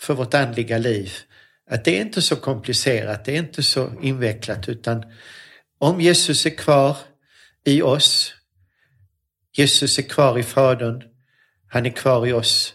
för 0.00 0.14
vårt 0.14 0.34
andliga 0.34 0.78
liv. 0.78 1.12
Att 1.70 1.84
det 1.84 1.96
är 1.96 2.00
inte 2.00 2.22
så 2.22 2.36
komplicerat, 2.36 3.24
det 3.24 3.32
är 3.32 3.38
inte 3.38 3.62
så 3.62 3.92
invecklat, 4.02 4.68
utan 4.68 5.04
om 5.78 6.00
Jesus 6.00 6.46
är 6.46 6.56
kvar 6.56 6.96
i 7.64 7.82
oss, 7.82 8.34
Jesus 9.56 9.98
är 9.98 10.02
kvar 10.02 10.38
i 10.38 10.42
Fadern, 10.42 11.02
han 11.68 11.86
är 11.86 11.90
kvar 11.90 12.26
i 12.26 12.32
oss, 12.32 12.74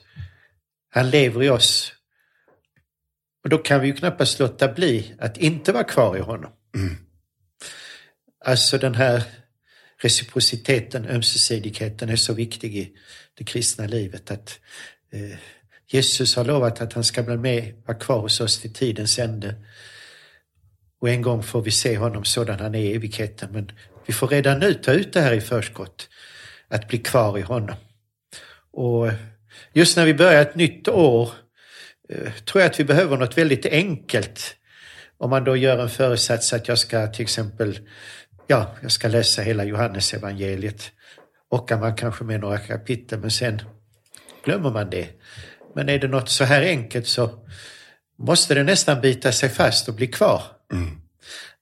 han 0.89 1.09
lever 1.09 1.43
i 1.43 1.49
oss. 1.49 1.93
Och 3.43 3.49
då 3.49 3.57
kan 3.57 3.81
vi 3.81 3.87
ju 3.87 3.93
knappast 3.93 4.39
låta 4.39 4.67
bli 4.67 5.15
att 5.19 5.37
inte 5.37 5.71
vara 5.71 5.83
kvar 5.83 6.17
i 6.17 6.19
honom. 6.19 6.51
Alltså 8.45 8.77
den 8.77 8.95
här 8.95 9.23
reciprociteten, 9.97 11.05
ömsesidigheten 11.05 12.09
är 12.09 12.15
så 12.15 12.33
viktig 12.33 12.77
i 12.77 12.97
det 13.33 13.43
kristna 13.43 13.87
livet 13.87 14.31
att 14.31 14.59
eh, 15.11 15.37
Jesus 15.91 16.35
har 16.35 16.43
lovat 16.43 16.81
att 16.81 16.93
han 16.93 17.03
ska 17.03 17.23
bli 17.23 17.37
med, 17.37 17.73
vara 17.85 17.97
kvar 17.97 18.19
hos 18.19 18.41
oss 18.41 18.59
till 18.59 18.73
tidens 18.73 19.19
ände. 19.19 19.55
Och 21.01 21.09
en 21.09 21.21
gång 21.21 21.43
får 21.43 21.61
vi 21.61 21.71
se 21.71 21.97
honom 21.97 22.23
sådan 22.23 22.59
han 22.59 22.75
är 22.75 22.79
i 22.79 22.95
evigheten. 22.95 23.49
Men 23.51 23.71
vi 24.05 24.13
får 24.13 24.27
redan 24.27 24.59
nu 24.59 24.73
ta 24.73 24.91
ut 24.91 25.13
det 25.13 25.21
här 25.21 25.33
i 25.33 25.41
förskott, 25.41 26.09
att 26.67 26.87
bli 26.87 26.97
kvar 26.97 27.37
i 27.37 27.41
honom. 27.41 27.75
Och 28.71 29.09
just 29.73 29.97
när 29.97 30.05
vi 30.05 30.13
börjar 30.13 30.41
ett 30.41 30.55
nytt 30.55 30.87
år 30.87 31.31
eh, 32.09 32.33
tror 32.33 32.61
jag 32.61 32.71
att 32.71 32.79
vi 32.79 32.83
behöver 32.83 33.17
något 33.17 33.37
väldigt 33.37 33.65
enkelt. 33.65 34.55
Om 35.17 35.29
man 35.29 35.43
då 35.43 35.55
gör 35.55 35.77
en 35.77 35.89
föresats 35.89 36.53
att 36.53 36.67
jag 36.67 36.77
ska 36.77 37.07
till 37.07 37.23
exempel, 37.23 37.79
ja, 38.47 38.75
jag 38.81 38.91
ska 38.91 39.07
läsa 39.07 39.41
hela 39.41 39.63
Johannes 39.63 40.13
evangeliet. 40.13 40.91
Orkar 41.49 41.79
man 41.79 41.95
kanske 41.95 42.23
med 42.23 42.39
några 42.39 42.57
kapitel, 42.57 43.19
men 43.19 43.31
sen 43.31 43.61
glömmer 44.43 44.71
man 44.71 44.89
det. 44.89 45.07
Men 45.77 45.89
är 45.89 45.99
det 45.99 46.07
något 46.07 46.29
så 46.29 46.43
här 46.43 46.61
enkelt 46.61 47.07
så 47.07 47.29
måste 48.19 48.53
det 48.53 48.63
nästan 48.63 49.01
bita 49.01 49.31
sig 49.31 49.49
fast 49.49 49.87
och 49.87 49.93
bli 49.93 50.07
kvar. 50.07 50.43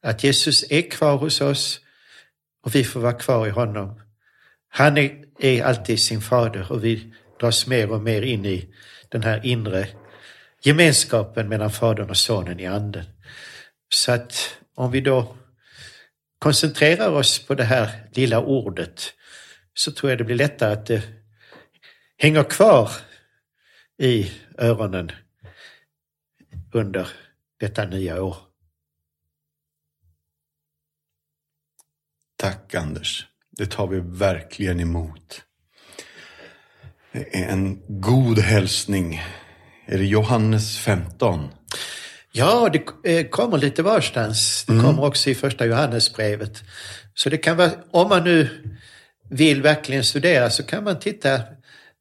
Att 0.03 0.23
Jesus 0.23 0.65
är 0.69 0.91
kvar 0.91 1.17
hos 1.17 1.41
oss 1.41 1.79
och 2.63 2.75
vi 2.75 2.83
får 2.83 2.99
vara 2.99 3.13
kvar 3.13 3.47
i 3.47 3.49
honom. 3.49 4.01
Han 4.69 4.97
är, 4.97 5.23
är 5.39 5.63
alltid 5.63 5.99
sin 5.99 6.21
fader 6.21 6.71
och 6.71 6.83
vi 6.83 7.13
dras 7.39 7.67
mer 7.67 7.91
och 7.91 8.01
mer 8.01 8.21
in 8.21 8.45
i 8.45 8.73
den 9.09 9.23
här 9.23 9.45
inre 9.45 9.87
gemenskapen 10.63 11.49
mellan 11.49 11.71
Fadern 11.71 12.09
och 12.09 12.17
Sonen 12.17 12.59
i 12.59 12.65
anden. 12.65 13.05
Så 13.89 14.11
att 14.11 14.57
om 14.75 14.91
vi 14.91 15.01
då 15.01 15.35
koncentrerar 16.39 17.09
oss 17.09 17.39
på 17.39 17.55
det 17.55 17.63
här 17.63 17.89
lilla 18.13 18.39
ordet 18.39 19.13
så 19.73 19.91
tror 19.91 20.11
jag 20.11 20.17
det 20.17 20.23
blir 20.23 20.35
lättare 20.35 20.73
att 20.73 20.85
det 20.85 21.03
hänger 22.17 22.43
kvar 22.43 22.91
i 23.97 24.31
öronen 24.57 25.11
under 26.73 27.07
detta 27.59 27.85
nya 27.85 28.23
år. 28.23 28.37
tack 32.37 32.75
Anders. 32.75 33.25
Det 33.57 33.65
tar 33.65 33.87
vi 33.87 33.99
verkligen 33.99 34.79
emot. 34.79 35.41
Det 37.11 37.35
är 37.43 37.47
en 37.49 37.81
god 38.01 38.39
hälsning. 38.39 39.21
Är 39.85 39.97
det 39.97 40.05
Johannes 40.05 40.77
15? 40.79 41.49
Ja, 42.31 42.69
det 42.69 43.11
eh, 43.19 43.27
kommer 43.27 43.57
lite 43.57 43.83
varstans. 43.83 44.65
Det 44.67 44.73
Mm. 44.73 44.85
kommer 44.85 45.03
också 45.05 45.29
i 45.29 45.35
första 45.35 45.65
Johannesbrevet. 45.65 46.63
Så 47.13 47.29
det 47.29 47.37
kan 47.37 47.57
vara, 47.57 47.71
om 47.91 48.09
man 48.09 48.23
nu 48.23 48.49
vill 49.29 49.61
verkligen 49.61 50.03
studera 50.03 50.49
så 50.49 50.63
kan 50.63 50.83
man 50.83 50.99
titta 50.99 51.41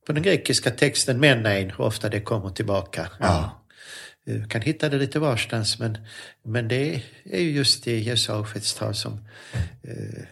på 0.06 0.12
den 0.12 0.22
grekiska 0.22 0.70
texten 0.70 1.20
Menain, 1.20 1.70
hur 1.70 1.80
ofta 1.80 2.08
det 2.08 2.20
kommer 2.20 2.50
tillbaka. 2.50 3.08
Ja. 3.20 3.60
Du 4.24 4.44
kan 4.44 4.62
hitta 4.62 4.88
det 4.88 4.98
lite 4.98 5.18
varstans 5.18 5.78
men, 5.78 5.98
men 6.42 6.68
det 6.68 7.02
är 7.24 7.40
ju 7.40 7.50
just 7.50 7.86
i 7.86 7.98
Jesu 7.98 8.32
avskedstal 8.32 8.94
som... 8.94 9.28
Eh, 9.82 10.24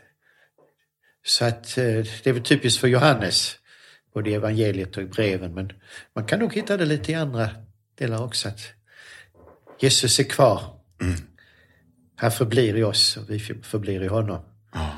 så 1.24 1.44
att 1.44 1.78
eh, 1.78 1.84
det 1.84 2.26
är 2.26 2.32
väl 2.32 2.42
typiskt 2.42 2.80
för 2.80 2.88
Johannes, 2.88 3.58
både 4.14 4.30
i 4.30 4.34
evangeliet 4.34 4.96
och 4.96 5.02
i 5.02 5.06
breven, 5.06 5.54
men 5.54 5.72
man 6.14 6.26
kan 6.26 6.38
nog 6.38 6.54
hitta 6.54 6.76
det 6.76 6.84
lite 6.84 7.12
i 7.12 7.14
andra 7.14 7.50
delar 7.98 8.24
också. 8.24 8.48
Att 8.48 8.60
Jesus 9.80 10.18
är 10.18 10.24
kvar. 10.24 10.80
Han 12.16 12.32
förblir 12.32 12.76
i 12.76 12.82
oss 12.82 13.16
och 13.16 13.30
vi 13.30 13.38
förblir 13.62 14.02
i 14.02 14.06
honom. 14.06 14.44
Ja. 14.74 14.96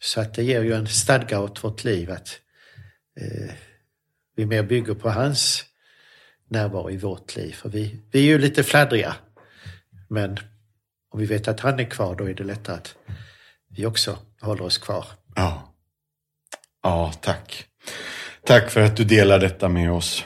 Så 0.00 0.20
att 0.20 0.34
det 0.34 0.42
ger 0.42 0.62
ju 0.62 0.72
en 0.72 0.86
stadga 0.86 1.40
åt 1.40 1.64
vårt 1.64 1.84
liv 1.84 2.10
att 2.10 2.40
eh, 3.20 3.54
vi 4.36 4.46
mer 4.46 4.62
bygger 4.62 4.94
på 4.94 5.10
hans 5.10 5.64
närvaro 6.48 6.90
i 6.90 6.96
vårt 6.96 7.36
liv. 7.36 7.52
För 7.52 7.68
vi, 7.68 8.00
vi 8.10 8.18
är 8.18 8.24
ju 8.24 8.38
lite 8.38 8.62
fladdriga. 8.62 9.14
Men 10.08 10.38
om 11.10 11.20
vi 11.20 11.26
vet 11.26 11.48
att 11.48 11.60
han 11.60 11.80
är 11.80 11.84
kvar 11.84 12.14
då 12.14 12.24
är 12.24 12.34
det 12.34 12.44
lättare 12.44 12.76
att 12.76 12.94
vi 13.68 13.86
också 13.86 14.18
håller 14.40 14.62
oss 14.62 14.78
kvar. 14.78 15.06
Ja. 15.34 15.74
Ja, 16.82 17.12
tack. 17.20 17.64
Tack 18.46 18.70
för 18.70 18.80
att 18.80 18.96
du 18.96 19.04
delar 19.04 19.38
detta 19.38 19.68
med 19.68 19.92
oss. 19.92 20.24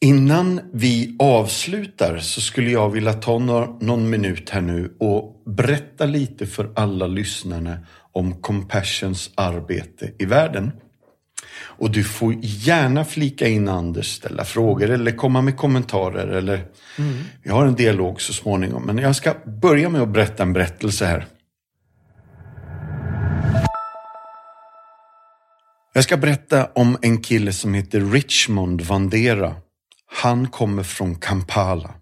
Innan 0.00 0.60
vi 0.72 1.16
avslutar 1.18 2.18
så 2.18 2.40
skulle 2.40 2.70
jag 2.70 2.90
vilja 2.90 3.12
ta 3.12 3.38
någon 3.38 4.10
minut 4.10 4.50
här 4.50 4.60
nu 4.60 4.96
och 5.00 5.42
berätta 5.46 6.06
lite 6.06 6.46
för 6.46 6.72
alla 6.76 7.06
lyssnarna 7.06 7.78
om 8.12 8.40
Compassions 8.40 9.30
arbete 9.34 10.12
i 10.18 10.24
världen. 10.24 10.72
Och 11.56 11.90
du 11.90 12.04
får 12.04 12.34
gärna 12.40 13.04
flika 13.04 13.48
in 13.48 13.68
Anders, 13.68 14.16
ställa 14.16 14.44
frågor 14.44 14.90
eller 14.90 15.12
komma 15.12 15.42
med 15.42 15.56
kommentarer 15.56 16.26
eller 16.26 16.64
vi 17.42 17.50
har 17.50 17.66
en 17.66 17.74
dialog 17.74 18.20
så 18.20 18.32
småningom. 18.32 18.82
Men 18.82 18.98
jag 18.98 19.16
ska 19.16 19.34
börja 19.62 19.88
med 19.88 20.02
att 20.02 20.08
berätta 20.08 20.42
en 20.42 20.52
berättelse 20.52 21.06
här. 21.06 21.26
Jag 25.96 26.04
ska 26.04 26.16
berätta 26.16 26.68
om 26.74 26.98
en 27.02 27.22
kille 27.22 27.52
som 27.52 27.74
heter 27.74 28.00
Richmond 28.00 28.80
Vandera. 28.80 29.56
Han 30.06 30.48
kommer 30.48 30.82
från 30.82 31.14
Kampala. 31.14 31.94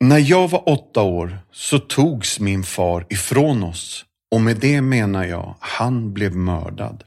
När 0.00 0.18
jag 0.18 0.48
var 0.48 0.68
åtta 0.68 1.02
år 1.02 1.38
så 1.52 1.78
togs 1.78 2.40
min 2.40 2.62
far 2.62 3.06
ifrån 3.08 3.64
oss 3.64 4.04
och 4.30 4.40
med 4.40 4.56
det 4.56 4.80
menar 4.80 5.24
jag 5.24 5.54
han 5.60 6.12
blev 6.12 6.36
mördad. 6.36 7.04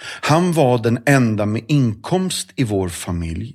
Han 0.00 0.52
var 0.52 0.78
den 0.78 0.98
enda 1.06 1.46
med 1.46 1.64
inkomst 1.68 2.50
i 2.56 2.64
vår 2.64 2.88
familj. 2.88 3.54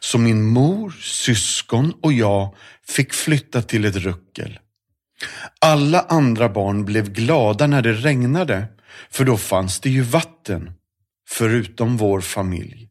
Så 0.00 0.18
min 0.18 0.44
mor, 0.44 0.90
syskon 1.00 1.92
och 2.02 2.12
jag 2.12 2.54
fick 2.88 3.14
flytta 3.14 3.62
till 3.62 3.84
ett 3.84 3.96
ruckel. 3.96 4.58
Alla 5.60 6.00
andra 6.00 6.48
barn 6.48 6.84
blev 6.84 7.12
glada 7.12 7.66
när 7.66 7.82
det 7.82 7.92
regnade, 7.92 8.66
för 9.10 9.24
då 9.24 9.36
fanns 9.36 9.80
det 9.80 9.90
ju 9.90 10.02
vatten, 10.02 10.72
förutom 11.28 11.96
vår 11.96 12.20
familj. 12.20 12.88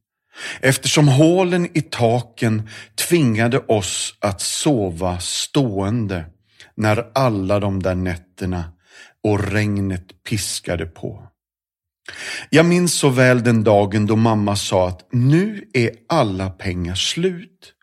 Eftersom 0.61 1.07
hålen 1.07 1.77
i 1.77 1.81
taken 1.81 2.69
tvingade 3.09 3.59
oss 3.59 4.15
att 4.19 4.41
sova 4.41 5.19
stående 5.19 6.25
när 6.75 7.11
alla 7.15 7.59
de 7.59 7.83
där 7.83 7.95
nätterna 7.95 8.63
och 9.23 9.51
regnet 9.51 10.23
piskade 10.23 10.85
på. 10.85 11.27
Jag 12.49 12.65
minns 12.65 12.93
så 12.93 13.09
väl 13.09 13.43
den 13.43 13.63
dagen 13.63 14.05
då 14.05 14.15
mamma 14.15 14.55
sa 14.55 14.87
att 14.87 15.07
nu 15.11 15.69
är 15.73 15.91
alla 16.09 16.49
pengar 16.49 16.95
slut. 16.95 17.73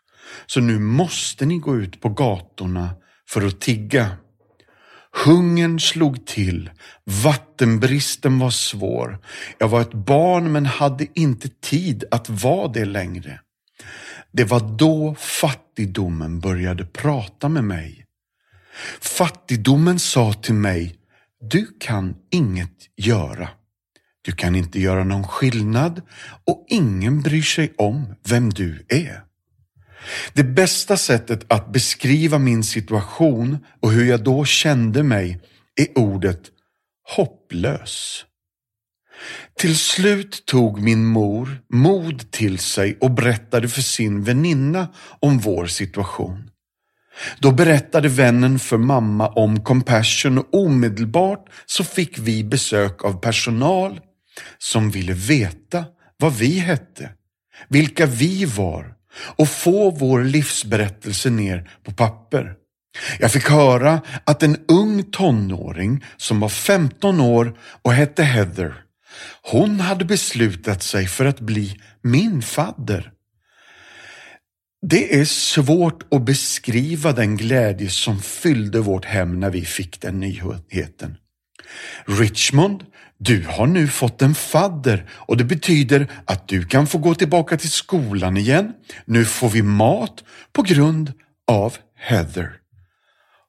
Så 0.45 0.59
nu 0.59 0.79
måste 0.79 1.45
ni 1.45 1.57
gå 1.57 1.77
ut 1.77 2.01
på 2.01 2.09
gatorna 2.09 2.89
för 3.29 3.47
att 3.47 3.61
tigga. 3.61 4.11
Hungern 5.25 5.79
slog 5.79 6.25
till, 6.25 6.69
vattenbristen 7.23 8.39
var 8.39 8.49
svår. 8.49 9.19
Jag 9.57 9.67
var 9.67 9.81
ett 9.81 9.93
barn 9.93 10.51
men 10.51 10.65
hade 10.65 11.07
inte 11.19 11.49
tid 11.49 12.03
att 12.11 12.29
vara 12.29 12.67
det 12.67 12.85
längre. 12.85 13.39
Det 14.31 14.43
var 14.43 14.77
då 14.77 15.15
fattigdomen 15.19 16.39
började 16.39 16.85
prata 16.85 17.49
med 17.49 17.63
mig. 17.63 18.05
Fattigdomen 19.01 19.99
sa 19.99 20.33
till 20.33 20.53
mig, 20.53 20.95
du 21.41 21.67
kan 21.79 22.15
inget 22.31 22.77
göra. 22.97 23.49
Du 24.21 24.31
kan 24.31 24.55
inte 24.55 24.79
göra 24.79 25.03
någon 25.03 25.27
skillnad 25.27 26.01
och 26.47 26.65
ingen 26.69 27.21
bryr 27.21 27.41
sig 27.41 27.73
om 27.77 28.15
vem 28.23 28.49
du 28.49 28.85
är. 28.89 29.23
Det 30.33 30.43
bästa 30.43 30.97
sättet 30.97 31.53
att 31.53 31.73
beskriva 31.73 32.37
min 32.37 32.63
situation 32.63 33.57
och 33.81 33.91
hur 33.91 34.05
jag 34.05 34.23
då 34.23 34.45
kände 34.45 35.03
mig 35.03 35.39
är 35.75 35.97
ordet 35.97 36.41
hopplös. 37.15 38.25
Till 39.57 39.77
slut 39.77 40.45
tog 40.45 40.81
min 40.81 41.05
mor 41.05 41.61
mod 41.73 42.31
till 42.31 42.59
sig 42.59 42.97
och 43.01 43.11
berättade 43.11 43.69
för 43.69 43.81
sin 43.81 44.23
väninna 44.23 44.87
om 45.19 45.39
vår 45.39 45.65
situation. 45.65 46.49
Då 47.39 47.51
berättade 47.51 48.09
vännen 48.09 48.59
för 48.59 48.77
mamma 48.77 49.27
om 49.27 49.63
Compassion 49.63 50.37
och 50.37 50.53
omedelbart 50.53 51.49
så 51.65 51.83
fick 51.83 52.17
vi 52.19 52.43
besök 52.43 53.05
av 53.05 53.13
personal 53.13 53.99
som 54.57 54.91
ville 54.91 55.13
veta 55.13 55.85
vad 56.17 56.37
vi 56.37 56.59
hette, 56.59 57.09
vilka 57.67 58.05
vi 58.05 58.45
var 58.45 58.93
och 59.15 59.49
få 59.49 59.91
vår 59.91 60.23
livsberättelse 60.23 61.29
ner 61.29 61.69
på 61.83 61.91
papper. 61.91 62.55
Jag 63.19 63.31
fick 63.31 63.49
höra 63.49 64.01
att 64.23 64.43
en 64.43 64.57
ung 64.67 65.03
tonåring 65.03 66.05
som 66.17 66.39
var 66.39 66.49
15 66.49 67.21
år 67.21 67.57
och 67.81 67.93
hette 67.93 68.23
Heather, 68.23 68.83
hon 69.41 69.79
hade 69.79 70.05
beslutat 70.05 70.83
sig 70.83 71.07
för 71.07 71.25
att 71.25 71.39
bli 71.39 71.79
min 72.01 72.41
fadder. 72.41 73.11
Det 74.87 75.19
är 75.19 75.25
svårt 75.25 76.13
att 76.13 76.25
beskriva 76.25 77.11
den 77.11 77.37
glädje 77.37 77.89
som 77.89 78.21
fyllde 78.21 78.79
vårt 78.79 79.05
hem 79.05 79.39
när 79.39 79.49
vi 79.49 79.65
fick 79.65 80.01
den 80.01 80.19
nyheten. 80.19 81.17
Richmond, 82.05 82.83
du 83.23 83.45
har 83.47 83.67
nu 83.67 83.87
fått 83.87 84.21
en 84.21 84.35
fadder 84.35 85.09
och 85.11 85.37
det 85.37 85.43
betyder 85.43 86.07
att 86.25 86.47
du 86.47 86.65
kan 86.65 86.87
få 86.87 86.97
gå 86.97 87.15
tillbaka 87.15 87.57
till 87.57 87.71
skolan 87.71 88.37
igen. 88.37 88.73
Nu 89.05 89.25
får 89.25 89.49
vi 89.49 89.61
mat 89.61 90.23
på 90.53 90.61
grund 90.61 91.13
av 91.47 91.77
Heather. 91.97 92.51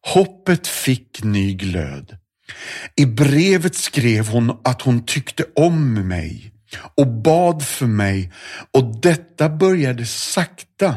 Hoppet 0.07 0.67
fick 0.67 1.25
ny 1.25 1.55
glöd. 1.55 2.17
I 2.97 3.07
brevet 3.07 3.75
skrev 3.75 4.29
hon 4.29 4.51
att 4.65 4.83
hon 4.83 5.07
tyckte 5.07 5.45
om 5.57 6.09
mig 6.09 6.53
och 6.97 7.07
bad 7.07 7.63
för 7.63 7.87
mig 7.87 8.33
och 8.73 9.01
detta 9.01 9.49
började 9.49 10.07
sakta 10.07 10.95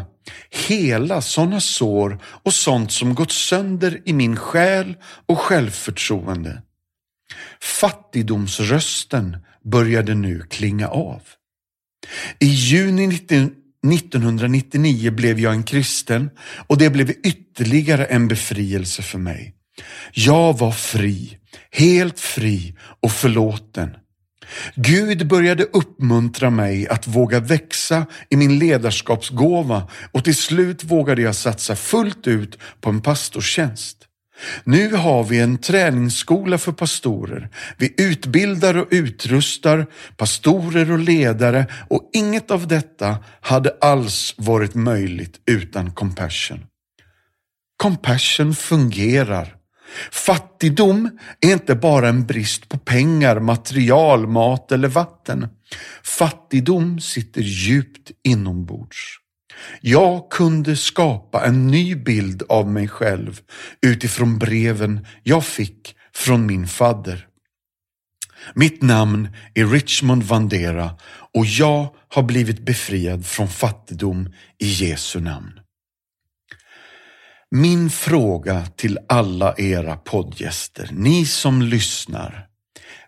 hela 0.67 1.21
sådana 1.21 1.59
sår 1.59 2.19
och 2.23 2.53
sånt 2.53 2.91
som 2.91 3.15
gått 3.15 3.31
sönder 3.31 4.01
i 4.05 4.13
min 4.13 4.37
själ 4.37 4.95
och 5.25 5.39
självförtroende. 5.39 6.61
Fattigdomsrösten 7.61 9.37
började 9.63 10.15
nu 10.15 10.41
klinga 10.49 10.87
av. 10.87 11.21
I 12.39 12.45
juni 12.45 13.05
1999 13.93 15.11
blev 15.11 15.39
jag 15.39 15.53
en 15.53 15.63
kristen 15.63 16.29
och 16.67 16.77
det 16.77 16.89
blev 16.89 17.09
ytterligare 17.09 18.05
en 18.05 18.27
befrielse 18.27 19.01
för 19.01 19.19
mig. 19.19 19.55
Jag 20.13 20.57
var 20.57 20.71
fri, 20.71 21.37
helt 21.71 22.19
fri 22.19 22.75
och 23.01 23.11
förlåten. 23.11 23.89
Gud 24.75 25.27
började 25.27 25.63
uppmuntra 25.63 26.49
mig 26.49 26.87
att 26.87 27.07
våga 27.07 27.39
växa 27.39 28.05
i 28.29 28.35
min 28.35 28.59
ledarskapsgåva 28.59 29.89
och 30.11 30.23
till 30.23 30.35
slut 30.35 30.83
vågade 30.83 31.21
jag 31.21 31.35
satsa 31.35 31.75
fullt 31.75 32.27
ut 32.27 32.59
på 32.81 32.89
en 32.89 33.01
pastorstjänst. 33.01 34.04
Nu 34.63 34.93
har 34.93 35.23
vi 35.23 35.39
en 35.39 35.57
träningsskola 35.57 36.57
för 36.57 36.71
pastorer. 36.71 37.49
Vi 37.77 37.93
utbildar 37.97 38.77
och 38.77 38.87
utrustar 38.91 39.85
pastorer 40.17 40.91
och 40.91 40.99
ledare 40.99 41.65
och 41.89 42.09
inget 42.13 42.51
av 42.51 42.67
detta 42.67 43.17
hade 43.41 43.77
alls 43.81 44.35
varit 44.37 44.75
möjligt 44.75 45.39
utan 45.45 45.91
Compassion. 45.91 46.65
Compassion 47.77 48.55
fungerar 48.55 49.55
Fattigdom 50.11 51.19
är 51.41 51.53
inte 51.53 51.75
bara 51.75 52.09
en 52.09 52.25
brist 52.25 52.69
på 52.69 52.77
pengar, 52.77 53.39
material, 53.39 54.27
mat 54.27 54.71
eller 54.71 54.87
vatten. 54.87 55.47
Fattigdom 56.03 56.99
sitter 56.99 57.41
djupt 57.41 58.11
inombords. 58.23 59.19
Jag 59.81 60.29
kunde 60.29 60.75
skapa 60.75 61.45
en 61.45 61.67
ny 61.67 61.95
bild 61.95 62.43
av 62.49 62.67
mig 62.67 62.87
själv 62.87 63.39
utifrån 63.81 64.39
breven 64.39 65.07
jag 65.23 65.45
fick 65.45 65.95
från 66.13 66.45
min 66.45 66.67
fadder. 66.67 67.27
Mitt 68.53 68.81
namn 68.81 69.29
är 69.53 69.65
Richmond 69.65 70.23
Vandera 70.23 70.95
och 71.33 71.45
jag 71.45 71.87
har 72.09 72.23
blivit 72.23 72.65
befriad 72.65 73.25
från 73.25 73.47
fattigdom 73.47 74.33
i 74.59 74.67
Jesu 74.67 75.19
namn. 75.19 75.59
Min 77.51 77.89
fråga 77.89 78.65
till 78.65 78.99
alla 79.09 79.55
era 79.57 79.97
poddgäster, 79.97 80.89
ni 80.91 81.25
som 81.25 81.61
lyssnar. 81.61 82.47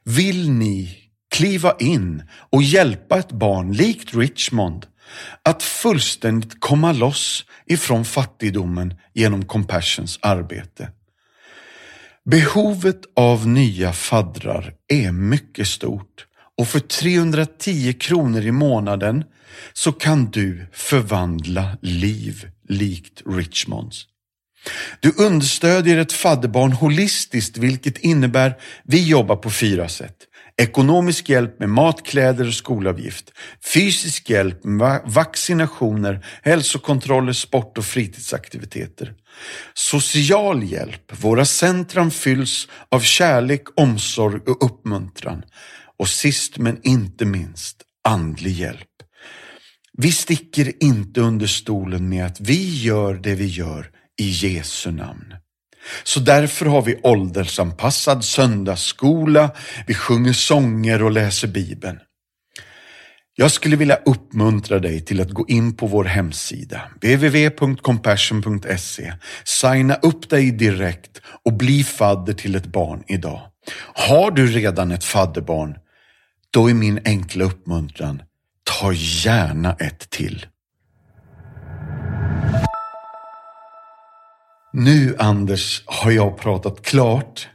Vill 0.04 0.52
ni 0.52 0.98
kliva 1.36 1.76
in 1.80 2.24
och 2.52 2.64
hjälpa 2.64 3.20
ett 3.20 3.32
barn 3.32 3.74
likt 3.74 4.16
Richmond 4.16 4.86
att 5.44 5.64
fullständigt 5.64 6.60
komma 6.60 6.92
loss 6.92 7.46
ifrån 7.66 8.06
fattigdomen 8.06 8.94
genom 9.14 9.46
Compassions 9.46 10.20
arbete? 10.22 10.90
Behovet 12.26 13.02
av 13.16 13.48
nya 13.48 13.94
faddrar 13.94 14.74
är 14.88 15.12
mycket 15.12 15.68
stort 15.68 16.26
och 16.58 16.68
för 16.68 16.80
310 16.80 17.94
kronor 17.94 18.42
i 18.42 18.52
månaden 18.52 19.24
så 19.74 19.92
kan 19.92 20.32
du 20.32 20.68
förvandla 20.74 21.78
liv 21.82 22.50
likt 22.70 23.22
Richmonds. 23.26 24.06
Du 25.00 25.14
understödjer 25.18 25.98
ett 25.98 26.14
fadderbarn 26.14 26.72
holistiskt, 26.72 27.58
vilket 27.58 27.98
innebär 27.98 28.58
vi 28.84 29.08
jobbar 29.08 29.36
på 29.36 29.50
fyra 29.50 29.90
sätt. 29.90 30.16
Ekonomisk 30.62 31.30
hjälp 31.30 31.60
med 31.60 31.70
mat, 31.70 32.06
kläder 32.06 32.48
och 32.48 32.54
skolavgift. 32.54 33.32
Fysisk 33.74 34.30
hjälp 34.30 34.64
med 34.64 35.02
vaccinationer, 35.06 36.26
hälsokontroller, 36.44 37.34
sport 37.34 37.78
och 37.78 37.86
fritidsaktiviteter. 37.86 39.14
Social 39.74 40.64
hjälp. 40.64 41.24
Våra 41.24 41.46
centrum 41.46 42.12
fylls 42.12 42.68
av 42.92 43.00
kärlek, 43.00 43.64
omsorg 43.76 44.42
och 44.46 44.66
uppmuntran. 44.66 45.44
Och 46.00 46.10
sist 46.10 46.58
men 46.58 46.80
inte 46.84 47.26
minst, 47.26 47.78
andlig 48.08 48.52
hjälp. 48.52 48.88
Vi 49.98 50.12
sticker 50.12 50.84
inte 50.84 51.22
under 51.22 51.48
stolen 51.48 52.10
med 52.10 52.26
att 52.26 52.40
vi 52.40 52.82
gör 52.82 53.14
det 53.14 53.36
vi 53.36 53.46
gör 53.46 53.92
i 54.20 54.30
Jesu 54.30 54.92
namn. 54.92 55.34
Så 56.04 56.20
därför 56.20 56.66
har 56.66 56.82
vi 56.82 57.00
åldersanpassad 57.04 58.24
söndagsskola, 58.24 59.52
vi 59.88 59.94
sjunger 59.94 60.34
sånger 60.34 61.04
och 61.04 61.12
läser 61.12 61.48
Bibeln. 61.48 62.00
Jag 63.40 63.52
skulle 63.52 63.76
vilja 63.76 64.00
uppmuntra 64.06 64.80
dig 64.80 65.02
till 65.02 65.22
att 65.22 65.32
gå 65.32 65.46
in 65.48 65.76
på 65.76 65.88
vår 65.88 66.04
hemsida 66.04 66.82
www.compassion.se, 67.02 69.14
signa 69.44 69.96
upp 69.96 70.30
dig 70.30 70.52
direkt 70.52 71.22
och 71.46 71.54
bli 71.54 71.84
fadder 71.84 72.34
till 72.34 72.56
ett 72.56 72.66
barn 72.66 73.04
idag. 73.08 73.42
Har 73.94 74.32
du 74.32 74.48
redan 74.48 74.92
ett 74.92 75.04
fadderbarn, 75.04 75.76
då 76.52 76.70
är 76.70 76.74
min 76.74 77.00
enkla 77.06 77.46
uppmuntran, 77.46 78.22
ta 78.64 78.94
gärna 78.94 79.74
ett 79.74 80.10
till. 80.10 80.46
Nu 84.80 85.16
Anders 85.20 85.84
har 85.86 86.12
jag 86.12 86.38
pratat 86.38 86.82
klart. 86.82 87.48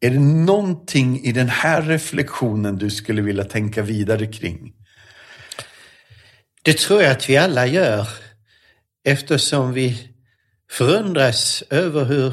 Är 0.00 0.10
det 0.10 0.18
någonting 0.18 1.20
i 1.20 1.32
den 1.32 1.48
här 1.48 1.82
reflektionen 1.82 2.78
du 2.78 2.90
skulle 2.90 3.22
vilja 3.22 3.44
tänka 3.44 3.82
vidare 3.82 4.26
kring? 4.26 4.72
Det 6.62 6.78
tror 6.78 7.02
jag 7.02 7.12
att 7.12 7.28
vi 7.28 7.36
alla 7.36 7.66
gör 7.66 8.08
eftersom 9.04 9.72
vi 9.72 10.08
förundras 10.70 11.62
över 11.70 12.04
hur 12.04 12.32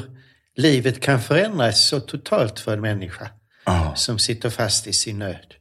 livet 0.56 1.00
kan 1.00 1.20
förändras 1.20 1.88
så 1.88 2.00
totalt 2.00 2.60
för 2.60 2.72
en 2.72 2.80
människa 2.80 3.30
Ja. 3.64 3.92
som 3.96 4.18
sitter 4.18 4.50
fast 4.50 4.86
i 4.86 4.92
sin 4.92 5.18
nöd. 5.18 5.54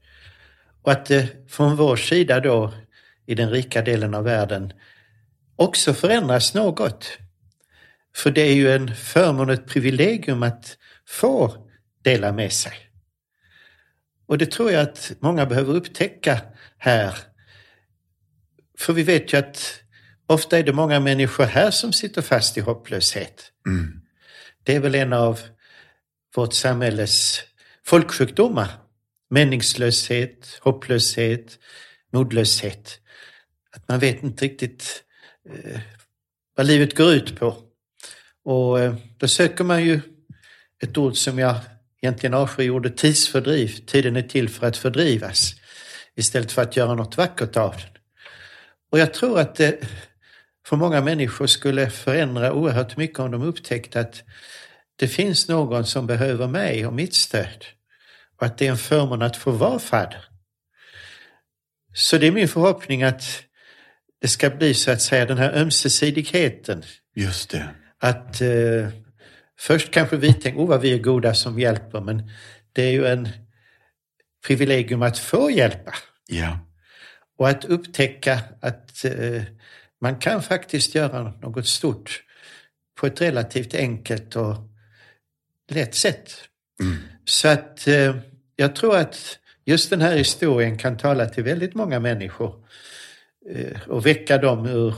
Och 0.81 0.91
att 0.91 1.05
det 1.05 1.49
från 1.49 1.75
vår 1.75 1.95
sida 1.95 2.39
då, 2.39 2.73
i 3.25 3.35
den 3.35 3.49
rika 3.49 3.81
delen 3.81 4.13
av 4.13 4.23
världen, 4.23 4.73
också 5.55 5.93
förändras 5.93 6.53
något. 6.53 7.17
För 8.15 8.31
det 8.31 8.41
är 8.41 8.53
ju 8.53 8.71
en 8.71 8.95
förmån 8.95 9.49
och 9.49 9.53
ett 9.53 9.67
privilegium 9.67 10.43
att 10.43 10.77
få 11.07 11.67
dela 12.03 12.31
med 12.31 12.53
sig. 12.53 12.73
Och 14.27 14.37
det 14.37 14.51
tror 14.51 14.71
jag 14.71 14.81
att 14.81 15.11
många 15.19 15.45
behöver 15.45 15.73
upptäcka 15.73 16.41
här. 16.77 17.17
För 18.77 18.93
vi 18.93 19.03
vet 19.03 19.33
ju 19.33 19.37
att 19.37 19.83
ofta 20.27 20.57
är 20.57 20.63
det 20.63 20.73
många 20.73 20.99
människor 20.99 21.43
här 21.43 21.71
som 21.71 21.93
sitter 21.93 22.21
fast 22.21 22.57
i 22.57 22.61
hopplöshet. 22.61 23.51
Mm. 23.67 24.01
Det 24.63 24.75
är 24.75 24.79
väl 24.79 24.95
en 24.95 25.13
av 25.13 25.39
vårt 26.35 26.53
samhälles 26.53 27.41
folksjukdomar. 27.85 28.67
Meningslöshet, 29.29 30.59
hopplöshet, 30.61 31.59
modlöshet. 32.13 32.99
Att 33.71 33.87
man 33.87 33.99
vet 33.99 34.23
inte 34.23 34.45
riktigt 34.45 35.03
eh, 35.49 35.79
vad 36.55 36.65
livet 36.65 36.95
går 36.97 37.13
ut 37.13 37.39
på. 37.39 37.70
Och 38.43 38.79
eh, 38.79 38.95
då 39.17 39.27
söker 39.27 39.63
man 39.63 39.83
ju 39.83 40.01
ett 40.83 40.97
ord 40.97 41.15
som 41.15 41.39
jag 41.39 41.55
egentligen 42.01 42.33
avskyr 42.33 42.69
ordet 42.69 42.97
tidsfördriv. 42.97 43.67
Tiden 43.85 44.15
är 44.15 44.21
till 44.21 44.49
för 44.49 44.67
att 44.67 44.77
fördrivas 44.77 45.53
istället 46.15 46.51
för 46.51 46.61
att 46.61 46.77
göra 46.77 46.95
något 46.95 47.17
vackert 47.17 47.57
av 47.57 47.71
den. 47.71 48.01
Och 48.91 48.99
jag 48.99 49.13
tror 49.13 49.39
att 49.39 49.55
det 49.55 49.79
för 50.65 50.75
många 50.75 51.01
människor 51.01 51.47
skulle 51.47 51.89
förändra 51.89 52.53
oerhört 52.53 52.97
mycket 52.97 53.19
om 53.19 53.31
de 53.31 53.41
upptäckte 53.41 53.99
att 53.99 54.23
det 54.95 55.07
finns 55.07 55.47
någon 55.47 55.85
som 55.85 56.07
behöver 56.07 56.47
mig 56.47 56.85
och 56.85 56.93
mitt 56.93 57.13
stöd. 57.13 57.65
Och 58.37 58.45
att 58.45 58.57
det 58.57 58.67
är 58.67 58.71
en 58.71 58.77
förmån 58.77 59.21
att 59.21 59.37
få 59.37 59.51
vara 59.51 59.79
fadder. 59.79 60.25
Så 61.93 62.17
det 62.17 62.27
är 62.27 62.31
min 62.31 62.47
förhoppning 62.47 63.03
att 63.03 63.43
det 64.21 64.27
ska 64.27 64.49
bli 64.49 64.73
så 64.73 64.91
att 64.91 65.01
säga 65.01 65.25
den 65.25 65.37
här 65.37 65.53
ömsesidigheten. 65.53 66.83
Just 67.15 67.49
det. 67.49 67.69
Att 68.01 68.41
eh, 68.41 68.87
först 69.59 69.91
kanske 69.91 70.17
vi 70.17 70.33
tänker, 70.33 70.59
oh 70.59 70.67
vad 70.67 70.81
vi 70.81 70.93
är 70.93 70.99
goda 70.99 71.33
som 71.33 71.59
hjälper, 71.59 72.01
men 72.01 72.31
det 72.73 72.83
är 72.83 72.91
ju 72.91 73.07
en 73.07 73.29
privilegium 74.47 75.01
att 75.01 75.17
få 75.17 75.51
hjälpa. 75.51 75.93
Ja. 76.27 76.59
Och 77.37 77.49
att 77.49 77.65
upptäcka 77.65 78.39
att 78.61 79.05
eh, 79.05 79.43
man 80.01 80.15
kan 80.19 80.43
faktiskt 80.43 80.95
göra 80.95 81.23
något 81.23 81.67
stort 81.67 82.23
på 82.99 83.07
ett 83.07 83.21
relativt 83.21 83.73
enkelt 83.73 84.35
och 84.35 84.55
lätt 85.71 85.95
sätt. 85.95 86.31
Mm. 86.81 86.97
Så 87.25 87.47
att 87.47 87.87
eh, 87.87 88.15
jag 88.55 88.75
tror 88.75 88.97
att 88.97 89.39
just 89.65 89.89
den 89.89 90.01
här 90.01 90.17
historien 90.17 90.77
kan 90.77 90.97
tala 90.97 91.25
till 91.25 91.43
väldigt 91.43 91.75
många 91.75 91.99
människor 91.99 92.65
eh, 93.49 93.81
och 93.87 94.05
väcka 94.05 94.37
dem 94.37 94.65
ur 94.65 94.95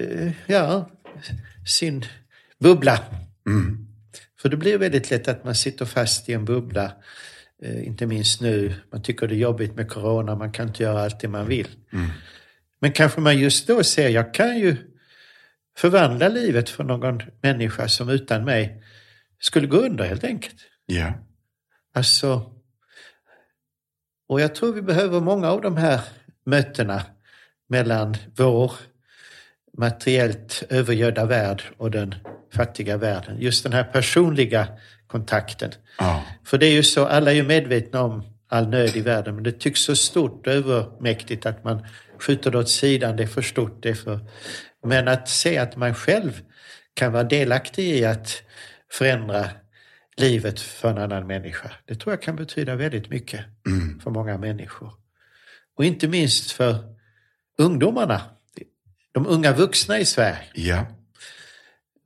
eh, 0.00 0.30
ja, 0.46 0.90
sin 1.66 2.04
bubbla. 2.58 3.04
Mm. 3.46 3.86
För 4.38 4.48
det 4.48 4.56
blir 4.56 4.78
väldigt 4.78 5.10
lätt 5.10 5.28
att 5.28 5.44
man 5.44 5.54
sitter 5.54 5.84
fast 5.84 6.28
i 6.28 6.32
en 6.32 6.44
bubbla, 6.44 6.92
eh, 7.62 7.86
inte 7.86 8.06
minst 8.06 8.40
nu. 8.40 8.74
Man 8.92 9.02
tycker 9.02 9.28
det 9.28 9.34
är 9.34 9.38
jobbigt 9.38 9.74
med 9.74 9.90
corona, 9.90 10.34
man 10.34 10.52
kan 10.52 10.68
inte 10.68 10.82
göra 10.82 11.02
allt 11.02 11.20
det 11.20 11.28
man 11.28 11.46
vill. 11.46 11.68
Mm. 11.92 12.10
Men 12.80 12.92
kanske 12.92 13.20
man 13.20 13.38
just 13.38 13.66
då 13.66 13.82
ser, 13.82 14.08
jag 14.08 14.34
kan 14.34 14.58
ju 14.58 14.76
förvandla 15.76 16.28
livet 16.28 16.68
för 16.68 16.84
någon 16.84 17.22
människa 17.40 17.88
som 17.88 18.08
utan 18.08 18.44
mig 18.44 18.82
skulle 19.38 19.66
gå 19.66 19.76
under 19.76 20.04
helt 20.04 20.24
enkelt. 20.24 20.56
Ja. 20.86 21.12
Alltså, 21.94 22.52
och 24.28 24.40
jag 24.40 24.54
tror 24.54 24.72
vi 24.72 24.82
behöver 24.82 25.20
många 25.20 25.50
av 25.50 25.60
de 25.60 25.76
här 25.76 26.00
mötena 26.44 27.02
mellan 27.68 28.16
vår 28.36 28.72
materiellt 29.76 30.62
övergödda 30.70 31.26
värld 31.26 31.62
och 31.76 31.90
den 31.90 32.14
fattiga 32.54 32.96
världen. 32.96 33.40
Just 33.40 33.62
den 33.62 33.72
här 33.72 33.84
personliga 33.84 34.68
kontakten. 35.06 35.70
Ja. 35.98 36.22
För 36.44 36.58
det 36.58 36.66
är 36.66 36.72
ju 36.72 36.82
så, 36.82 37.06
alla 37.06 37.30
är 37.30 37.34
ju 37.34 37.42
medvetna 37.42 38.02
om 38.02 38.22
all 38.48 38.68
nöd 38.68 38.96
i 38.96 39.00
världen, 39.00 39.34
men 39.34 39.44
det 39.44 39.52
tycks 39.52 39.80
så 39.80 39.96
stort 39.96 40.46
och 40.46 40.52
övermäktigt 40.52 41.46
att 41.46 41.64
man 41.64 41.86
skjuter 42.18 42.50
det 42.50 42.58
åt 42.58 42.68
sidan, 42.68 43.16
det 43.16 43.22
är 43.22 43.26
för 43.26 43.42
stort, 43.42 43.82
det 43.82 43.94
för... 43.94 44.20
Men 44.84 45.08
att 45.08 45.28
se 45.28 45.58
att 45.58 45.76
man 45.76 45.94
själv 45.94 46.40
kan 46.94 47.12
vara 47.12 47.24
delaktig 47.24 47.84
i 47.86 48.04
att 48.04 48.42
förändra 48.92 49.50
livet 50.16 50.60
för 50.60 50.90
en 50.90 50.98
annan 50.98 51.26
människa, 51.26 51.70
det 51.84 51.94
tror 51.94 52.12
jag 52.12 52.22
kan 52.22 52.36
betyda 52.36 52.76
väldigt 52.76 53.10
mycket 53.10 53.40
Mm. 53.66 54.00
för 54.00 54.10
många 54.10 54.38
människor. 54.38 54.92
Och 55.76 55.84
inte 55.84 56.08
minst 56.08 56.50
för 56.50 56.76
ungdomarna, 57.58 58.20
de 59.16 59.26
unga 59.26 59.52
vuxna 59.52 59.98
i 59.98 60.04
Sverige. 60.04 60.38
Ja. 60.54 60.86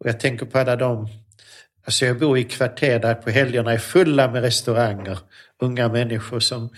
Och 0.00 0.08
jag 0.08 0.20
tänker 0.20 0.46
på 0.46 0.58
alla 0.58 0.76
de 0.76 1.08
Alltså 1.84 2.06
jag 2.06 2.18
bor 2.18 2.38
i 2.38 2.44
kvarter 2.44 2.98
där 2.98 3.14
på 3.14 3.30
helgerna 3.30 3.72
är 3.72 3.78
fulla 3.78 4.30
med 4.30 4.42
restauranger. 4.42 5.18
Unga 5.62 5.88
människor 5.88 6.40
som 6.40 6.68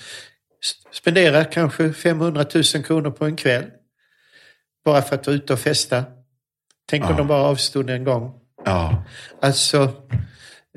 spenderar 0.92 1.52
kanske 1.52 1.92
500 1.92 2.46
000 2.54 2.64
kronor 2.84 3.10
på 3.10 3.24
en 3.24 3.36
kväll. 3.36 3.64
Bara 4.84 5.02
för 5.02 5.14
att 5.14 5.26
vara 5.26 5.36
ute 5.36 5.52
och 5.52 5.58
festa. 5.58 6.04
Tänk 6.86 7.04
om 7.04 7.10
Ja. 7.10 7.16
de 7.16 7.26
bara 7.26 7.42
avstod 7.42 7.90
en 7.90 8.04
gång. 8.04 8.40
Ja. 8.64 9.04
Alltså, 9.40 9.82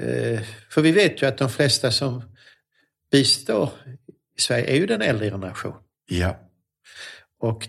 eh, 0.01 0.39
för 0.69 0.81
vi 0.81 0.91
vet 0.91 1.21
ju 1.21 1.27
att 1.27 1.37
de 1.37 1.49
flesta 1.49 1.91
som 1.91 2.23
bistår 3.11 3.69
i 4.37 4.41
Sverige 4.41 4.65
är 4.71 4.75
ju 4.75 4.85
den 4.85 5.01
äldre 5.01 5.29
generationen. 5.31 5.77
Ja. 6.09 6.39
Och 7.39 7.67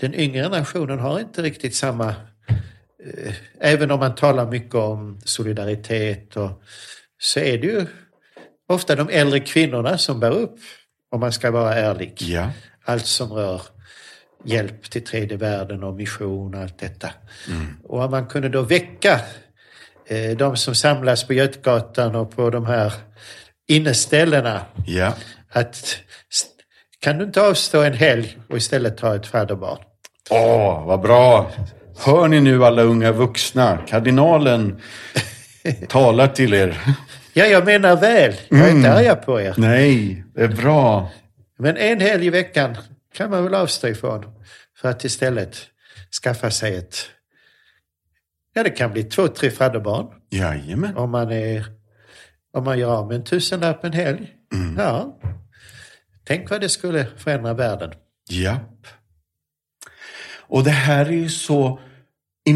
den 0.00 0.14
yngre 0.14 0.48
nationen 0.48 0.98
har 0.98 1.20
inte 1.20 1.42
riktigt 1.42 1.74
samma... 1.74 2.08
Eh, 3.04 3.34
även 3.60 3.90
om 3.90 4.00
man 4.00 4.14
talar 4.14 4.50
mycket 4.50 4.74
om 4.74 5.20
solidaritet 5.24 6.36
och, 6.36 6.62
så 7.18 7.40
är 7.40 7.58
det 7.58 7.66
ju 7.66 7.86
ofta 8.68 8.96
de 8.96 9.08
äldre 9.08 9.40
kvinnorna 9.40 9.98
som 9.98 10.20
bär 10.20 10.30
upp, 10.30 10.58
om 11.10 11.20
man 11.20 11.32
ska 11.32 11.50
vara 11.50 11.74
ärlig. 11.74 12.22
Ja. 12.22 12.50
Allt 12.84 13.06
som 13.06 13.32
rör 13.32 13.62
hjälp 14.44 14.90
till 14.90 15.04
tredje 15.04 15.36
världen 15.36 15.82
och 15.84 15.94
mission 15.94 16.54
och 16.54 16.60
allt 16.60 16.78
detta. 16.78 17.10
Och 17.84 18.04
om 18.04 18.10
man 18.10 18.26
kunde 18.26 18.48
då 18.48 18.62
väcka 18.62 19.20
eh, 20.06 20.36
de 20.36 20.56
som 20.56 20.74
samlas 20.74 21.24
på 21.26 21.34
Götgatan 21.34 22.14
och 22.14 22.36
på 22.36 22.50
de 22.50 22.66
här 22.66 22.92
inneställena 23.68 24.66
Ja. 24.86 25.14
att 25.50 25.96
kan 27.04 27.18
du 27.18 27.24
inte 27.24 27.42
avstå 27.42 27.82
en 27.82 27.92
helg 27.92 28.38
och 28.48 28.56
istället 28.56 28.96
ta 28.96 29.16
ett 29.16 29.26
fadderbarn? 29.26 29.78
Åh, 30.30 30.86
vad 30.86 31.00
bra. 31.00 31.50
Hör 32.04 32.28
ni 32.28 32.40
nu 32.40 32.64
alla 32.64 32.82
unga 32.82 33.12
vuxna? 33.12 33.78
Kardinalen 33.86 34.80
talar 35.88 36.28
till 36.28 36.54
er. 36.54 36.80
Ja, 37.32 37.44
jag 37.44 37.64
menar 37.64 37.96
väl. 37.96 38.34
Jag 38.48 38.60
är 38.60 38.70
inte 38.70 38.92
arga 38.92 39.16
på 39.16 39.40
er. 39.40 39.54
Nej, 39.56 40.24
det 40.34 40.42
är 40.42 40.48
bra. 40.48 41.10
Men 41.58 41.76
en 41.76 42.00
helg 42.00 42.26
i 42.26 42.30
veckan 42.30 42.76
kan 43.14 43.30
man 43.30 43.44
väl 43.44 43.54
avstå 43.54 43.88
ifrån 43.88 44.24
för 44.76 44.88
att 44.88 45.04
istället 45.04 45.56
skaffa 46.22 46.50
sig 46.50 46.76
ett... 46.76 46.96
Ja, 48.54 48.62
det 48.62 48.70
kan 48.70 48.92
bli 48.92 49.04
två, 49.04 49.28
tre 49.28 49.50
fadderbarn 49.50 50.06
Jajamän. 50.30 50.96
om 50.96 51.10
man, 51.10 51.32
är, 51.32 51.64
om 52.52 52.64
man 52.64 52.78
gör 52.78 52.90
av 52.96 53.06
med 53.06 53.16
en 53.16 53.24
tusenlapp 53.24 53.84
en 53.84 53.92
helg. 53.92 54.28
Ja. 54.78 55.18
Tänk 56.24 56.50
vad 56.50 56.60
det 56.60 56.68
skulle 56.68 57.06
förändra 57.16 57.54
världen. 57.54 57.92
Japp. 58.30 58.86
Och 60.46 60.64
det 60.64 60.70
här 60.70 61.06
är 61.06 61.10
ju 61.12 61.28
så... 61.28 61.80
I 62.46 62.52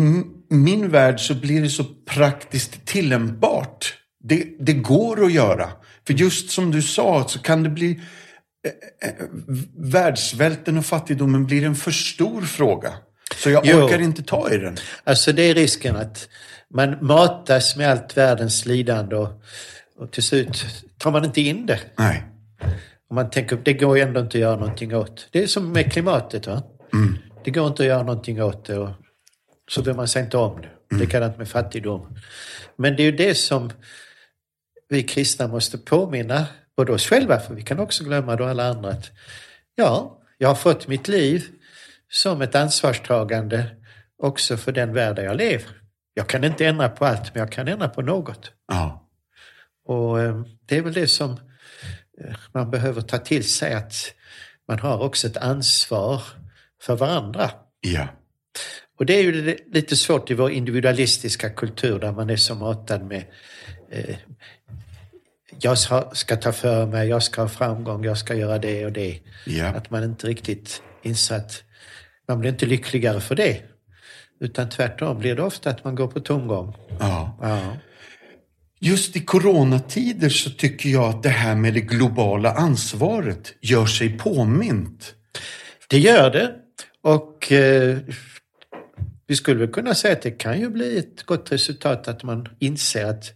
min 0.54 0.88
värld 0.88 1.20
så 1.20 1.34
blir 1.34 1.62
det 1.62 1.68
så 1.68 1.84
praktiskt 1.84 2.86
tillämpbart. 2.86 3.94
Det, 4.20 4.46
det 4.60 4.72
går 4.72 5.24
att 5.24 5.32
göra. 5.32 5.70
För 6.06 6.14
just 6.14 6.50
som 6.50 6.70
du 6.70 6.82
sa 6.82 7.28
så 7.28 7.38
kan 7.38 7.62
det 7.62 7.68
bli... 7.68 8.00
Eh, 8.66 9.08
eh, 9.08 9.14
världssvälten 9.76 10.78
och 10.78 10.86
fattigdomen 10.86 11.46
blir 11.46 11.64
en 11.64 11.74
för 11.74 11.90
stor 11.90 12.42
fråga. 12.42 12.92
Så 13.36 13.50
jag 13.50 13.66
Jo. 13.66 13.76
orkar 13.76 13.98
inte 13.98 14.22
ta 14.22 14.50
i 14.50 14.58
den. 14.58 14.76
Alltså 15.04 15.32
det 15.32 15.42
är 15.42 15.54
risken 15.54 15.96
att 15.96 16.28
man 16.74 17.06
matas 17.06 17.76
med 17.76 17.90
allt 17.90 18.16
världens 18.16 18.66
lidande 18.66 19.16
och, 19.16 19.42
och 19.98 20.12
till 20.12 20.22
slut 20.22 20.64
tar 20.98 21.10
man 21.10 21.24
inte 21.24 21.40
in 21.40 21.66
det. 21.66 21.80
Nej. 21.98 22.24
Och 23.08 23.14
man 23.14 23.30
tänker, 23.30 23.56
det 23.56 23.72
går 23.72 23.96
ju 23.96 24.02
ändå 24.02 24.20
inte 24.20 24.38
att 24.38 24.42
göra 24.42 24.56
någonting 24.56 24.96
åt. 24.96 25.28
Det 25.30 25.42
är 25.42 25.46
som 25.46 25.72
med 25.72 25.92
klimatet. 25.92 26.46
va? 26.46 26.62
Det 27.44 27.50
går 27.50 27.66
inte 27.66 27.82
att 27.82 27.88
göra 27.88 28.02
någonting 28.02 28.42
åt 28.42 28.64
det. 28.64 28.78
Och 28.78 28.90
så 29.70 29.82
bryr 29.82 29.94
man 29.94 30.08
sig 30.08 30.22
inte 30.22 30.36
om 30.36 30.60
det. 30.60 30.96
Likadant 30.96 31.38
med 31.38 31.48
fattigdom. 31.48 32.18
Men 32.76 32.96
det 32.96 33.02
är 33.02 33.04
ju 33.04 33.16
det 33.16 33.34
som 33.34 33.70
vi 34.88 35.02
kristna 35.02 35.48
måste 35.48 35.78
påminna 35.78 36.46
både 36.76 36.92
oss 36.92 37.06
själva, 37.06 37.40
för 37.40 37.54
vi 37.54 37.62
kan 37.62 37.78
också 37.78 38.04
glömma 38.04 38.36
då 38.36 38.44
alla 38.44 38.68
andra 38.68 38.90
att 38.90 39.10
ja, 39.74 40.20
jag 40.38 40.48
har 40.48 40.54
fått 40.54 40.88
mitt 40.88 41.08
liv 41.08 41.44
som 42.08 42.42
ett 42.42 42.54
ansvarstagande 42.54 43.66
också 44.22 44.56
för 44.56 44.72
den 44.72 44.92
värld 44.92 45.16
där 45.16 45.22
jag 45.22 45.36
lever. 45.36 45.66
Jag 46.14 46.26
kan 46.26 46.44
inte 46.44 46.66
ändra 46.66 46.88
på 46.88 47.04
allt, 47.04 47.34
men 47.34 47.40
jag 47.40 47.52
kan 47.52 47.68
ändra 47.68 47.88
på 47.88 48.02
något. 48.02 48.52
Ja. 48.68 49.08
Och 49.84 50.20
eh, 50.20 50.42
det 50.66 50.76
är 50.76 50.82
väl 50.82 50.92
det 50.92 51.06
som 51.06 51.40
man 52.52 52.70
behöver 52.70 53.00
ta 53.00 53.18
till 53.18 53.44
sig 53.48 53.74
att 53.74 53.94
man 54.68 54.78
har 54.78 54.98
också 55.02 55.26
ett 55.26 55.36
ansvar 55.36 56.22
för 56.82 56.96
varandra. 56.96 57.50
Ja. 57.80 58.08
Och 58.98 59.06
det 59.06 59.14
är 59.18 59.22
ju 59.22 59.42
li- 59.42 59.64
lite 59.72 59.96
svårt 59.96 60.30
i 60.30 60.34
vår 60.34 60.50
individualistiska 60.50 61.50
kultur 61.50 61.98
där 61.98 62.12
man 62.12 62.30
är 62.30 62.36
så 62.36 62.54
matad 62.54 63.02
med 63.06 63.24
eh, 63.90 64.16
jag 65.60 65.78
ska, 65.78 66.10
ska 66.12 66.36
ta 66.36 66.52
för 66.52 66.86
mig, 66.86 67.08
jag 67.08 67.22
ska 67.22 67.40
ha 67.42 67.48
framgång, 67.48 68.04
jag 68.04 68.18
ska 68.18 68.34
göra 68.34 68.58
det 68.58 68.86
och 68.86 68.92
det. 68.92 69.20
Ja. 69.46 69.66
Att 69.66 69.90
man 69.90 70.04
inte 70.04 70.26
riktigt 70.26 70.82
inser 71.02 71.36
att 71.36 71.62
man 72.28 72.40
blir 72.40 72.50
inte 72.50 72.66
lyckligare 72.66 73.20
för 73.20 73.34
det. 73.34 73.62
Utan 74.40 74.68
tvärtom 74.68 75.18
blir 75.18 75.36
det 75.36 75.42
ofta 75.42 75.70
att 75.70 75.84
man 75.84 75.94
går 75.94 76.08
på 76.08 76.20
tomgång. 76.20 76.76
ja. 77.00 77.38
Ja. 77.42 77.76
Just 78.80 79.16
i 79.16 79.20
coronatider 79.20 80.28
så 80.28 80.50
tycker 80.50 80.88
jag 80.88 81.04
att 81.04 81.22
det 81.22 81.28
här 81.28 81.54
med 81.54 81.74
det 81.74 81.80
globala 81.80 82.52
ansvaret 82.52 83.54
gör 83.60 83.86
sig 83.86 84.18
påmint. 84.18 85.14
Det 85.88 85.98
gör 85.98 86.30
det. 86.30 86.54
Och 87.02 87.52
eh, 87.52 87.98
vi 89.26 89.36
skulle 89.36 89.60
väl 89.60 89.72
kunna 89.72 89.94
säga 89.94 90.12
att 90.12 90.22
det 90.22 90.30
kan 90.30 90.60
ju 90.60 90.70
bli 90.70 90.98
ett 90.98 91.22
gott 91.22 91.52
resultat 91.52 92.08
att 92.08 92.22
man 92.22 92.48
inser 92.58 93.04
att 93.04 93.32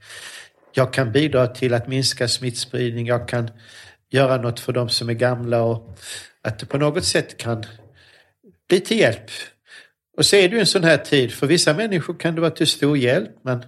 jag 0.75 0.93
kan 0.93 1.13
bidra 1.13 1.47
till 1.47 1.75
att 1.75 1.89
minska 1.89 2.29
smittspridning, 2.29 3.07
jag 3.07 3.29
kan 3.29 3.51
göra 4.11 4.37
något 4.37 4.61
för 4.61 4.73
de 4.73 4.89
som 4.89 5.09
är 5.09 5.15
gamla 5.15 5.63
och 5.63 5.99
att 6.43 6.59
det 6.59 6.67
på 6.67 6.79
något 6.79 7.05
sätt 7.05 7.37
kan 7.37 7.65
bli 8.69 8.81
till 8.81 8.99
hjälp. 8.99 9.31
Och 10.17 10.27
så 10.27 10.37
är 10.37 10.49
det 10.49 10.55
ju 10.55 10.61
en 10.61 10.67
sån 10.67 10.85
här 10.85 10.97
tid, 10.97 11.33
för 11.33 11.47
vissa 11.47 11.75
människor 11.75 12.15
kan 12.15 12.35
det 12.35 12.41
vara 12.41 12.51
till 12.51 12.67
stor 12.67 12.97
hjälp, 12.97 13.31
men, 13.45 13.65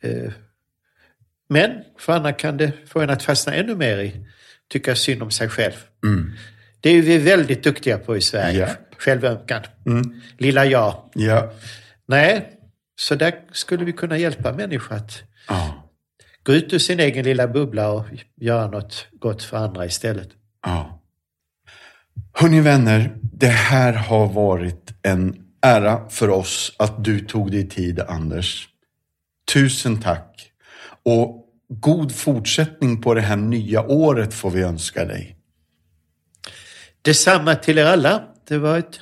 eh, 0.00 0.32
men 1.48 1.70
för 1.98 2.12
andra 2.12 2.32
kan 2.32 2.56
det 2.56 2.72
få 2.86 3.00
en 3.00 3.10
att 3.10 3.22
fastna 3.22 3.54
ännu 3.54 3.74
mer 3.74 3.98
i 3.98 4.26
tycka 4.70 4.94
synd 4.94 5.22
om 5.22 5.30
sig 5.30 5.48
själv. 5.48 5.74
Det 6.80 6.90
är 6.90 7.02
vi 7.02 7.18
väldigt 7.18 7.62
duktiga 7.64 7.98
på 7.98 8.16
i 8.16 8.20
Sverige. 8.20 8.58
Ja. 8.58 8.68
Självömkan. 8.98 9.62
Lilla 10.38 10.64
jag. 10.64 11.10
Ja. 11.14 11.52
Nej, 12.06 12.50
så 13.00 13.14
där 13.14 13.34
skulle 13.52 13.84
vi 13.84 13.92
kunna 13.92 14.18
hjälpa 14.18 14.52
människor 14.52 14.96
att 14.96 15.22
Ja. 15.48 15.90
gå 16.42 16.52
ut 16.52 16.72
ur 16.72 16.78
sin 16.78 17.00
egen 17.00 17.24
lilla 17.24 17.48
bubbla 17.48 17.90
och 17.90 18.04
göra 18.36 18.66
något 18.66 19.06
gott 19.12 19.42
för 19.42 19.56
andra 19.56 19.86
istället. 19.86 20.28
ja. 20.66 20.94
Hörni 22.32 22.60
vänner, 22.60 23.16
det 23.22 23.46
här 23.46 23.92
har 23.92 24.26
varit 24.26 24.94
en 25.02 25.36
ära 25.62 26.08
för 26.08 26.28
oss 26.30 26.72
att 26.78 27.04
du 27.04 27.20
tog 27.20 27.50
dig 27.50 27.68
tid, 27.68 28.00
Anders. 28.00 28.68
Tusen 29.52 30.00
tack. 30.00 30.47
Och 31.10 31.44
god 31.68 32.14
fortsättning 32.14 33.02
på 33.02 33.14
det 33.14 33.20
här 33.20 33.36
nya 33.36 33.82
året 33.82 34.34
får 34.34 34.50
vi 34.50 34.62
önska 34.62 35.04
dig. 35.04 35.36
Detsamma 37.02 37.54
till 37.54 37.78
er 37.78 37.84
alla. 37.84 38.22
Det 38.48 38.58
var 38.58 38.78
ett 38.78 39.00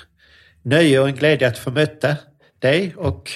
nöje 0.62 1.00
och 1.00 1.08
en 1.08 1.14
glädje 1.14 1.48
att 1.48 1.58
få 1.58 1.70
möta 1.70 2.16
dig 2.58 2.94
och 2.96 3.30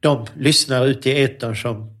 de 0.00 0.26
lyssnare 0.36 0.88
ute 0.88 1.10
i 1.10 1.22
etern 1.22 1.56
som 1.56 1.96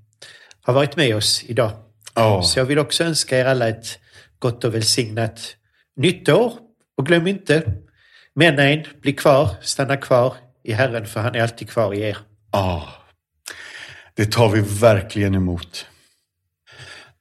har 0.62 0.74
varit 0.74 0.96
med 0.96 1.16
oss 1.16 1.44
idag. 1.46 1.72
Ja. 2.14 2.42
Så 2.42 2.58
jag 2.58 2.64
vill 2.64 2.78
också 2.78 3.04
önska 3.04 3.38
er 3.38 3.44
alla 3.44 3.68
ett 3.68 3.98
gott 4.38 4.64
och 4.64 4.74
välsignat 4.74 5.56
nytt 5.96 6.28
år. 6.28 6.52
Och 6.96 7.06
glöm 7.06 7.26
inte, 7.26 7.72
männen, 8.34 8.84
bli 9.02 9.12
kvar, 9.12 9.48
stanna 9.62 9.96
kvar 9.96 10.34
i 10.64 10.72
Herren 10.72 11.06
för 11.06 11.20
han 11.20 11.34
är 11.34 11.42
alltid 11.42 11.70
kvar 11.70 11.94
i 11.94 12.00
er. 12.00 12.18
Ja, 12.52 12.88
det 14.20 14.26
tar 14.26 14.48
vi 14.48 14.60
verkligen 14.60 15.34
emot. 15.34 15.86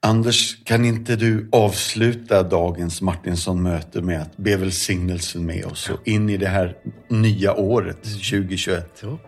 Anders, 0.02 0.64
kan 0.64 0.86
inte 0.86 1.16
du 1.16 1.50
avsluta 1.52 2.44
dagens 2.44 3.02
Martinsson-möte 3.02 4.02
med 4.02 4.22
att 4.22 4.38
be 4.38 4.58
välsignelsen 4.58 5.46
med 5.46 5.66
oss 5.66 5.90
och 5.90 6.08
in 6.08 6.30
i 6.30 6.38
det 6.38 6.48
här 6.48 6.76
nya 7.08 7.54
året 7.54 8.04
2021? 8.04 8.92
Så. 8.96 9.20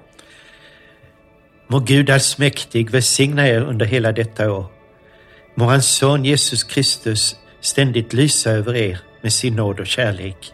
Må 1.67 1.79
Gud 1.79 2.09
allsmäktig 2.09 2.89
välsigna 2.89 3.47
er 3.47 3.61
under 3.61 3.85
hela 3.85 4.11
detta 4.11 4.51
år. 4.51 4.65
Må 5.55 5.65
hans 5.65 5.95
son 5.95 6.25
Jesus 6.25 6.63
Kristus 6.63 7.35
ständigt 7.61 8.13
lysa 8.13 8.51
över 8.51 8.75
er 8.75 8.99
med 9.21 9.33
sin 9.33 9.55
nåd 9.55 9.79
och 9.79 9.87
kärlek. 9.87 10.53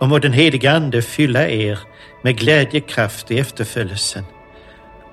Och 0.00 0.08
må 0.08 0.18
den 0.18 0.32
heliga 0.32 0.72
Ande 0.72 1.02
fylla 1.02 1.48
er 1.48 1.78
med 2.22 2.38
glädje, 2.38 2.80
kraft 2.80 3.30
i 3.30 3.38
efterföljelsen. 3.38 4.24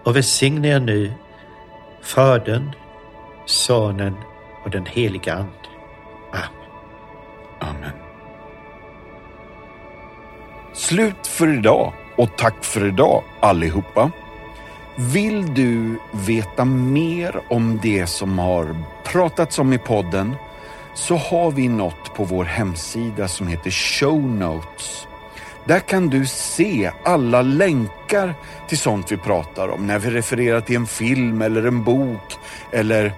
Och 0.03 0.15
välsigna 0.15 0.67
er 0.67 0.79
nu, 0.79 1.11
Fadern, 2.03 2.75
Sonen 3.45 4.15
och 4.63 4.69
den 4.69 4.85
heliga 4.85 5.33
Ande. 5.33 5.51
Amen. 6.31 6.69
Amen. 7.59 7.91
Slut 10.73 11.27
för 11.27 11.57
idag 11.57 11.93
och 12.17 12.37
tack 12.37 12.63
för 12.63 12.87
idag 12.87 13.23
allihopa. 13.39 14.11
Vill 14.95 15.53
du 15.53 15.99
veta 16.11 16.65
mer 16.65 17.41
om 17.49 17.79
det 17.81 18.07
som 18.07 18.39
har 18.39 18.75
pratats 19.03 19.59
om 19.59 19.73
i 19.73 19.77
podden 19.77 20.35
så 20.95 21.15
har 21.15 21.51
vi 21.51 21.67
något 21.67 22.13
på 22.15 22.23
vår 22.23 22.43
hemsida 22.43 23.27
som 23.27 23.47
heter 23.47 23.71
Show 23.71 24.21
Notes. 24.21 25.07
Där 25.65 25.79
kan 25.79 26.07
du 26.07 26.25
se 26.25 26.91
alla 27.03 27.41
länkar 27.41 28.35
till 28.67 28.77
sånt 28.77 29.11
vi 29.11 29.17
pratar 29.17 29.67
om 29.67 29.87
när 29.87 29.99
vi 29.99 30.09
refererar 30.09 30.61
till 30.61 30.75
en 30.75 30.87
film 30.87 31.41
eller 31.41 31.63
en 31.63 31.83
bok 31.83 32.37
eller 32.71 33.13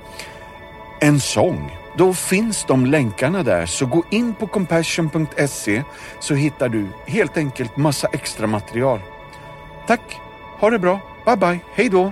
en 1.00 1.20
sång. 1.20 1.78
Då 1.98 2.14
finns 2.14 2.66
de 2.66 2.86
länkarna 2.86 3.44
där, 3.44 3.66
så 3.66 3.86
gå 3.86 4.04
in 4.10 4.34
på 4.34 4.48
compassion.se 4.48 5.84
så 6.20 6.34
hittar 6.34 6.70
du 6.70 6.88
helt 7.06 7.38
enkelt 7.38 7.78
massa 7.78 8.08
extra 8.08 8.48
material. 8.48 9.00
Tack, 9.88 10.20
ha 10.60 10.70
det 10.70 10.80
bra, 10.80 11.00
bye 11.26 11.38
bye, 11.38 11.60
hej 11.74 11.90
då! 11.90 12.12